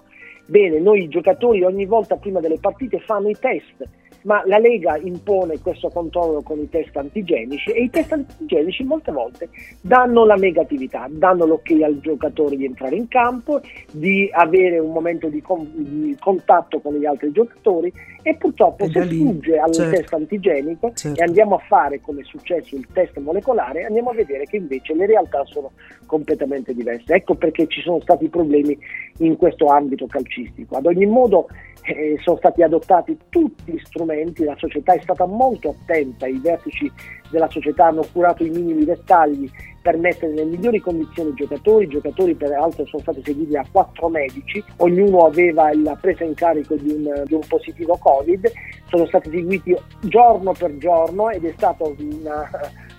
Bene, 0.46 0.78
noi 0.78 1.08
giocatori 1.08 1.62
ogni 1.62 1.86
volta 1.86 2.16
prima 2.16 2.40
delle 2.40 2.58
partite 2.58 2.98
fanno 3.00 3.28
i 3.28 3.36
test 3.38 3.88
ma 4.24 4.42
la 4.46 4.58
Lega 4.58 4.96
impone 4.96 5.60
questo 5.60 5.88
controllo 5.88 6.42
con 6.42 6.58
i 6.58 6.68
test 6.68 6.96
antigenici 6.96 7.70
e 7.70 7.84
i 7.84 7.90
test 7.90 8.12
antigenici 8.12 8.82
molte 8.84 9.12
volte 9.12 9.48
danno 9.80 10.24
la 10.24 10.34
negatività, 10.34 11.06
danno 11.10 11.44
l'ok 11.46 11.70
al 11.82 12.00
giocatore 12.00 12.56
di 12.56 12.64
entrare 12.64 12.96
in 12.96 13.08
campo, 13.08 13.60
di 13.90 14.28
avere 14.32 14.78
un 14.78 14.92
momento 14.92 15.28
di, 15.28 15.40
con, 15.40 15.70
di 15.74 16.16
contatto 16.18 16.80
con 16.80 16.94
gli 16.94 17.04
altri 17.04 17.32
giocatori 17.32 17.92
e 18.22 18.34
purtroppo 18.36 18.84
e 18.84 18.90
se 18.90 19.04
lì, 19.04 19.20
sfugge 19.20 19.58
al 19.58 19.72
certo, 19.72 19.96
test 19.96 20.12
antigenico 20.14 20.92
certo. 20.94 21.20
e 21.20 21.24
andiamo 21.24 21.56
a 21.56 21.58
fare 21.58 22.00
come 22.00 22.22
è 22.22 22.24
successo 22.24 22.74
il 22.74 22.86
test 22.92 23.18
molecolare, 23.18 23.84
andiamo 23.84 24.10
a 24.10 24.14
vedere 24.14 24.44
che 24.44 24.56
invece 24.56 24.94
le 24.94 25.06
realtà 25.06 25.44
sono 25.44 25.72
completamente 26.06 26.72
diverse. 26.74 27.14
Ecco 27.14 27.34
perché 27.34 27.66
ci 27.66 27.82
sono 27.82 28.00
stati 28.00 28.28
problemi 28.28 28.78
in 29.18 29.36
questo 29.36 29.66
ambito 29.66 30.06
calcistico. 30.06 30.76
Ad 30.76 30.86
ogni 30.86 31.06
modo 31.06 31.48
eh, 31.84 32.18
sono 32.22 32.36
stati 32.38 32.62
adottati 32.62 33.16
tutti 33.28 33.72
gli 33.72 33.80
strumenti, 33.84 34.44
la 34.44 34.56
società 34.56 34.94
è 34.94 35.00
stata 35.00 35.26
molto 35.26 35.70
attenta, 35.70 36.26
i 36.26 36.38
vertici 36.38 36.90
della 37.30 37.48
società 37.50 37.86
hanno 37.86 38.04
curato 38.12 38.44
i 38.44 38.50
minimi 38.50 38.84
dettagli 38.84 39.50
per 39.82 39.98
mettere 39.98 40.32
nelle 40.32 40.46
migliori 40.46 40.80
condizioni 40.80 41.30
i 41.30 41.34
giocatori, 41.34 41.84
i 41.84 41.88
giocatori 41.88 42.34
peraltro 42.34 42.86
sono 42.86 43.02
stati 43.02 43.20
seguiti 43.22 43.52
da 43.52 43.66
quattro 43.70 44.08
medici, 44.08 44.64
ognuno 44.78 45.26
aveva 45.26 45.70
la 45.74 45.96
presa 46.00 46.24
in 46.24 46.32
carico 46.32 46.74
di 46.76 46.90
un, 46.90 47.22
di 47.26 47.34
un 47.34 47.42
positivo 47.46 47.98
Covid, 47.98 48.50
sono 48.88 49.06
stati 49.06 49.28
seguiti 49.28 49.76
giorno 50.00 50.52
per 50.52 50.78
giorno 50.78 51.28
ed 51.28 51.44
è 51.44 51.52
stata 51.54 51.84
una 51.84 52.48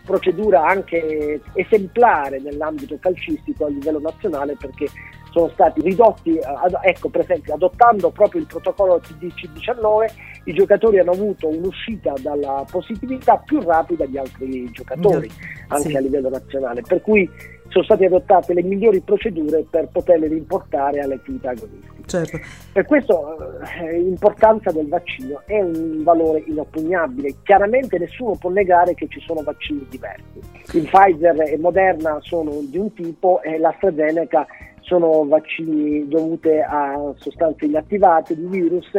procedura 0.06 0.64
anche 0.64 1.42
esemplare 1.54 2.40
nell'ambito 2.40 2.98
calcistico 3.00 3.66
a 3.66 3.70
livello 3.70 4.00
nazionale 4.00 4.56
perché 4.56 4.86
sono 5.36 5.50
stati 5.50 5.82
ridotti, 5.82 6.40
ecco 6.82 7.10
per 7.10 7.22
esempio 7.22 7.56
adottando 7.56 8.10
proprio 8.10 8.40
il 8.40 8.48
protocollo 8.48 9.02
TDC19 9.02 10.44
i 10.46 10.54
giocatori 10.54 11.00
hanno 11.00 11.12
avuto 11.12 11.50
un'uscita 11.50 12.14
dalla 12.22 12.66
positività 12.72 13.36
più 13.38 13.60
rapida 13.60 14.06
di 14.06 14.18
altri 14.18 14.72
giocatori 14.72 15.30
anche 15.68 15.90
sì. 15.90 15.96
a 15.98 16.00
livello 16.00 16.30
nazionale, 16.30 16.84
per 16.88 17.02
cui 17.02 17.30
sono 17.68 17.84
state 17.84 18.06
adottate 18.06 18.54
le 18.54 18.64
migliori 18.64 19.02
procedure 19.02 19.66
per 19.70 19.90
poterle 19.92 20.28
rimportare 20.28 21.02
alle 21.02 21.16
attività 21.16 21.50
agonistiche. 21.50 22.04
Certo. 22.06 22.40
Per 22.72 22.86
questo 22.86 23.60
eh, 23.82 24.00
l'importanza 24.00 24.72
del 24.72 24.88
vaccino 24.88 25.42
è 25.46 25.60
un 25.60 26.04
valore 26.04 26.44
inoppugnabile. 26.46 27.36
Chiaramente 27.44 27.98
nessuno 27.98 28.36
può 28.36 28.52
negare 28.52 28.94
che 28.94 29.08
ci 29.10 29.20
sono 29.20 29.42
vaccini 29.42 29.86
diversi. 29.90 30.40
Il 30.74 30.88
Pfizer 30.88 31.42
e 31.42 31.58
Moderna 31.58 32.20
sono 32.22 32.52
di 32.62 32.78
un 32.78 32.94
tipo 32.94 33.42
e 33.42 33.58
l'AstraZeneca 33.58 34.46
sono 34.86 35.26
vaccini 35.26 36.08
dovuti 36.08 36.50
a 36.50 37.14
sostanze 37.18 37.66
inattivate 37.66 38.36
di 38.36 38.46
virus 38.46 38.90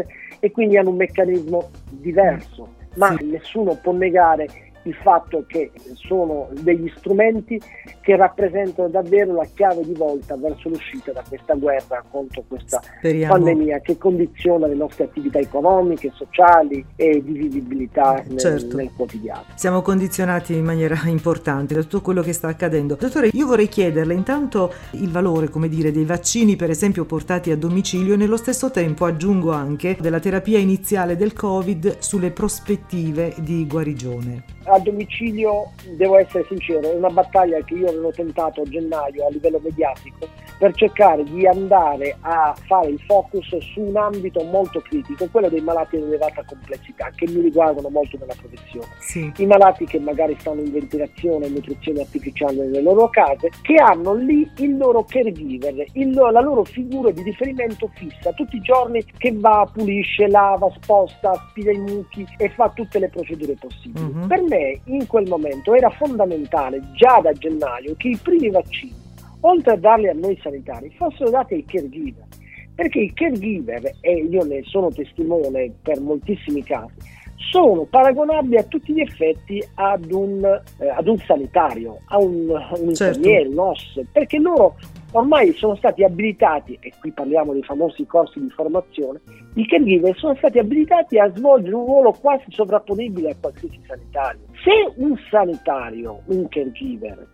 e 0.41 0.51
quindi 0.51 0.77
hanno 0.77 0.91
un 0.91 0.97
meccanismo 0.97 1.71
diverso, 1.91 2.69
ma 2.97 3.15
sì. 3.17 3.27
nessuno 3.27 3.79
può 3.81 3.93
negare 3.93 4.47
il 4.87 4.95
fatto 4.95 5.45
che 5.47 5.71
sono 5.95 6.49
degli 6.61 6.91
strumenti 6.97 7.61
che 8.01 8.17
rappresentano 8.17 8.89
davvero 8.89 9.35
la 9.35 9.47
chiave 9.53 9.83
di 9.83 9.95
volta 9.95 10.37
verso 10.37 10.69
l'uscita 10.69 11.13
da 11.13 11.23
questa 11.29 11.55
guerra 11.55 12.05
contro 12.09 12.45
questa 12.47 12.81
Speriamo. 12.99 13.35
pandemia 13.35 13.81
che 13.81 13.99
condiziona 13.99 14.67
le 14.67 14.75
nostre 14.75 15.05
attività 15.05 15.39
economiche, 15.39 16.13
sociali 16.15 16.85
e 16.95 17.23
di 17.23 17.33
vivibilità 17.33 18.23
nel, 18.29 18.39
certo. 18.39 18.77
nel 18.77 18.91
quotidiano. 18.95 19.45
Siamo 19.55 19.83
condizionati 19.83 20.55
in 20.55 20.65
maniera 20.65 21.01
importante 21.07 21.75
da 21.75 21.83
tutto 21.83 22.01
quello 22.01 22.23
che 22.23 22.33
sta 22.33 22.49
accadendo. 22.49 22.97
Dottore, 22.99 23.31
io 23.33 23.47
vorrei 23.47 23.69
chiederle 23.69 24.15
intanto 24.15 24.73
il 24.93 25.11
valore, 25.11 25.49
come 25.49 25.69
dire, 25.69 25.91
dei 25.91 26.05
vaccini 26.05 26.55
per 26.55 26.71
esempio 26.71 27.05
portati 27.05 27.51
a 27.51 27.57
domicilio 27.57 28.15
e 28.15 28.17
nello 28.17 28.37
stesso 28.37 28.71
tempo 28.71 29.05
aggiungo 29.05 29.51
anche 29.51 29.97
della 30.01 30.21
terapia 30.21 30.59
iniziale 30.59 31.17
del 31.17 31.33
Covid 31.33 31.99
sulle 31.99 32.31
prospettive 32.31 33.35
di 33.39 33.67
guarigione 33.67 34.56
a 34.67 34.79
domicilio, 34.79 35.73
devo 35.97 36.19
essere 36.19 36.45
sincero, 36.49 36.91
è 36.91 36.95
una 36.95 37.11
battaglia 37.11 37.63
che 37.63 37.75
io 37.75 37.89
avevo 37.89 38.11
tentato 38.11 38.63
a 38.63 38.65
gennaio 38.65 39.27
a 39.27 39.31
livello 39.31 39.61
mediatico 39.63 40.29
per 40.59 40.75
cercare 40.75 41.23
di 41.25 41.47
andare 41.47 42.17
a 42.21 42.55
fare 42.67 42.89
il 42.89 43.01
focus 43.07 43.57
su 43.59 43.81
un 43.81 43.97
ambito 43.97 44.43
molto 44.45 44.81
critico, 44.81 45.29
quello 45.31 45.49
dei 45.49 45.61
malati 45.61 45.97
di 45.97 46.05
elevata 46.05 46.43
complessità, 46.47 47.11
che 47.15 47.29
mi 47.29 47.41
riguardano 47.41 47.89
molto 47.91 48.17
nella 48.19 48.35
professione. 48.39 48.87
Sì. 48.99 49.31
I 49.37 49.47
malati 49.47 49.85
che 49.85 49.99
magari 49.99 50.37
stanno 50.39 50.63
in 50.63 50.73
ventilazione 50.73 51.47
e 51.47 51.51
nutrizione 51.51 52.01
artificiale 52.01 52.55
nelle 52.55 52.81
loro 52.81 53.09
case, 53.09 53.51
che 53.63 53.75
hanno 53.75 54.15
lì 54.15 54.51
il 54.59 54.77
loro 54.77 55.05
caregiver, 55.05 55.85
il, 55.93 56.15
la 56.15 56.41
loro 56.41 56.65
figura 56.65 57.11
di 57.11 57.23
riferimento 57.23 57.91
fissa, 57.95 58.33
tutti 58.33 58.57
i 58.57 58.61
giorni 58.61 59.05
che 59.19 59.35
va, 59.37 59.69
pulisce, 59.71 60.27
lava, 60.29 60.71
sposta, 60.75 61.35
spira 61.51 61.73
i 61.73 61.79
mucchi 61.79 62.27
e 62.39 62.49
fa 62.51 62.71
tutte 62.71 62.99
le 62.99 63.11
procedure 63.11 63.55
possibili. 63.59 64.05
Mm-hmm. 64.05 64.27
Per 64.27 64.43
me 64.43 64.56
in 64.85 65.07
quel 65.07 65.29
momento 65.29 65.75
era 65.75 65.91
fondamentale, 65.91 66.81
già 66.93 67.21
da 67.21 67.33
gennaio, 67.33 67.95
che 67.97 68.09
i 68.09 68.19
primi 68.23 68.51
vaccini 68.51 69.05
oltre 69.41 69.73
a 69.73 69.77
darli 69.77 70.09
a 70.09 70.15
noi 70.15 70.39
sanitari, 70.43 70.93
fossero 70.97 71.31
dati 71.31 71.55
ai 71.55 71.65
caregiver. 71.65 72.25
Perché 72.75 73.01
i 73.01 73.13
caregiver, 73.13 73.91
e 74.01 74.15
io 74.15 74.45
ne 74.45 74.63
sono 74.65 74.91
testimone 74.91 75.73
per 75.83 76.01
moltissimi 76.01 76.63
casi, 76.63 76.95
sono 77.51 77.85
paragonabili 77.85 78.57
a 78.57 78.65
tutti 78.65 78.93
gli 78.93 79.01
effetti 79.01 79.63
ad 79.75 80.11
un, 80.11 80.45
eh, 80.79 80.89
ad 80.89 81.07
un 81.07 81.17
sanitario, 81.19 82.01
a 82.07 82.19
un, 82.19 82.49
un 82.49 82.95
certo. 82.95 83.19
infermiere, 83.19 83.49
un 83.49 83.59
OS, 83.59 84.01
perché 84.13 84.39
loro 84.39 84.77
ormai 85.17 85.53
sono 85.55 85.75
stati 85.77 86.05
abilitati, 86.05 86.77
e 86.81 86.93
qui 87.01 87.11
parliamo 87.11 87.53
dei 87.53 87.63
famosi 87.63 88.05
corsi 88.07 88.39
di 88.39 88.51
formazione, 88.51 89.21
i 89.55 89.67
caregiver 89.67 90.15
sono 90.17 90.35
stati 90.37 90.59
abilitati 90.59 91.19
a 91.19 91.33
svolgere 91.35 91.75
un 91.75 91.87
ruolo 91.87 92.13
quasi 92.13 92.45
sovrapponibile 92.49 93.31
a 93.31 93.37
qualsiasi 93.41 93.81
sanitario. 93.87 94.43
Se 94.63 94.93
un 94.97 95.17
sanitario, 95.31 96.21
un 96.27 96.47
caregiver, 96.49 97.27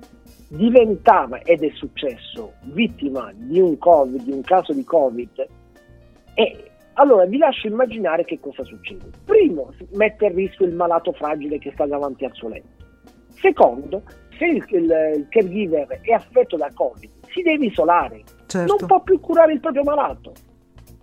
diventava, 0.48 1.40
ed 1.42 1.64
è 1.64 1.70
successo, 1.74 2.52
vittima 2.72 3.32
di 3.34 3.58
un 3.58 3.76
Covid, 3.78 4.22
di 4.22 4.32
un 4.32 4.42
caso 4.42 4.72
di 4.72 4.84
Covid, 4.84 5.46
e 6.34 6.70
allora 6.94 7.24
vi 7.24 7.38
lascio 7.38 7.66
immaginare 7.66 8.24
che 8.24 8.38
cosa 8.38 8.62
succede. 8.64 9.10
Primo, 9.24 9.72
mette 9.94 10.26
a 10.26 10.28
rischio 10.28 10.66
il 10.66 10.74
malato 10.74 11.12
fragile 11.12 11.58
che 11.58 11.72
sta 11.72 11.86
davanti 11.86 12.24
al 12.24 12.32
suo 12.34 12.48
letto. 12.48 12.80
Secondo, 13.40 14.02
se 14.38 14.46
il, 14.46 14.64
il, 14.68 14.84
il 15.16 15.26
caregiver 15.30 16.00
è 16.02 16.12
affetto 16.12 16.56
da 16.56 16.70
Covid, 16.72 17.10
si 17.32 17.42
deve 17.42 17.66
isolare, 17.66 18.22
certo. 18.46 18.76
non 18.76 18.86
può 18.86 19.00
più 19.02 19.20
curare 19.20 19.52
il 19.52 19.60
proprio 19.60 19.82
malato. 19.82 20.32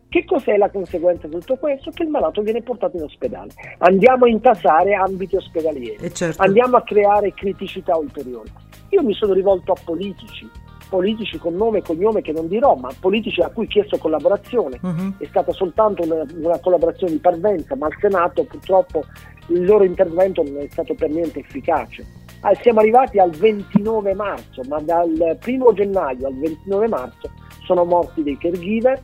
Che 0.10 0.26
cos'è 0.26 0.58
la 0.58 0.72
conseguenza 0.72 1.28
di 1.28 1.34
tutto 1.34 1.58
questo? 1.58 1.92
Che 1.92 2.02
il 2.02 2.10
malato 2.10 2.42
viene 2.42 2.64
portato 2.64 2.98
in 2.98 3.04
ospedale. 3.04 3.52
Andiamo 3.80 4.26
a 4.26 4.30
intasare 4.30 4.96
ambiti 4.96 5.36
ospedalieri, 5.36 6.12
certo. 6.14 6.42
andiamo 6.42 6.78
a 6.78 6.82
creare 6.82 7.32
criticità 7.34 7.96
ulteriori. 7.96 8.52
Io 8.90 9.04
mi 9.04 9.14
sono 9.14 9.34
rivolto 9.34 9.72
a 9.72 9.76
politici, 9.84 10.50
politici 10.90 11.38
con 11.38 11.54
nome 11.54 11.78
e 11.78 11.82
cognome 11.84 12.22
che 12.22 12.32
non 12.32 12.48
dirò, 12.48 12.76
ma 12.76 12.90
politici 13.00 13.40
a 13.42 13.50
cui 13.50 13.66
ho 13.66 13.68
chiesto 13.68 13.98
collaborazione. 13.98 14.80
Uh-huh. 14.82 15.14
È 15.20 15.26
stata 15.26 15.52
soltanto 15.52 16.04
una, 16.04 16.26
una, 16.34 16.60
collaborazione 16.60 17.14
di 17.14 17.20
parvenza, 17.20 17.76
ma 17.76 17.86
al 17.86 17.96
Senato 18.00 18.44
purtroppo 18.46 19.04
il 19.50 19.64
loro 19.64 19.84
intervento 19.84 20.42
non 20.42 20.58
è 20.58 20.68
stato 20.70 20.96
per 20.96 21.10
niente 21.10 21.40
efficace. 21.40 22.04
Ah, 22.42 22.56
siamo 22.56 22.80
arrivati 22.80 23.20
al 23.20 23.32
29 23.32 24.14
marzo, 24.14 24.62
ma 24.68 24.80
dal 24.80 25.38
1 25.46 25.74
gennaio 25.74 26.28
al 26.28 26.38
29 26.38 26.88
marzo 26.88 27.30
sono 27.66 27.84
morti 27.84 28.24
dei 28.24 28.38
caregiver, 28.38 29.02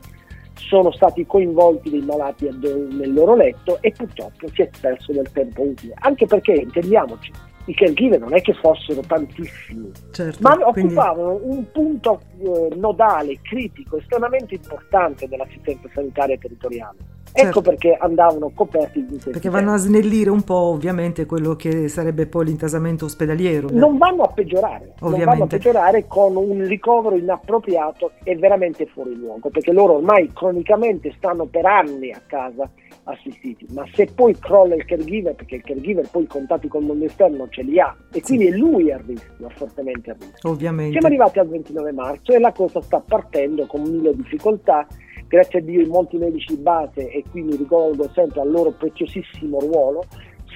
sono 0.54 0.90
stati 0.90 1.26
coinvolti 1.26 1.90
dei 1.90 2.00
malati 2.00 2.48
nel 2.48 3.12
loro 3.12 3.36
letto 3.36 3.78
e 3.82 3.92
purtroppo 3.92 4.48
si 4.54 4.62
è 4.62 4.70
perso 4.80 5.12
del 5.12 5.30
tempo 5.32 5.62
utile. 5.62 5.94
Anche 5.98 6.26
perché, 6.26 6.52
intendiamoci, 6.52 7.30
i 7.66 7.74
caregiver 7.74 8.20
non 8.20 8.34
è 8.34 8.40
che 8.40 8.54
fossero 8.54 9.00
tantissimi, 9.00 9.90
certo, 10.10 10.38
ma 10.40 10.56
quindi... 10.56 10.94
occupavano 10.94 11.40
un 11.42 11.70
punto 11.70 12.20
eh, 12.38 12.74
nodale, 12.76 13.38
critico, 13.42 13.98
estremamente 13.98 14.54
importante 14.54 15.28
dell'assistenza 15.28 15.88
sanitaria 15.92 16.36
territoriale. 16.38 17.14
Ecco 17.36 17.42
certo. 17.42 17.58
Ecco 17.58 17.60
perché 17.60 17.96
andavano 18.00 18.50
coperti 18.54 19.04
di 19.04 19.20
Perché 19.22 19.50
vanno 19.50 19.74
a 19.74 19.76
snellire 19.76 20.30
un 20.30 20.42
po' 20.42 20.54
ovviamente 20.54 21.26
quello 21.26 21.54
che 21.54 21.88
sarebbe 21.88 22.26
poi 22.26 22.46
l'intasamento 22.46 23.04
ospedaliero. 23.04 23.68
Non 23.70 23.98
vanno 23.98 24.22
a 24.22 24.28
peggiorare, 24.28 24.94
ovviamente. 25.00 25.16
non 25.16 25.24
vanno 25.24 25.44
a 25.44 25.46
peggiorare 25.46 26.06
con 26.06 26.36
un 26.36 26.66
ricovero 26.66 27.16
inappropriato 27.16 28.12
e 28.22 28.36
veramente 28.36 28.86
fuori 28.86 29.14
luogo, 29.14 29.50
perché 29.50 29.72
loro 29.72 29.94
ormai 29.96 30.30
cronicamente 30.32 31.12
stanno 31.16 31.44
per 31.44 31.66
anni 31.66 32.10
a 32.10 32.22
casa 32.26 32.70
assistiti, 33.06 33.66
ma 33.70 33.84
se 33.92 34.08
poi 34.14 34.36
crolla 34.38 34.74
il 34.74 34.84
caregiver, 34.84 35.34
perché 35.34 35.56
il 35.56 35.62
caregiver 35.62 36.08
poi 36.10 36.24
i 36.24 36.26
contatti 36.26 36.68
con 36.68 36.82
il 36.82 36.88
mondo 36.88 37.04
esterno 37.04 37.48
ce 37.48 37.62
li 37.62 37.78
ha 37.78 37.94
e 38.12 38.20
quindi 38.20 38.46
è 38.46 38.50
lui 38.50 38.90
a 38.90 39.00
rischio, 39.04 39.48
fortemente 39.50 40.10
a 40.10 40.16
rischio. 40.18 40.50
Ovviamente. 40.50 40.92
Siamo 40.92 41.06
arrivati 41.06 41.38
al 41.38 41.48
29 41.48 41.92
marzo 41.92 42.32
e 42.32 42.38
la 42.38 42.52
cosa 42.52 42.80
sta 42.80 43.00
partendo 43.00 43.66
con 43.66 43.82
mille 43.82 44.14
difficoltà, 44.14 44.86
grazie 45.28 45.60
a 45.60 45.62
Dio 45.62 45.86
molti 45.86 46.16
medici 46.16 46.54
di 46.54 46.60
base 46.60 47.10
e 47.10 47.22
qui 47.30 47.42
mi 47.42 47.56
ricordo 47.56 48.10
sempre 48.12 48.40
al 48.40 48.50
loro 48.50 48.72
preziosissimo 48.72 49.60
ruolo, 49.60 50.04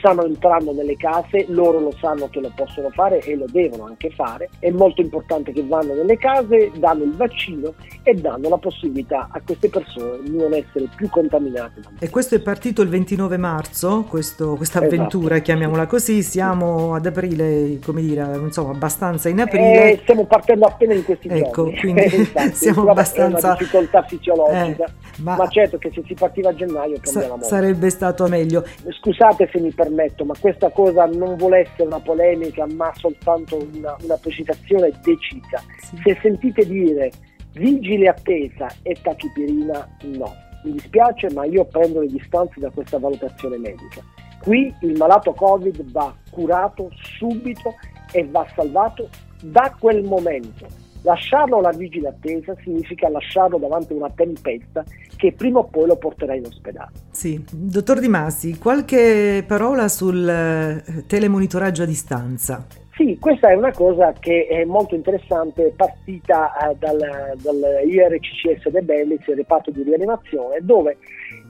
stanno 0.01 0.25
entrando 0.25 0.73
nelle 0.73 0.97
case, 0.97 1.45
loro 1.49 1.79
lo 1.79 1.93
sanno 2.01 2.29
che 2.29 2.41
lo 2.41 2.51
possono 2.57 2.89
fare 2.91 3.21
e 3.21 3.37
lo 3.37 3.45
devono 3.49 3.85
anche 3.85 4.11
fare, 4.11 4.49
è 4.59 4.71
molto 4.71 5.03
importante 5.03 5.53
che 5.53 5.63
vanno 5.65 5.95
nelle 5.95 6.17
case, 6.17 6.73
danno 6.75 7.05
il 7.05 7.15
vaccino 7.15 7.75
e 8.03 8.15
danno 8.15 8.49
la 8.49 8.57
possibilità 8.57 9.29
a 9.31 9.41
queste 9.45 9.69
persone 9.69 10.23
di 10.23 10.37
non 10.37 10.53
essere 10.55 10.89
più 10.97 11.09
contaminate. 11.09 11.83
E 11.99 12.09
questo 12.09 12.35
è 12.35 12.41
partito 12.41 12.83
il 12.83 12.89
29 12.89 13.37
marzo, 13.37 14.05
questo, 14.09 14.57
questa 14.57 14.79
esatto. 14.79 14.95
avventura, 14.95 15.35
esatto. 15.35 15.43
chiamiamola 15.43 15.87
così, 15.87 16.23
siamo 16.23 16.95
ad 16.95 17.07
aprile, 17.07 17.79
come 17.85 18.01
dire, 18.01 18.27
insomma 18.37 18.73
abbastanza 18.73 19.29
in 19.29 19.41
aprile. 19.41 19.93
Eh, 19.93 19.99
stiamo 20.03 20.25
partendo 20.25 20.65
appena 20.65 20.95
in 20.95 21.05
questi 21.05 21.29
ecco, 21.29 21.65
giorni. 21.65 21.79
quindi 21.79 22.01
esatto, 22.17 22.51
siamo 22.57 22.91
abbastanza... 22.91 23.39
È 23.39 23.51
una 23.51 23.57
difficoltà 23.59 24.03
fisiologica, 24.05 24.85
eh, 24.87 25.23
ma... 25.23 25.37
ma... 25.37 25.49
certo 25.49 25.77
che 25.77 25.91
se 25.93 26.03
si 26.07 26.15
partiva 26.15 26.49
a 26.49 26.55
gennaio 26.55 26.97
cambia 27.01 27.37
Sa- 27.41 27.43
Sarebbe 27.43 27.91
stato 27.91 28.27
meglio. 28.29 28.65
Scusate 28.89 29.49
se 29.53 29.61
mi 29.61 29.71
permette 29.71 29.90
permetto, 29.91 30.25
ma 30.25 30.35
questa 30.39 30.71
cosa 30.71 31.05
non 31.07 31.37
vuole 31.37 31.61
essere 31.61 31.85
una 31.85 32.01
polemica, 32.01 32.67
ma 32.67 32.93
soltanto 32.95 33.59
una, 33.75 33.97
una 34.03 34.17
precisazione 34.17 34.91
decisa. 35.03 35.63
Sì. 35.79 35.97
Se 36.05 36.19
sentite 36.23 36.65
dire 36.65 37.11
vigile 37.53 38.09
attesa 38.09 38.69
e 38.83 38.97
tachipirina, 39.03 39.97
no. 40.03 40.33
Mi 40.63 40.73
dispiace, 40.73 41.31
ma 41.33 41.45
io 41.45 41.65
prendo 41.65 42.01
le 42.01 42.07
distanze 42.07 42.61
da 42.61 42.71
questa 42.71 42.99
valutazione 42.99 43.59
medica. 43.59 44.03
Qui 44.43 44.73
il 44.83 44.97
malato 44.97 45.33
Covid 45.33 45.91
va 45.91 46.15
curato 46.31 46.91
subito 46.93 47.75
e 48.13 48.27
va 48.31 48.47
salvato 48.55 49.09
da 49.43 49.75
quel 49.79 50.03
momento 50.03 50.67
Lasciarlo 51.03 51.59
alla 51.59 51.71
vigile 51.71 52.09
attesa 52.09 52.55
significa 52.63 53.09
lasciarlo 53.09 53.59
davanti 53.59 53.93
a 53.93 53.97
una 53.97 54.11
tempesta 54.15 54.85
che 55.17 55.33
prima 55.33 55.61
o 55.61 55.65
poi 55.65 55.87
lo 55.87 55.97
porterà 55.97 56.35
in 56.35 56.45
ospedale. 56.45 56.91
Sì, 57.11 57.43
dottor 57.51 58.01
Di 58.01 58.09
Masi, 58.09 58.59
qualche 58.59 59.45
parola 59.47 59.89
sul 59.89 60.29
eh, 60.29 61.05
telemonitoraggio 61.07 61.83
a 61.83 61.87
distanza? 61.87 62.67
Sì, 63.01 63.17
questa 63.19 63.49
è 63.49 63.55
una 63.55 63.73
cosa 63.73 64.13
che 64.13 64.47
è 64.47 64.65
molto 64.65 64.95
interessante, 64.95 65.73
partita 65.75 66.53
eh, 66.55 66.77
dal, 66.79 66.99
dal 66.99 67.81
IRCCS 67.87 68.69
De 68.69 68.83
Bellis, 68.83 69.27
il 69.27 69.37
reparto 69.37 69.71
di 69.71 69.83
rianimazione, 69.83 70.59
dove 70.61 70.99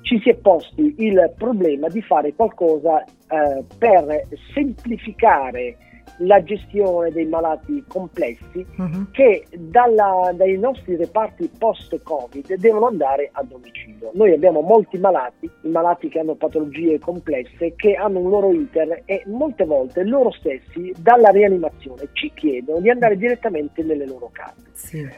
ci 0.03 0.21
si 0.21 0.31
è 0.31 0.35
posti 0.37 0.95
il 0.99 1.33
problema 1.37 1.89
di 1.89 2.03
fare 2.03 2.35
qualcosa 2.35 3.03
eh, 3.03 3.65
per 3.79 4.29
semplificare 4.55 5.77
la 6.19 6.43
gestione 6.43 7.11
dei 7.11 7.27
malati 7.27 7.85
complessi 7.87 8.65
uh-huh. 8.77 9.11
che 9.11 9.47
dalla, 9.57 10.33
dai 10.35 10.59
nostri 10.59 10.97
reparti 10.97 11.51
post-Covid 11.59 12.55
devono 12.57 12.87
andare 12.87 13.31
a 13.33 13.43
domicilio. 13.43 14.11
Noi 14.15 14.33
abbiamo 14.33 14.61
molti 14.61 14.99
malati, 14.99 15.51
i 15.63 15.69
malati 15.69 16.09
che 16.09 16.19
hanno 16.19 16.35
patologie 16.35 16.99
complesse, 16.99 17.75
che 17.77 17.95
hanno 17.95 18.19
un 18.19 18.31
loro 18.31 18.53
iter 18.53 19.03
e 19.05 19.23
molte 19.27 19.65
volte 19.65 20.05
loro 20.05 20.31
stessi 20.31 20.93
dalla 20.99 21.31
rianimazione 21.31 22.09
ci 22.13 22.31
chiedono 22.35 22.81
di 22.81 22.91
andare 22.91 23.17
direttamente 23.17 23.83
nelle 23.83 24.07
loro 24.07 24.31
case. 24.33 24.69
Sì. 24.73 25.09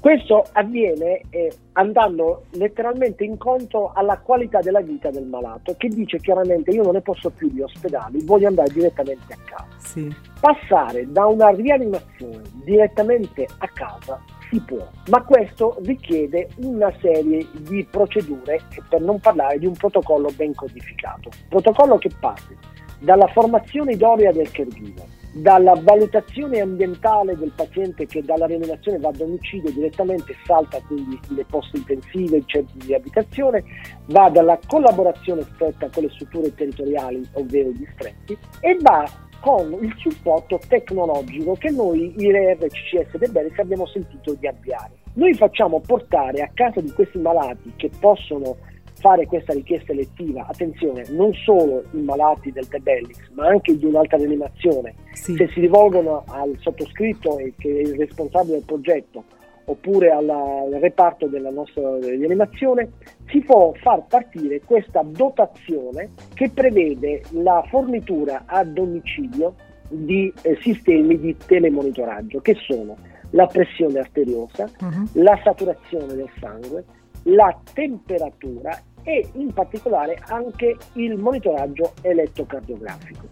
Questo 0.00 0.46
avviene 0.52 1.20
eh, 1.28 1.52
andando 1.72 2.44
letteralmente 2.52 3.22
incontro 3.22 3.92
alla 3.94 4.18
qualità 4.18 4.60
della 4.60 4.80
vita 4.80 5.10
del 5.10 5.26
malato, 5.26 5.74
che 5.76 5.88
dice 5.88 6.18
chiaramente 6.18 6.70
io 6.70 6.82
non 6.82 6.94
ne 6.94 7.02
posso 7.02 7.28
più 7.28 7.50
di 7.50 7.60
ospedali, 7.60 8.24
voglio 8.24 8.48
andare 8.48 8.72
direttamente 8.72 9.34
a 9.34 9.36
casa. 9.44 9.68
Sì. 9.76 10.10
Passare 10.40 11.06
da 11.12 11.26
una 11.26 11.50
rianimazione 11.50 12.40
direttamente 12.64 13.46
a 13.58 13.68
casa 13.68 14.22
si 14.48 14.58
può, 14.60 14.88
ma 15.10 15.22
questo 15.22 15.76
richiede 15.82 16.48
una 16.62 16.90
serie 17.00 17.46
di 17.58 17.86
procedure, 17.90 18.58
per 18.88 19.02
non 19.02 19.20
parlare 19.20 19.58
di 19.58 19.66
un 19.66 19.74
protocollo 19.74 20.30
ben 20.34 20.54
codificato. 20.54 21.28
Protocollo 21.48 21.98
che 21.98 22.10
parte 22.18 22.56
dalla 23.00 23.26
formazione 23.28 23.92
idonea 23.92 24.32
del 24.32 24.50
caregiver, 24.50 25.06
dalla 25.32 25.74
valutazione 25.80 26.60
ambientale 26.60 27.36
del 27.36 27.52
paziente 27.54 28.06
che 28.06 28.22
dalla 28.22 28.46
rianimazione 28.46 28.98
va 28.98 29.08
a 29.08 29.12
domicilio 29.12 29.70
direttamente 29.70 30.34
salta 30.44 30.80
quindi 30.86 31.18
le 31.28 31.44
poste 31.44 31.78
intensive, 31.78 32.38
i 32.38 32.44
centri 32.46 32.78
di 32.86 32.94
abitazione, 32.94 33.62
va 34.06 34.28
dalla 34.28 34.58
collaborazione 34.66 35.42
stretta 35.54 35.88
con 35.92 36.02
le 36.02 36.10
strutture 36.10 36.54
territoriali, 36.54 37.22
ovvero 37.34 37.68
i 37.68 37.76
distretti, 37.76 38.36
e 38.60 38.76
va 38.80 39.08
con 39.40 39.72
il 39.80 39.94
supporto 39.98 40.58
tecnologico 40.68 41.54
che 41.54 41.70
noi 41.70 42.14
IRCCS 42.16 43.16
De 43.16 43.28
Beres 43.28 43.58
abbiamo 43.58 43.86
sentito 43.86 44.34
di 44.34 44.46
avviare. 44.46 44.92
Noi 45.14 45.34
facciamo 45.34 45.80
portare 45.80 46.42
a 46.42 46.50
casa 46.52 46.80
di 46.80 46.90
questi 46.92 47.18
malati 47.18 47.72
che 47.76 47.90
possono 47.98 48.56
fare 49.00 49.26
questa 49.26 49.52
richiesta 49.52 49.92
elettiva, 49.92 50.46
attenzione, 50.46 51.04
non 51.10 51.32
solo 51.32 51.82
i 51.92 52.00
malati 52.00 52.52
del 52.52 52.68
Tebellix, 52.68 53.30
ma 53.32 53.46
anche 53.46 53.76
di 53.76 53.86
un'altra 53.86 54.18
rianimazione, 54.18 54.94
sì. 55.12 55.34
se 55.34 55.48
si 55.48 55.60
rivolgono 55.60 56.24
al 56.28 56.54
sottoscritto 56.58 57.36
che 57.58 57.68
è 57.68 57.80
il 57.80 57.96
responsabile 57.96 58.56
del 58.56 58.64
progetto 58.64 59.24
oppure 59.64 60.10
alla, 60.10 60.34
al 60.34 60.78
reparto 60.80 61.26
della 61.26 61.50
nostra 61.50 61.96
rianimazione, 61.98 62.90
si 63.28 63.40
può 63.40 63.72
far 63.80 64.04
partire 64.06 64.60
questa 64.60 65.02
dotazione 65.02 66.10
che 66.34 66.50
prevede 66.50 67.22
la 67.30 67.64
fornitura 67.68 68.42
a 68.46 68.64
domicilio 68.64 69.54
di 69.88 70.32
eh, 70.42 70.56
sistemi 70.60 71.18
di 71.18 71.36
telemonitoraggio 71.36 72.40
che 72.40 72.54
sono 72.54 72.96
la 73.30 73.46
pressione 73.46 74.00
arteriosa, 74.00 74.68
uh-huh. 74.80 75.22
la 75.22 75.38
saturazione 75.42 76.14
del 76.14 76.30
sangue, 76.40 76.84
la 77.24 77.56
temperatura 77.72 78.76
e 79.02 79.28
in 79.34 79.52
particolare 79.52 80.18
anche 80.26 80.76
il 80.94 81.16
monitoraggio 81.16 81.94
elettrocardiografico. 82.02 83.26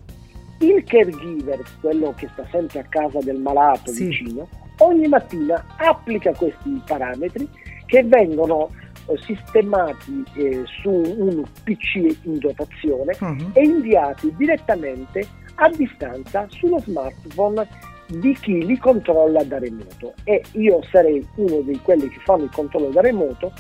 Il 0.61 0.83
caregiver, 0.85 1.63
quello 1.81 2.15
che 2.17 2.29
sta 2.33 2.47
sempre 2.51 2.81
a 2.81 2.85
casa 2.89 3.21
del 3.21 3.39
malato 3.39 3.93
sì. 3.93 4.07
vicino, 4.07 4.49
ogni 4.79 5.07
mattina 5.07 5.65
applica 5.77 6.33
questi 6.35 6.83
parametri 6.85 7.49
che 7.87 8.03
vengono 8.05 8.71
eh, 9.07 9.17
sistemati 9.19 10.25
eh, 10.35 10.63
su 10.81 10.91
un 10.91 11.43
PC 11.63 12.17
in 12.23 12.39
dotazione 12.39 13.17
uh-huh. 13.19 13.51
e 13.53 13.63
inviati 13.63 14.35
direttamente 14.37 15.27
a 15.55 15.69
distanza 15.71 16.47
sullo 16.51 16.79
smartphone 16.81 17.67
di 18.07 18.35
chi 18.35 18.65
li 18.65 18.79
controlla 18.79 19.43
da 19.45 19.59
remoto 19.59 20.15
e 20.25 20.43
io 20.53 20.83
sarei 20.91 21.27
uno 21.37 21.61
di 21.61 21.79
quelli 21.83 22.09
che 22.09 22.21
fanno 22.25 22.45
il 22.45 22.51
controllo 22.51 22.89
da 22.89 23.01
remoto 23.01 23.53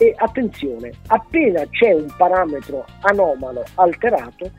e 0.00 0.14
attenzione, 0.16 0.92
appena 1.08 1.62
c'è 1.68 1.92
un 1.92 2.06
parametro 2.16 2.86
anomalo 3.02 3.62
alterato 3.74 4.50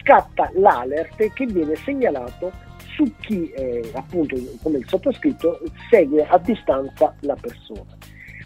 scatta 0.00 0.50
l'alert 0.54 1.34
che 1.34 1.44
viene 1.44 1.76
segnalato 1.76 2.50
su 2.94 3.04
chi 3.20 3.50
eh, 3.50 3.90
appunto 3.92 4.36
come 4.62 4.78
il 4.78 4.88
sottoscritto 4.88 5.60
segue 5.90 6.26
a 6.26 6.38
distanza 6.38 7.14
la 7.20 7.36
persona. 7.38 7.94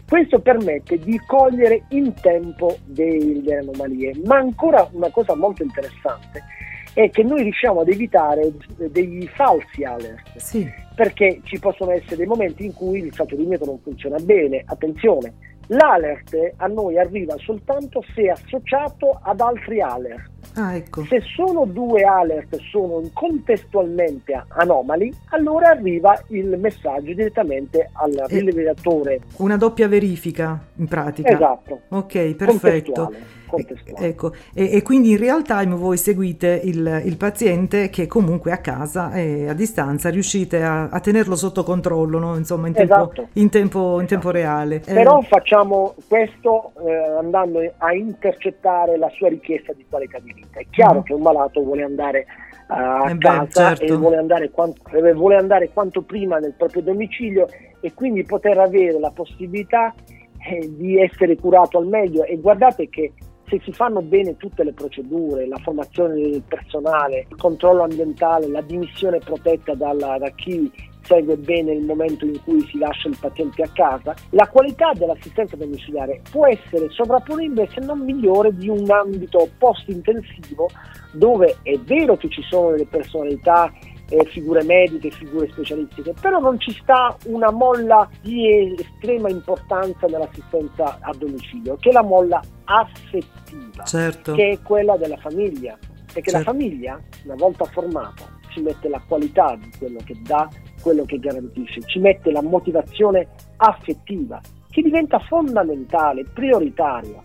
Questo 0.05 0.41
permette 0.41 0.97
di 0.97 1.17
cogliere 1.25 1.85
in 1.91 2.13
tempo 2.15 2.77
delle 2.83 3.59
anomalie, 3.59 4.11
ma 4.25 4.35
ancora 4.35 4.85
una 4.91 5.09
cosa 5.09 5.33
molto 5.35 5.63
interessante 5.63 6.43
è 6.93 7.09
che 7.11 7.23
noi 7.23 7.43
riusciamo 7.43 7.79
ad 7.79 7.87
evitare 7.87 8.51
degli 8.75 9.25
falsi 9.27 9.85
alert, 9.85 10.35
sì. 10.35 10.69
perché 10.95 11.39
ci 11.43 11.57
possono 11.59 11.91
essere 11.91 12.17
dei 12.17 12.25
momenti 12.25 12.65
in 12.65 12.73
cui 12.73 12.99
il 12.99 13.13
saltorimetro 13.13 13.67
non 13.67 13.79
funziona 13.79 14.17
bene, 14.17 14.61
attenzione, 14.65 15.33
l'alert 15.71 16.53
a 16.57 16.67
noi 16.67 16.97
arriva 16.97 17.35
soltanto 17.37 18.03
se 18.13 18.29
associato 18.29 19.19
ad 19.21 19.39
altri 19.39 19.81
alert. 19.81 20.29
Ah, 20.55 20.75
ecco. 20.75 21.05
Se 21.05 21.21
sono 21.21 21.65
due 21.65 22.03
alert 22.03 22.57
sono 22.71 23.01
contestualmente 23.13 24.43
anomali, 24.49 25.13
allora 25.29 25.69
arriva 25.69 26.21
il 26.27 26.57
messaggio 26.59 27.13
direttamente 27.13 27.89
al 27.93 28.11
rilevatore. 28.27 29.21
Una 29.37 29.55
doppia 29.55 29.87
verifica 29.87 30.59
in 30.75 30.87
pratica. 30.87 31.29
Esatto. 31.29 31.81
Ok, 31.89 32.35
perfetto. 32.35 33.13
Ecco, 33.97 34.33
e, 34.53 34.73
e, 34.73 34.81
quindi 34.81 35.11
in 35.11 35.17
real 35.17 35.43
time 35.43 35.75
voi 35.75 35.97
seguite 35.97 36.59
il, 36.63 37.01
il 37.05 37.17
paziente 37.17 37.89
che 37.89 38.07
comunque 38.07 38.51
a 38.51 38.57
casa 38.57 39.11
e 39.13 39.47
a 39.47 39.53
distanza 39.53 40.09
riuscite 40.09 40.63
a, 40.63 40.89
a 40.89 40.99
tenerlo 40.99 41.35
sotto 41.35 41.63
controllo, 41.63 42.19
no? 42.19 42.35
insomma 42.35 42.67
in 42.67 42.73
tempo, 42.73 42.93
esatto. 42.93 43.27
in 43.33 43.49
tempo, 43.49 43.99
in 43.99 44.07
tempo 44.07 44.31
reale. 44.31 44.79
Però 44.79 45.19
eh. 45.19 45.25
facciamo 45.25 45.95
questo 46.07 46.71
eh, 46.85 46.93
andando 47.19 47.59
a 47.77 47.93
intercettare 47.93 48.97
la 48.97 49.09
sua 49.09 49.29
richiesta 49.29 49.73
di 49.73 49.85
qualità 49.89 50.19
di 50.19 50.33
vita. 50.33 50.59
È 50.59 50.65
chiaro 50.69 50.99
mm. 50.99 51.03
che 51.03 51.13
un 51.13 51.21
malato 51.21 51.61
vuole 51.61 51.83
andare 51.83 52.25
uh, 52.67 52.73
a 52.73 53.09
eh 53.09 53.17
casa 53.17 53.69
beh, 53.69 53.75
certo. 53.75 53.93
e 53.93 53.97
vuole 53.97 54.17
andare, 54.17 54.49
quanto, 54.49 54.81
vuole 55.13 55.35
andare 55.35 55.69
quanto 55.69 56.01
prima 56.01 56.37
nel 56.37 56.53
proprio 56.57 56.81
domicilio 56.81 57.47
e 57.81 57.93
quindi 57.93 58.23
poter 58.23 58.57
avere 58.57 58.99
la 58.99 59.11
possibilità 59.11 59.93
eh, 60.49 60.69
di 60.75 60.99
essere 60.99 61.35
curato 61.35 61.77
al 61.77 61.87
meglio 61.87 62.23
e 62.23 62.37
guardate 62.37 62.89
che 62.89 63.11
se 63.51 63.59
si 63.65 63.73
fanno 63.73 64.01
bene 64.01 64.37
tutte 64.37 64.63
le 64.63 64.71
procedure, 64.71 65.45
la 65.45 65.57
formazione 65.57 66.13
del 66.13 66.41
personale, 66.47 67.25
il 67.29 67.35
controllo 67.35 67.83
ambientale, 67.83 68.47
la 68.47 68.61
dimissione 68.61 69.19
protetta 69.19 69.73
dalla, 69.73 70.17
da 70.17 70.29
chi 70.29 70.71
segue 71.03 71.35
bene 71.35 71.73
il 71.73 71.83
momento 71.83 72.25
in 72.25 72.41
cui 72.43 72.65
si 72.67 72.77
lascia 72.77 73.09
il 73.09 73.17
paziente 73.19 73.63
a 73.63 73.69
casa, 73.73 74.15
la 74.29 74.47
qualità 74.47 74.93
dell'assistenza 74.93 75.57
domiciliare 75.57 76.21
può 76.31 76.47
essere 76.47 76.89
sovrapponibile 76.91 77.67
se 77.73 77.81
non 77.81 77.99
migliore 77.99 78.55
di 78.55 78.69
un 78.69 78.89
ambito 78.89 79.49
post-intensivo 79.57 80.69
dove 81.11 81.57
è 81.63 81.77
vero 81.79 82.15
che 82.15 82.29
ci 82.29 82.41
sono 82.43 82.71
delle 82.71 82.85
personalità 82.85 83.69
eh, 84.11 84.25
figure 84.25 84.63
mediche, 84.63 85.09
figure 85.09 85.49
specialistiche, 85.49 86.13
però 86.19 86.39
non 86.39 86.59
ci 86.59 86.71
sta 86.81 87.15
una 87.25 87.49
molla 87.49 88.09
di 88.21 88.75
estrema 88.77 89.29
importanza 89.29 90.05
nell'assistenza 90.07 90.99
a 90.99 91.13
domicilio, 91.17 91.77
che 91.77 91.89
è 91.89 91.93
la 91.93 92.03
molla 92.03 92.41
affettiva, 92.65 93.83
certo. 93.83 94.33
che 94.33 94.49
è 94.49 94.61
quella 94.61 94.97
della 94.97 95.17
famiglia, 95.17 95.77
perché 96.13 96.29
certo. 96.29 96.37
la 96.37 96.43
famiglia, 96.43 96.99
una 97.23 97.35
volta 97.35 97.63
formata, 97.65 98.39
ci 98.49 98.61
mette 98.61 98.89
la 98.89 99.01
qualità 99.07 99.57
di 99.57 99.71
quello 99.79 99.99
che 100.03 100.19
dà, 100.21 100.49
quello 100.81 101.05
che 101.05 101.17
garantisce, 101.17 101.79
ci 101.85 101.99
mette 101.99 102.31
la 102.31 102.41
motivazione 102.41 103.29
affettiva, 103.57 104.41
che 104.69 104.81
diventa 104.81 105.19
fondamentale, 105.19 106.25
prioritaria 106.25 107.23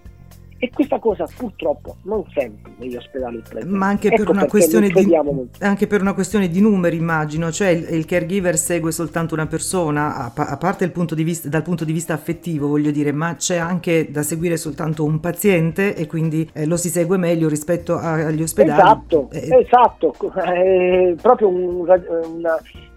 e 0.58 0.70
questa 0.72 0.98
cosa 0.98 1.26
purtroppo 1.36 1.96
non 2.02 2.24
sempre 2.32 2.72
negli 2.78 2.96
ospedali 2.96 3.42
presenti. 3.46 3.74
Ma 3.74 3.86
anche, 3.86 4.08
ecco 4.08 4.24
per 4.24 4.30
una 4.30 4.46
questione 4.46 4.88
di, 4.88 5.16
anche 5.60 5.86
per 5.86 6.00
una 6.00 6.14
questione 6.14 6.48
di 6.48 6.60
numeri, 6.60 6.96
immagino, 6.96 7.50
cioè 7.50 7.68
il, 7.68 7.86
il 7.90 8.04
caregiver 8.06 8.56
segue 8.56 8.90
soltanto 8.92 9.34
una 9.34 9.46
persona, 9.46 10.16
a, 10.16 10.32
a 10.34 10.56
parte 10.56 10.88
punto 10.90 11.14
vista, 11.14 11.48
dal 11.48 11.62
punto 11.62 11.84
di 11.84 11.92
vista 11.92 12.14
affettivo, 12.14 12.68
voglio 12.68 12.90
dire, 12.90 13.12
ma 13.12 13.36
c'è 13.36 13.56
anche 13.56 14.10
da 14.10 14.22
seguire 14.22 14.56
soltanto 14.56 15.04
un 15.04 15.20
paziente 15.20 15.94
e 15.94 16.06
quindi 16.06 16.48
eh, 16.52 16.66
lo 16.66 16.76
si 16.76 16.88
segue 16.88 17.16
meglio 17.16 17.48
rispetto 17.48 17.96
a, 17.96 18.12
agli 18.12 18.42
ospedali. 18.42 18.80
Esatto, 18.80 19.28
eh, 19.32 19.58
esatto, 19.60 20.14
è 20.42 21.14
proprio 21.20 21.48
un, 21.48 21.86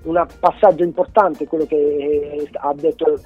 un 0.04 0.28
passaggio 0.40 0.84
importante 0.84 1.46
quello 1.46 1.66
che 1.66 1.76
eh, 1.76 2.50
ha 2.54 2.74
detto 2.74 3.20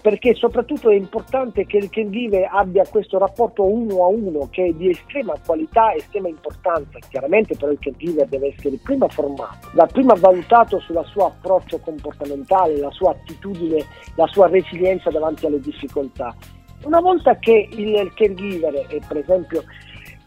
perché 0.00 0.34
soprattutto 0.34 0.90
è 0.90 0.94
importante 0.94 1.66
che 1.66 1.78
il 1.78 1.90
caregiver 1.90 2.48
abbia 2.52 2.86
questo 2.88 3.18
rapporto 3.18 3.64
uno 3.64 4.04
a 4.04 4.06
uno 4.08 4.48
che 4.50 4.66
è 4.66 4.72
di 4.72 4.90
estrema 4.90 5.34
qualità 5.44 5.92
e 5.92 5.98
estrema 5.98 6.28
importanza. 6.28 6.98
Chiaramente 7.08 7.56
però 7.56 7.72
il 7.72 7.78
caregiver 7.78 8.26
deve 8.26 8.54
essere 8.56 8.78
prima 8.82 9.08
formato, 9.08 9.68
da 9.72 9.86
prima 9.86 10.14
valutato 10.14 10.78
sulla 10.80 11.04
sua 11.04 11.26
approccio 11.26 11.78
comportamentale, 11.78 12.78
la 12.78 12.90
sua 12.90 13.12
attitudine, 13.12 13.84
la 14.16 14.26
sua 14.26 14.48
resilienza 14.48 15.10
davanti 15.10 15.46
alle 15.46 15.60
difficoltà. 15.60 16.34
Una 16.84 17.00
volta 17.00 17.36
che 17.38 17.68
il 17.72 18.12
caregiver, 18.14 18.86
per 19.06 19.16
esempio 19.16 19.64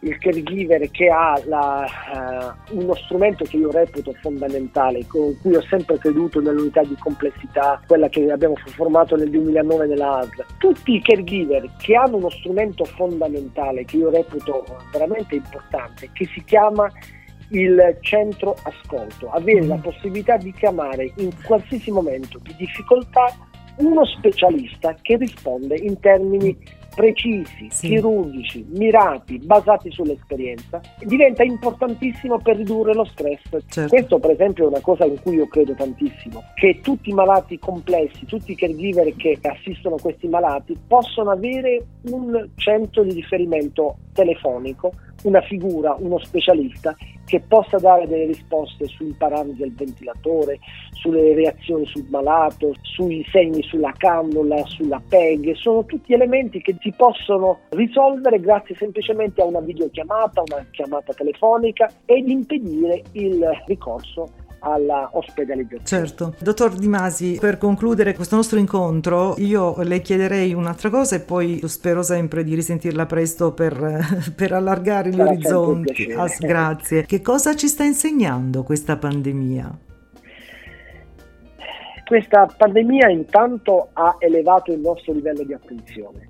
il 0.02 0.18
caregiver 0.18 0.90
che 0.92 1.10
ha 1.10 1.40
la, 1.46 2.56
uh, 2.70 2.78
uno 2.80 2.96
strumento 2.96 3.44
che 3.46 3.58
io 3.58 3.72
reputo 3.72 4.14
fondamentale, 4.22 5.06
con 5.08 5.38
cui 5.42 5.56
ho 5.56 5.62
sempre 5.64 5.98
creduto 5.98 6.42
nell'unità 6.42 6.82
di 6.82 6.96
complessità, 7.00 7.82
quella 7.86 8.10
che 8.10 8.32
abbiamo 8.32 8.56
formato 8.68 9.16
nel 9.16 9.30
2009 9.30 9.88
nella 9.88 10.18
ASL. 10.18 10.46
Tutti 10.58 10.96
i 10.96 11.02
caregiver 11.02 11.70
che 11.78 11.96
hanno 11.96 12.18
uno 12.18 12.30
strumento 12.30 12.84
fondamentale 12.86 13.86
che 13.86 13.98
io 13.98 14.10
reputo 14.10 14.66
veramente 14.92 15.36
importante, 15.36 16.10
che 16.14 16.28
si 16.34 16.44
chiama 16.44 16.90
il 17.50 17.98
centro 18.02 18.56
ascolto, 18.64 19.30
avere 19.30 19.66
la 19.66 19.76
mm. 19.76 19.82
possibilità 19.82 20.38
di 20.38 20.54
chiamare 20.54 21.12
in 21.18 21.30
qualsiasi 21.44 21.92
momento 21.92 22.40
di 22.42 22.56
difficoltà 22.58 23.26
uno 23.78 24.06
specialista 24.06 24.96
che 25.02 25.18
risponde 25.18 25.76
in 25.76 26.00
termini 26.00 26.58
precisi, 26.94 27.68
sì. 27.70 27.88
chirurgici, 27.88 28.66
mirati, 28.70 29.38
basati 29.40 29.92
sull'esperienza, 29.92 30.82
diventa 31.00 31.44
importantissimo 31.44 32.40
per 32.40 32.58
ridurre 32.58 32.94
lo 32.94 33.06
stress. 33.06 33.42
Certo. 33.68 33.90
Questo 33.90 34.20
per 34.20 34.32
esempio 34.32 34.66
è 34.66 34.68
una 34.68 34.82
cosa 34.82 35.06
in 35.06 35.20
cui 35.22 35.36
io 35.36 35.48
credo 35.48 35.74
tantissimo, 35.74 36.44
che 36.56 36.80
tutti 36.82 37.10
i 37.10 37.14
malati 37.14 37.58
complessi, 37.60 38.26
tutti 38.26 38.52
i 38.52 38.56
caregiver 38.56 39.16
che 39.16 39.40
assistono 39.42 39.96
questi 39.96 40.28
malati 40.28 40.78
possono 40.88 41.32
avere 41.32 41.84
un 42.04 42.50
centro 42.56 43.04
di 43.04 43.14
riferimento 43.14 43.98
telefonico 44.14 44.92
una 45.24 45.42
figura, 45.42 45.96
uno 45.98 46.20
specialista 46.20 46.96
che 47.26 47.42
possa 47.48 47.78
dare 47.78 48.08
delle 48.08 48.26
risposte 48.26 48.88
sui 48.88 49.14
parametri 49.18 49.58
del 49.58 49.74
ventilatore, 49.74 50.60
sulle 50.92 51.34
reazioni 51.34 51.86
sul 51.86 52.06
malato, 52.10 52.74
sui 52.82 53.26
segni 53.32 53.64
sulla 53.64 53.94
cannula, 53.96 54.66
sulla 54.66 55.02
PEG, 55.08 55.54
sono 55.54 55.86
tutti 55.86 56.14
elementi 56.14 56.62
che 56.62 56.76
si 56.80 56.94
possono 56.96 57.60
risolvere 57.70 58.40
grazie 58.40 58.76
semplicemente 58.76 59.42
a 59.42 59.46
una 59.46 59.62
videochiamata, 59.62 60.44
una 60.46 60.66
chiamata 60.72 61.14
telefonica 61.14 61.90
ed 62.06 62.28
impedire 62.28 63.02
il 63.14 63.48
ricorso 63.66 64.50
alla 64.62 65.10
ospedalizzazione. 65.14 66.06
Certo. 66.06 66.36
Dottor 66.40 66.76
Di 66.76 66.88
Masi, 66.88 67.38
per 67.40 67.58
concludere 67.58 68.14
questo 68.14 68.36
nostro 68.36 68.60
incontro, 68.60 69.36
io 69.38 69.82
le 69.82 70.02
chiederei 70.02 70.54
un'altra 70.54 70.90
cosa 70.90 71.16
e 71.16 71.20
poi 71.20 71.62
spero 71.66 72.04
sempre 72.04 72.44
di 72.44 72.56
risentirla 72.56 73.06
presto 73.06 73.54
per, 73.54 74.06
per 74.36 74.54
allargare 74.54 75.10
gli 75.10 75.16
Sarà 75.16 75.30
orizzonti. 75.30 76.12
Ah, 76.12 76.28
grazie. 76.40 77.06
Che 77.06 77.22
cosa 77.22 77.56
ci 77.56 77.68
sta 77.68 77.84
insegnando 77.84 78.64
questa 78.64 78.98
pandemia? 78.98 79.78
Questa 82.06 82.46
pandemia 82.58 83.10
intanto 83.10 83.90
ha 83.94 84.18
elevato 84.20 84.74
il 84.74 84.82
nostro 84.82 85.14
livello 85.14 85.44
di 85.44 85.54
attenzione 85.54 86.30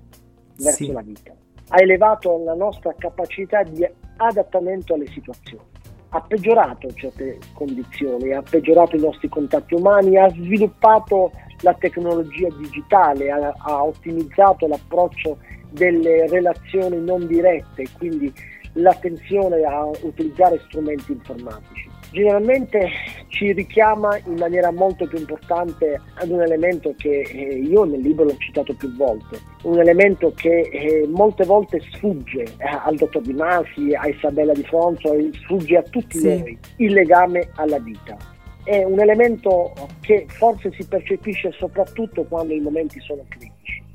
verso 0.56 0.84
sì. 0.84 0.92
la 0.92 1.02
vita, 1.02 1.32
ha 1.68 1.82
elevato 1.82 2.40
la 2.44 2.54
nostra 2.54 2.94
capacità 2.96 3.64
di 3.64 3.84
adattamento 4.16 4.94
alle 4.94 5.08
situazioni 5.08 5.71
ha 6.14 6.20
peggiorato 6.20 6.92
certe 6.92 7.38
condizioni, 7.54 8.32
ha 8.32 8.42
peggiorato 8.42 8.96
i 8.96 9.00
nostri 9.00 9.28
contatti 9.28 9.74
umani, 9.74 10.18
ha 10.18 10.28
sviluppato 10.28 11.32
la 11.62 11.74
tecnologia 11.74 12.48
digitale, 12.58 13.30
ha, 13.30 13.54
ha 13.56 13.84
ottimizzato 13.84 14.66
l'approccio 14.66 15.38
delle 15.70 16.28
relazioni 16.28 17.00
non 17.00 17.26
dirette, 17.26 17.86
quindi 17.96 18.32
l'attenzione 18.74 19.62
a 19.62 19.88
utilizzare 20.02 20.60
strumenti 20.66 21.12
informatici. 21.12 21.91
Generalmente 22.12 22.90
ci 23.28 23.52
richiama 23.52 24.16
in 24.26 24.34
maniera 24.34 24.70
molto 24.70 25.06
più 25.06 25.18
importante 25.18 26.00
ad 26.14 26.28
un 26.28 26.42
elemento 26.42 26.94
che 26.96 27.22
eh, 27.22 27.58
io 27.58 27.84
nel 27.84 28.00
libro 28.00 28.24
l'ho 28.24 28.36
citato 28.36 28.74
più 28.74 28.94
volte, 28.94 29.40
un 29.62 29.80
elemento 29.80 30.32
che 30.36 30.60
eh, 30.60 31.08
molte 31.08 31.44
volte 31.44 31.80
sfugge 31.90 32.42
eh, 32.42 32.66
al 32.84 32.96
dottor 32.96 33.22
Di 33.22 33.32
Masi, 33.32 33.94
a 33.94 34.06
Isabella 34.06 34.52
Di 34.52 34.64
Fronzo, 34.64 35.16
sfugge 35.44 35.78
a 35.78 35.82
tutti 35.82 36.18
sì. 36.18 36.38
noi, 36.38 36.58
il 36.76 36.92
legame 36.92 37.48
alla 37.56 37.78
vita. 37.78 38.16
È 38.62 38.84
un 38.84 39.00
elemento 39.00 39.72
che 40.02 40.26
forse 40.28 40.70
si 40.72 40.86
percepisce 40.86 41.50
soprattutto 41.52 42.24
quando 42.24 42.52
i 42.52 42.60
momenti 42.60 43.00
sono 43.00 43.24
critici 43.28 43.51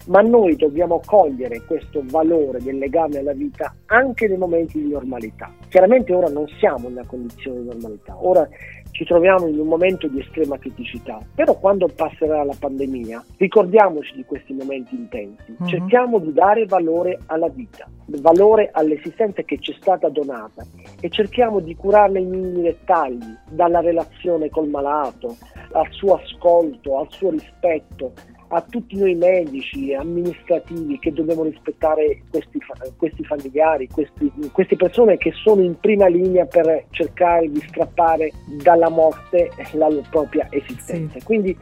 ma 0.08 0.22
noi 0.22 0.56
dobbiamo 0.56 1.02
cogliere 1.06 1.62
questo 1.66 2.02
valore 2.06 2.62
del 2.62 2.78
legame 2.78 3.20
alla 3.20 3.34
vita 3.34 3.74
anche 3.88 4.28
nei 4.28 4.38
momenti 4.38 4.82
di 4.82 4.90
normalità. 4.90 5.52
Chiaramente 5.70 6.14
ora 6.14 6.30
non 6.30 6.48
siamo 6.60 6.88
in 6.88 6.94
una 6.94 7.06
condizione 7.06 7.62
di 7.62 7.68
normalità, 7.68 8.16
ora 8.20 8.48
ci 8.92 9.06
troviamo 9.06 9.46
in 9.46 9.60
un 9.60 9.68
momento 9.68 10.08
di 10.08 10.20
estrema 10.20 10.58
criticità, 10.58 11.20
però 11.36 11.54
quando 11.60 11.88
passerà 11.88 12.44
la 12.44 12.56
pandemia 12.58 13.24
ricordiamoci 13.38 14.16
di 14.16 14.26
questi 14.26 14.54
momenti 14.54 14.96
intensi, 14.96 15.56
uh-huh. 15.56 15.68
cerchiamo 15.68 16.18
di 16.18 16.34
dare 16.34 16.66
valore 16.66 17.20
alla 17.28 17.50
vita, 17.50 17.88
valore 18.06 18.70
all'esistenza 18.72 19.44
che 19.44 19.60
ci 19.60 19.72
è 19.72 19.76
stata 19.80 20.10
donata 20.10 20.66
e 21.00 21.10
cerchiamo 21.10 21.60
di 21.60 21.76
curarne 21.76 22.22
i 22.22 22.26
minimi 22.26 22.64
dettagli, 22.64 23.36
dalla 23.52 23.82
relazione 23.82 24.50
col 24.50 24.68
malato, 24.68 25.36
al 25.74 25.88
suo 25.92 26.16
ascolto, 26.16 26.98
al 26.98 27.08
suo 27.12 27.30
rispetto, 27.30 28.14
a 28.50 28.62
tutti 28.62 28.96
noi 28.96 29.16
medici, 29.16 29.94
amministrativi 29.94 30.98
che 31.00 31.12
dobbiamo 31.12 31.44
rispettare 31.44 32.22
questi, 32.30 32.60
questi 32.96 33.24
familiari, 33.26 33.88
questi, 33.88 34.32
queste 34.52 34.76
persone 34.76 35.18
che 35.18 35.32
sono 35.44 35.62
in 35.62 35.78
prima 35.80 36.08
linea 36.08 36.46
per 36.46 36.86
cercare 36.92 37.50
di 37.50 37.60
strappare 37.68 38.32
dalla 38.62 38.90
morte 38.90 39.50
la 39.74 39.90
propria 40.10 40.48
esistenza. 40.50 41.20
Sì. 41.20 41.26
Quindi 41.26 41.58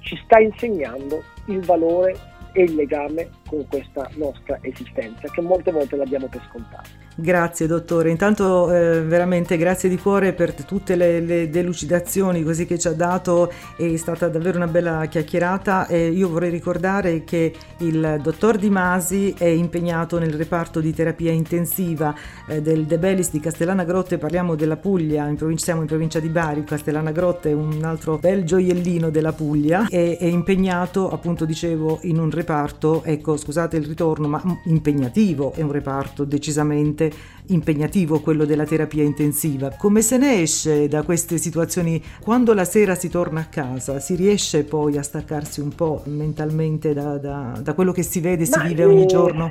ci 0.00 0.16
sta 0.24 0.38
insegnando 0.38 1.22
il 1.46 1.64
valore 1.64 2.16
e 2.52 2.62
il 2.62 2.74
legame 2.74 3.28
con 3.48 3.66
questa 3.68 4.08
nostra 4.14 4.58
esistenza 4.62 5.28
che 5.28 5.40
molte 5.40 5.72
volte 5.72 5.96
l'abbiamo 5.96 6.26
per 6.28 6.42
scontata. 6.48 7.06
Grazie 7.20 7.66
dottore, 7.66 8.10
intanto 8.10 8.72
eh, 8.72 9.02
veramente 9.02 9.56
grazie 9.56 9.88
di 9.88 9.98
cuore 9.98 10.34
per 10.34 10.54
tutte 10.54 10.94
le, 10.94 11.18
le, 11.18 11.50
delucidazioni 11.50 12.44
così 12.44 12.64
che 12.64 12.78
ci 12.78 12.86
ha 12.86 12.92
dato, 12.92 13.50
è 13.76 13.96
stata 13.96 14.28
davvero 14.28 14.58
una 14.58 14.68
bella 14.68 15.04
chiacchierata. 15.06 15.88
E 15.88 16.10
io 16.10 16.28
vorrei 16.28 16.50
ricordare 16.50 17.24
che 17.24 17.52
il 17.78 18.20
dottor 18.22 18.56
Di 18.56 18.70
Masi 18.70 19.34
è 19.36 19.46
impegnato 19.46 20.20
nel 20.20 20.32
reparto 20.32 20.78
di 20.78 20.94
terapia 20.94 21.32
intensiva 21.32 22.14
eh, 22.46 22.62
del 22.62 22.84
De 22.84 22.98
Bellis 22.98 23.32
di 23.32 23.40
Castellana 23.40 23.82
Grotte, 23.82 24.16
parliamo 24.16 24.54
della 24.54 24.76
Puglia, 24.76 25.26
in 25.26 25.34
provincia, 25.34 25.64
siamo 25.64 25.80
in 25.80 25.88
provincia 25.88 26.20
di 26.20 26.28
Bari, 26.28 26.62
Castellana 26.62 27.10
Grotte 27.10 27.50
è 27.50 27.54
un 27.54 27.82
altro 27.82 28.18
bel 28.18 28.44
gioiellino 28.44 29.10
della 29.10 29.32
Puglia, 29.32 29.88
e 29.88 30.18
è 30.18 30.26
impegnato 30.26 31.10
appunto 31.10 31.44
dicevo 31.44 31.98
in 32.02 32.20
un 32.20 32.30
reparto, 32.30 33.02
ecco 33.02 33.36
scusate 33.38 33.78
il 33.78 33.86
ritorno, 33.86 34.28
ma 34.28 34.42
impegnativo, 34.64 35.52
è 35.54 35.62
un 35.62 35.72
reparto 35.72 36.24
decisamente 36.24 37.10
impegnativo 37.46 38.20
quello 38.20 38.44
della 38.44 38.66
terapia 38.66 39.02
intensiva. 39.02 39.70
Come 39.70 40.02
se 40.02 40.18
ne 40.18 40.42
esce 40.42 40.86
da 40.88 41.02
queste 41.02 41.38
situazioni 41.38 42.02
quando 42.20 42.52
la 42.52 42.66
sera 42.66 42.94
si 42.94 43.08
torna 43.08 43.40
a 43.40 43.46
casa? 43.46 43.98
Si 44.00 44.14
riesce 44.14 44.64
poi 44.64 44.98
a 44.98 45.02
staccarsi 45.02 45.60
un 45.60 45.74
po' 45.74 46.02
mentalmente 46.04 46.92
da, 46.92 47.16
da, 47.16 47.58
da 47.62 47.72
quello 47.72 47.92
che 47.92 48.02
si 48.02 48.20
vede 48.20 48.42
e 48.42 48.46
si 48.46 48.60
vive 48.60 48.84
ogni 48.84 49.06
giorno? 49.06 49.50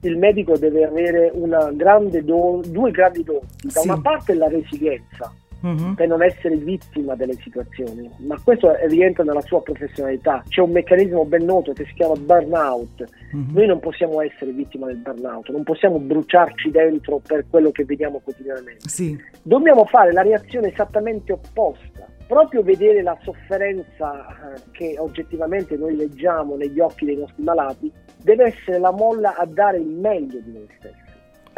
Il 0.00 0.16
medico 0.16 0.56
deve 0.56 0.84
avere 0.84 1.32
grande 1.74 2.24
do, 2.24 2.62
due 2.66 2.90
grandi 2.90 3.24
doni. 3.24 3.40
Da 3.62 3.80
sì. 3.80 3.88
una 3.88 4.00
parte 4.00 4.34
la 4.34 4.48
resilienza, 4.48 5.32
uh-huh. 5.60 5.94
per 5.94 6.08
non 6.08 6.22
essere 6.22 6.56
vittima 6.56 7.14
delle 7.14 7.34
situazioni, 7.34 8.10
ma 8.18 8.38
questo 8.42 8.74
rientra 8.86 9.24
nella 9.24 9.40
sua 9.40 9.62
professionalità. 9.62 10.42
C'è 10.48 10.60
un 10.60 10.70
meccanismo 10.70 11.24
ben 11.24 11.44
noto 11.44 11.72
che 11.72 11.84
si 11.86 11.94
chiama 11.94 12.14
burnout. 12.14 13.04
Uh-huh. 13.32 13.44
Noi 13.52 13.66
non 13.66 13.80
possiamo 13.80 14.20
essere 14.20 14.52
vittima 14.52 14.86
del 14.86 14.96
burnout, 14.96 15.50
non 15.50 15.62
possiamo 15.62 15.98
bruciarci 15.98 16.70
dentro 16.70 17.20
per 17.26 17.44
quello 17.48 17.70
che 17.70 17.84
vediamo 17.84 18.20
quotidianamente. 18.22 18.88
Sì. 18.88 19.18
Dobbiamo 19.42 19.84
fare 19.84 20.12
la 20.12 20.22
reazione 20.22 20.72
esattamente 20.72 21.32
opposta 21.32 22.06
proprio 22.26 22.62
vedere 22.62 23.02
la 23.02 23.16
sofferenza 23.22 24.26
eh, 24.26 24.60
che 24.72 24.96
oggettivamente 24.98 25.76
noi 25.76 25.94
leggiamo 25.94 26.56
negli 26.56 26.80
occhi 26.80 27.04
dei 27.04 27.16
nostri 27.16 27.42
malati 27.42 27.90
deve 28.22 28.46
essere 28.46 28.78
la 28.78 28.90
molla 28.90 29.36
a 29.36 29.46
dare 29.46 29.78
il 29.78 29.86
meglio 29.86 30.40
di 30.40 30.52
noi 30.52 30.68
stessi. 30.78 31.05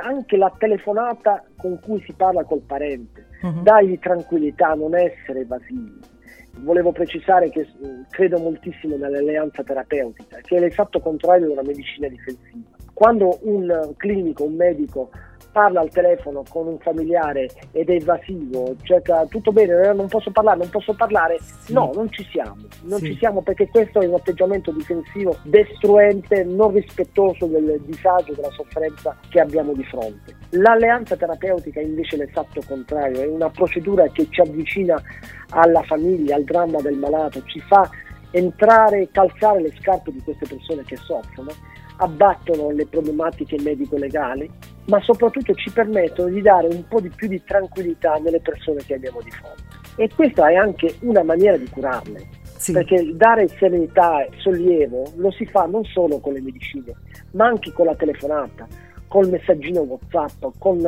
Anche 0.01 0.37
la 0.37 0.53
telefonata 0.57 1.45
con 1.57 1.81
cui 1.81 2.01
si 2.07 2.13
parla 2.13 2.45
col 2.45 2.61
parente, 2.61 3.27
uh-huh. 3.43 3.63
dargli 3.63 3.99
tranquillità, 3.99 4.75
non 4.75 4.95
essere 4.95 5.41
evasivi. 5.41 5.99
Volevo 6.59 6.93
precisare 6.93 7.51
che 7.51 7.67
credo 8.11 8.39
moltissimo 8.39 8.97
nell'alleanza 8.97 9.63
terapeutica, 9.63 10.39
che 10.43 10.57
è 10.57 10.61
l'esatto 10.61 11.01
contrario 11.01 11.47
di 11.47 11.53
una 11.53 11.63
medicina 11.63 12.09
difensiva. 12.09 12.77
Quando 12.95 13.39
un 13.43 13.95
clinico, 13.97 14.45
un 14.45 14.55
medico 14.55 15.11
parla 15.51 15.81
al 15.81 15.91
telefono 15.91 16.43
con 16.49 16.67
un 16.67 16.79
familiare 16.79 17.49
ed 17.73 17.89
è 17.91 17.95
evasivo, 17.95 18.75
cerca 18.83 19.25
tutto 19.27 19.53
bene, 19.53 19.89
eh, 19.89 19.93
non 19.93 20.09
posso 20.09 20.31
parlare, 20.31 20.59
non 20.59 20.71
posso 20.71 20.95
parlare, 20.95 21.39
sì. 21.41 21.73
no, 21.73 21.91
non 21.95 22.11
ci 22.11 22.27
siamo, 22.31 22.57
non 22.83 22.99
sì. 22.99 23.07
ci 23.07 23.19
siamo 23.19 23.43
perché 23.43 23.69
questo 23.69 24.01
è 24.01 24.07
un 24.07 24.15
atteggiamento 24.15 24.71
difensivo 24.71 25.37
destruente, 25.43 26.45
non 26.45 26.73
rispettoso 26.73 27.47
del 27.47 27.81
disagio, 27.85 28.35
della 28.35 28.51
sofferenza 28.51 29.17
che 29.29 29.41
abbiamo 29.41 29.73
di 29.73 29.85
fronte. 29.85 30.37
L'alleanza 30.51 31.17
terapeutica 31.17 31.81
invece 31.81 32.17
è 32.17 32.19
l'esatto 32.19 32.61
contrario, 32.67 33.21
è 33.21 33.27
una 33.27 33.51
procedura 33.51 34.07
che 34.09 34.27
ci 34.31 34.41
avvicina 34.41 35.01
alla 35.51 35.83
famiglia, 35.83 36.37
al 36.37 36.45
dramma 36.45 36.81
del 36.81 36.97
malato, 36.97 37.43
ci 37.45 37.61
fa 37.61 37.89
entrare 38.31 39.03
e 39.03 39.09
calzare 39.11 39.63
le 39.63 39.73
scarpe 39.81 40.13
di 40.13 40.23
queste 40.23 40.47
persone 40.47 40.83
che 40.85 40.97
soffrono, 40.97 41.51
abbattono 41.99 42.71
le 42.71 42.87
problematiche 42.87 43.61
medico-legali 43.61 44.51
ma 44.89 45.01
soprattutto 45.03 45.55
ci 45.55 45.71
permettono 45.71 46.31
di 46.31 46.41
dare 46.41 46.67
un 46.67 46.87
po' 46.89 47.01
di 47.01 47.11
più 47.11 47.29
di 47.29 47.43
tranquillità 47.45 48.15
nelle 48.15 48.41
persone 48.41 48.83
che 48.85 48.95
abbiamo 48.95 49.21
di 49.23 49.31
fronte. 49.31 49.63
E 49.97 50.09
questa 50.15 50.49
è 50.49 50.55
anche 50.55 50.97
una 51.01 51.23
maniera 51.23 51.57
di 51.57 51.69
curarle, 51.69 52.27
sì. 52.57 52.73
perché 52.73 53.15
dare 53.15 53.49
serenità 53.49 54.25
e 54.25 54.31
sollievo 54.37 55.13
lo 55.17 55.31
si 55.31 55.45
fa 55.47 55.67
non 55.67 55.85
solo 55.85 56.19
con 56.21 56.33
le 56.33 56.41
medicine, 56.41 56.95
ma 57.33 57.47
anche 57.47 57.73
con 57.73 57.87
la 57.87 57.95
telefonata, 57.95 58.67
col 59.09 59.29
messaggino 59.29 59.81
WhatsApp, 59.81 60.55
con 60.59 60.81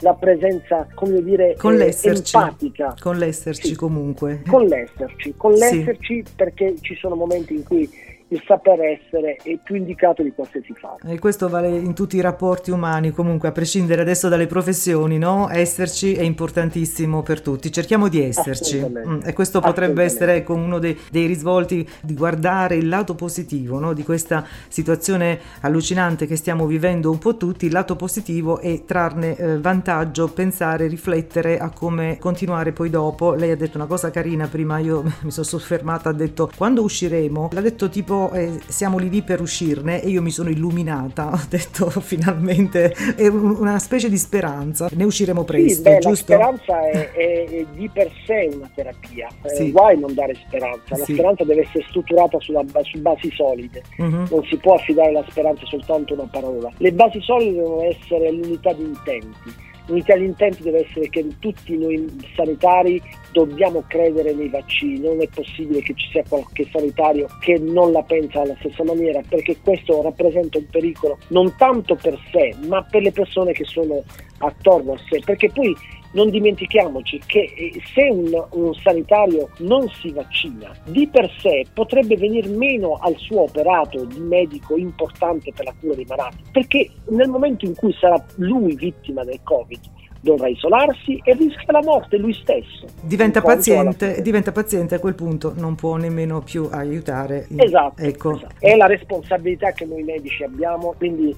la 0.00 0.14
presenza, 0.14 0.86
come 0.94 1.22
dire, 1.22 1.54
con 1.56 1.80
eh, 1.80 1.96
empatica. 2.02 2.94
Con 3.00 3.16
l'esserci 3.16 3.68
sì. 3.68 3.76
comunque. 3.76 4.42
Con 4.46 4.66
l'esserci, 4.66 5.34
con 5.36 5.52
l'esserci 5.52 6.22
sì. 6.26 6.32
perché 6.34 6.74
ci 6.80 6.94
sono 6.96 7.14
momenti 7.14 7.54
in 7.54 7.62
cui 7.62 7.88
il 8.28 8.42
saper 8.44 8.80
essere 8.80 9.36
è 9.36 9.56
più 9.62 9.76
indicato 9.76 10.22
di 10.22 10.32
qualsiasi 10.32 10.74
fatto. 10.74 11.06
E 11.06 11.18
questo 11.18 11.48
vale 11.48 11.68
in 11.68 11.94
tutti 11.94 12.16
i 12.16 12.20
rapporti 12.20 12.72
umani, 12.72 13.12
comunque 13.12 13.48
a 13.48 13.52
prescindere 13.52 14.02
adesso 14.02 14.28
dalle 14.28 14.46
professioni, 14.46 15.16
no? 15.16 15.48
Esserci 15.48 16.14
è 16.14 16.22
importantissimo 16.22 17.22
per 17.22 17.40
tutti, 17.40 17.70
cerchiamo 17.70 18.08
di 18.08 18.22
esserci 18.22 18.84
mm, 18.84 19.20
e 19.24 19.32
questo 19.32 19.60
potrebbe 19.60 20.02
essere 20.02 20.36
ecco, 20.36 20.54
uno 20.54 20.78
dei, 20.78 20.98
dei, 21.10 21.26
risvolti 21.26 21.88
di 22.02 22.14
guardare 22.14 22.76
il 22.76 22.88
lato 22.88 23.14
positivo 23.14 23.78
no? 23.78 23.92
di 23.92 24.02
questa 24.02 24.44
situazione 24.68 25.38
allucinante 25.60 26.26
che 26.26 26.36
stiamo 26.36 26.66
vivendo 26.66 27.10
un 27.10 27.18
po' 27.18 27.36
tutti, 27.36 27.66
il 27.66 27.72
lato 27.72 27.94
positivo 27.94 28.58
è 28.58 28.84
trarne 28.84 29.36
eh, 29.36 29.58
vantaggio, 29.60 30.28
pensare, 30.28 30.86
riflettere 30.88 31.58
a 31.58 31.70
come 31.70 32.18
continuare 32.18 32.72
poi 32.72 32.90
dopo. 32.90 33.34
Lei 33.34 33.50
ha 33.50 33.56
detto 33.56 33.76
una 33.76 33.86
cosa 33.86 34.10
carina 34.10 34.48
prima, 34.48 34.78
io 34.78 35.02
mi 35.22 35.30
sono 35.30 35.46
soffermata, 35.46 36.08
ha 36.08 36.12
detto 36.12 36.50
quando 36.56 36.82
usciremo, 36.82 37.50
l'ha 37.52 37.60
detto 37.60 37.88
tipo 37.88 38.15
eh, 38.32 38.60
siamo 38.66 38.98
lì 38.98 39.08
lì 39.08 39.22
per 39.22 39.40
uscirne 39.40 40.02
e 40.02 40.08
io 40.08 40.22
mi 40.22 40.30
sono 40.30 40.50
illuminata, 40.50 41.30
ho 41.32 41.46
detto 41.48 41.88
finalmente 41.90 42.90
è 43.16 43.26
una 43.28 43.78
specie 43.78 44.08
di 44.08 44.16
speranza, 44.16 44.88
ne 44.92 45.04
usciremo 45.04 45.44
presto, 45.44 45.74
sì, 45.74 45.82
beh, 45.82 45.98
giusto? 45.98 46.36
La 46.36 46.54
speranza 46.54 46.90
è, 46.90 47.12
è, 47.12 47.44
è, 47.44 47.66
di 47.74 47.88
per 47.92 48.10
sé 48.24 48.48
una 48.52 48.70
terapia, 48.74 49.28
sì. 49.44 49.70
guai 49.70 49.98
non 49.98 50.14
dare 50.14 50.34
speranza, 50.46 50.96
la 50.96 51.04
sì. 51.04 51.12
speranza 51.14 51.44
deve 51.44 51.62
essere 51.62 51.84
strutturata 51.88 52.38
sulla, 52.40 52.64
su 52.82 53.00
basi 53.00 53.30
solide, 53.32 53.82
uh-huh. 53.98 54.26
non 54.30 54.44
si 54.48 54.56
può 54.56 54.74
affidare 54.74 55.12
la 55.12 55.24
speranza 55.28 55.64
soltanto 55.66 56.14
a 56.14 56.20
una 56.20 56.28
parola, 56.30 56.72
le 56.76 56.92
basi 56.92 57.20
solide 57.20 57.54
devono 57.56 57.82
essere 57.82 58.30
l'unità 58.30 58.72
di 58.72 58.82
intenti 58.82 59.64
L'unità 59.86 60.16
di 60.16 60.24
intenti 60.24 60.62
deve 60.62 60.86
essere 60.86 61.08
che 61.08 61.24
tutti 61.38 61.76
noi 61.76 62.06
sanitari 62.34 63.00
dobbiamo 63.32 63.84
credere 63.86 64.32
nei 64.32 64.48
vaccini, 64.48 64.98
non 64.98 65.20
è 65.20 65.28
possibile 65.32 65.80
che 65.80 65.94
ci 65.94 66.08
sia 66.10 66.24
qualche 66.28 66.66
sanitario 66.72 67.28
che 67.40 67.58
non 67.58 67.92
la 67.92 68.02
pensa 68.02 68.40
alla 68.40 68.56
stessa 68.58 68.82
maniera, 68.82 69.20
perché 69.28 69.58
questo 69.62 70.02
rappresenta 70.02 70.58
un 70.58 70.66
pericolo 70.70 71.18
non 71.28 71.54
tanto 71.56 71.94
per 71.94 72.18
sé, 72.32 72.54
ma 72.66 72.82
per 72.82 73.02
le 73.02 73.12
persone 73.12 73.52
che 73.52 73.64
sono 73.64 74.02
attorno 74.38 74.94
a 74.94 74.98
sé, 75.08 75.20
perché 75.24 75.50
poi 75.50 75.74
non 76.16 76.30
dimentichiamoci 76.30 77.20
che 77.26 77.52
eh, 77.54 77.80
se 77.94 78.08
un, 78.10 78.32
un 78.52 78.74
sanitario 78.74 79.50
non 79.58 79.86
si 80.00 80.10
vaccina, 80.10 80.74
di 80.86 81.06
per 81.06 81.30
sé 81.38 81.66
potrebbe 81.72 82.16
venire 82.16 82.48
meno 82.48 82.98
al 83.00 83.14
suo 83.18 83.42
operato 83.42 84.04
di 84.04 84.18
medico 84.18 84.76
importante 84.76 85.52
per 85.54 85.66
la 85.66 85.74
cura 85.78 85.94
dei 85.94 86.06
malati, 86.08 86.38
perché 86.50 86.90
nel 87.10 87.28
momento 87.28 87.66
in 87.66 87.74
cui 87.74 87.94
sarà 88.00 88.22
lui 88.36 88.74
vittima 88.74 89.24
del 89.24 89.40
Covid, 89.42 89.80
dovrà 90.20 90.48
isolarsi 90.48 91.20
e 91.22 91.34
rischia 91.34 91.72
la 91.72 91.82
morte 91.84 92.16
lui 92.16 92.32
stesso. 92.32 92.86
Diventa 93.02 93.40
paziente, 93.40 94.20
diventa 94.22 94.50
paziente, 94.50 94.96
a 94.96 94.98
quel 94.98 95.14
punto 95.14 95.52
non 95.54 95.76
può 95.76 95.96
nemmeno 95.96 96.40
più 96.40 96.68
aiutare. 96.72 97.46
Esatto, 97.54 98.02
ecco. 98.02 98.34
esatto. 98.34 98.54
È 98.58 98.74
la 98.74 98.86
responsabilità 98.86 99.70
che 99.70 99.84
noi 99.84 100.02
medici 100.02 100.42
abbiamo, 100.42 100.94
quindi 100.96 101.36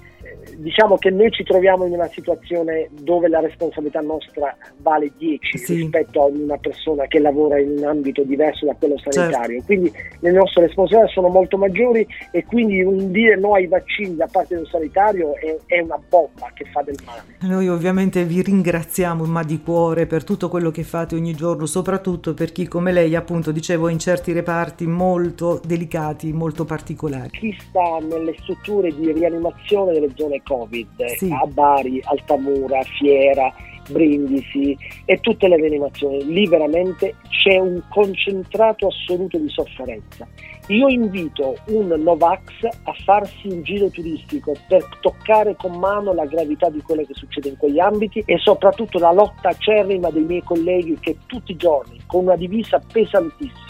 diciamo 0.56 0.96
che 0.96 1.10
noi 1.10 1.30
ci 1.30 1.44
troviamo 1.44 1.84
in 1.84 1.92
una 1.92 2.08
situazione 2.08 2.88
dove 3.00 3.28
la 3.28 3.40
responsabilità 3.40 4.00
nostra 4.00 4.56
vale 4.78 5.12
10 5.16 5.58
sì. 5.58 5.74
rispetto 5.74 6.22
a 6.22 6.26
una 6.26 6.56
persona 6.58 7.06
che 7.06 7.18
lavora 7.18 7.58
in 7.58 7.78
un 7.78 7.84
ambito 7.84 8.22
diverso 8.22 8.66
da 8.66 8.74
quello 8.74 8.98
sanitario. 8.98 9.58
Certo. 9.58 9.64
Quindi 9.64 9.92
le 10.20 10.30
nostre 10.32 10.66
responsabilità 10.66 11.12
sono 11.12 11.28
molto 11.28 11.56
maggiori 11.56 12.06
e 12.30 12.44
quindi 12.44 12.82
un 12.82 13.10
dire 13.10 13.36
no 13.36 13.54
ai 13.54 13.66
vaccini 13.66 14.16
da 14.16 14.28
parte 14.30 14.54
di 14.54 14.60
un 14.60 14.66
sanitario 14.66 15.34
è, 15.36 15.56
è 15.66 15.80
una 15.80 16.00
bomba 16.08 16.50
che 16.54 16.64
fa 16.72 16.82
del 16.82 16.96
male. 17.04 17.22
Noi 17.40 17.68
ovviamente 17.68 18.24
vi 18.24 18.42
ringraziamo 18.42 19.24
ma 19.24 19.42
di 19.42 19.60
cuore 19.60 20.06
per 20.06 20.24
tutto 20.24 20.48
quello 20.48 20.70
che 20.70 20.82
fate 20.82 21.14
ogni 21.14 21.34
giorno, 21.34 21.66
soprattutto 21.66 22.34
per 22.34 22.52
chi 22.52 22.66
come 22.66 22.92
lei 22.92 23.14
appunto 23.14 23.52
dicevo 23.52 23.88
in 23.88 23.98
certi 23.98 24.32
reparti 24.32 24.86
molto 24.86 25.60
delicati, 25.64 26.32
molto 26.32 26.64
particolari. 26.64 27.30
Chi 27.30 27.56
sta 27.60 27.98
nelle 28.00 28.34
strutture 28.38 28.94
di 28.94 29.12
rianimazione 29.12 29.92
delle 29.92 30.12
zone 30.18 30.42
Covid 30.42 31.04
sì. 31.16 31.30
a 31.30 31.46
Bari, 31.46 32.00
Altamura, 32.04 32.82
Fiera, 32.82 33.54
Brindisi 33.88 34.76
e 35.04 35.18
tutte 35.20 35.48
le 35.48 35.56
rianimazioni. 35.56 36.24
Lì 36.26 36.46
veramente 36.46 37.14
c'è 37.28 37.56
un 37.58 37.80
concentrato 37.88 38.88
assoluto 38.88 39.38
di 39.38 39.48
sofferenza. 39.48 40.26
Io 40.68 40.88
invito 40.88 41.56
un 41.68 41.86
Novax 41.86 42.64
a 42.64 42.92
farsi 43.04 43.48
un 43.48 43.62
giro 43.62 43.88
turistico 43.88 44.52
per 44.68 44.84
toccare 45.00 45.56
con 45.56 45.78
mano 45.78 46.12
la 46.12 46.26
gravità 46.26 46.68
di 46.68 46.82
quello 46.82 47.04
che 47.04 47.14
succede 47.14 47.48
in 47.48 47.56
quegli 47.56 47.78
ambiti 47.78 48.22
e 48.26 48.36
soprattutto 48.36 48.98
la 48.98 49.12
lotta 49.12 49.48
acerrima 49.48 50.10
dei 50.10 50.24
miei 50.24 50.42
colleghi 50.42 50.98
che 51.00 51.16
tutti 51.24 51.52
i 51.52 51.56
giorni 51.56 51.98
con 52.06 52.24
una 52.24 52.36
divisa 52.36 52.78
pesantissima 52.92 53.67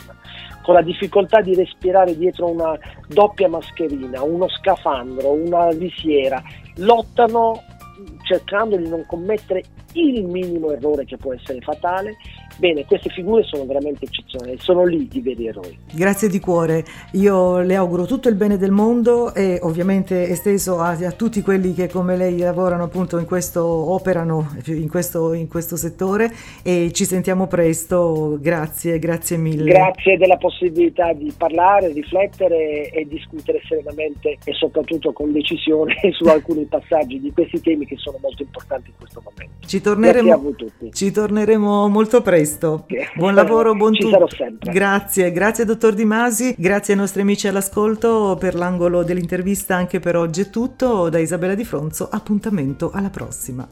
con 0.68 0.76
la 0.76 0.82
difficoltà 0.82 1.40
di 1.40 1.54
respirare 1.54 2.14
dietro 2.14 2.50
una 2.50 2.78
doppia 3.06 3.48
mascherina, 3.48 4.22
uno 4.22 4.50
scafandro, 4.50 5.30
una 5.30 5.68
visiera, 5.68 6.42
lottano 6.76 7.62
cercando 8.24 8.76
di 8.76 8.86
non 8.86 9.02
commettere 9.06 9.62
il 9.94 10.26
minimo 10.26 10.70
errore 10.70 11.06
che 11.06 11.16
può 11.16 11.32
essere 11.32 11.62
fatale 11.62 12.16
Bene, 12.58 12.84
queste 12.86 13.08
figure 13.10 13.44
sono 13.44 13.64
veramente 13.66 14.04
eccezionali, 14.06 14.58
sono 14.58 14.84
lì 14.84 15.08
i 15.12 15.20
veri 15.20 15.46
eroi. 15.46 15.78
Grazie 15.92 16.28
di 16.28 16.40
cuore, 16.40 16.84
io 17.12 17.60
le 17.60 17.76
auguro 17.76 18.04
tutto 18.04 18.28
il 18.28 18.34
bene 18.34 18.56
del 18.56 18.72
mondo 18.72 19.32
e 19.32 19.60
ovviamente 19.62 20.26
esteso 20.26 20.80
a, 20.80 20.98
a 21.00 21.12
tutti 21.12 21.40
quelli 21.40 21.72
che 21.72 21.88
come 21.88 22.16
lei 22.16 22.36
lavorano 22.38 22.82
appunto 22.82 23.18
in 23.18 23.26
questo, 23.26 23.62
operano 23.64 24.56
in 24.66 24.88
questo, 24.88 25.34
in 25.34 25.46
questo 25.46 25.76
settore 25.76 26.32
e 26.64 26.90
ci 26.92 27.04
sentiamo 27.04 27.46
presto, 27.46 28.38
grazie, 28.40 28.98
grazie 28.98 29.36
mille. 29.36 29.70
Grazie 29.70 30.16
della 30.16 30.36
possibilità 30.36 31.12
di 31.12 31.32
parlare, 31.38 31.92
riflettere 31.92 32.90
e 32.90 33.06
discutere 33.06 33.60
serenamente 33.68 34.36
e 34.44 34.52
soprattutto 34.52 35.12
con 35.12 35.30
decisione 35.30 35.94
su 36.10 36.24
alcuni 36.24 36.64
passaggi 36.64 37.20
di 37.20 37.30
questi 37.30 37.60
temi 37.60 37.86
che 37.86 37.94
sono 37.98 38.18
molto 38.20 38.42
importanti 38.42 38.88
in 38.88 38.96
questo 38.98 39.22
momento. 39.22 39.64
Ci 39.64 39.80
torneremo, 39.80 40.54
ci 40.90 41.12
torneremo 41.12 41.86
molto 41.86 42.20
presto 42.20 42.46
presto. 42.48 42.86
Buon 43.14 43.34
lavoro, 43.34 43.74
buon 43.74 43.92
tutto. 43.92 44.26
Grazie, 44.60 45.30
grazie 45.32 45.64
dottor 45.64 45.94
Di 45.94 46.04
Masi, 46.04 46.54
grazie 46.56 46.94
ai 46.94 46.98
nostri 46.98 47.20
amici 47.20 47.46
all'ascolto 47.46 48.36
per 48.38 48.54
l'angolo 48.54 49.02
dell'intervista 49.02 49.76
anche 49.76 50.00
per 50.00 50.16
oggi 50.16 50.42
è 50.42 50.50
tutto. 50.50 51.08
Da 51.08 51.18
Isabella 51.18 51.54
Di 51.54 51.64
Fronzo, 51.64 52.08
appuntamento 52.10 52.90
alla 52.92 53.10
prossima. 53.10 53.68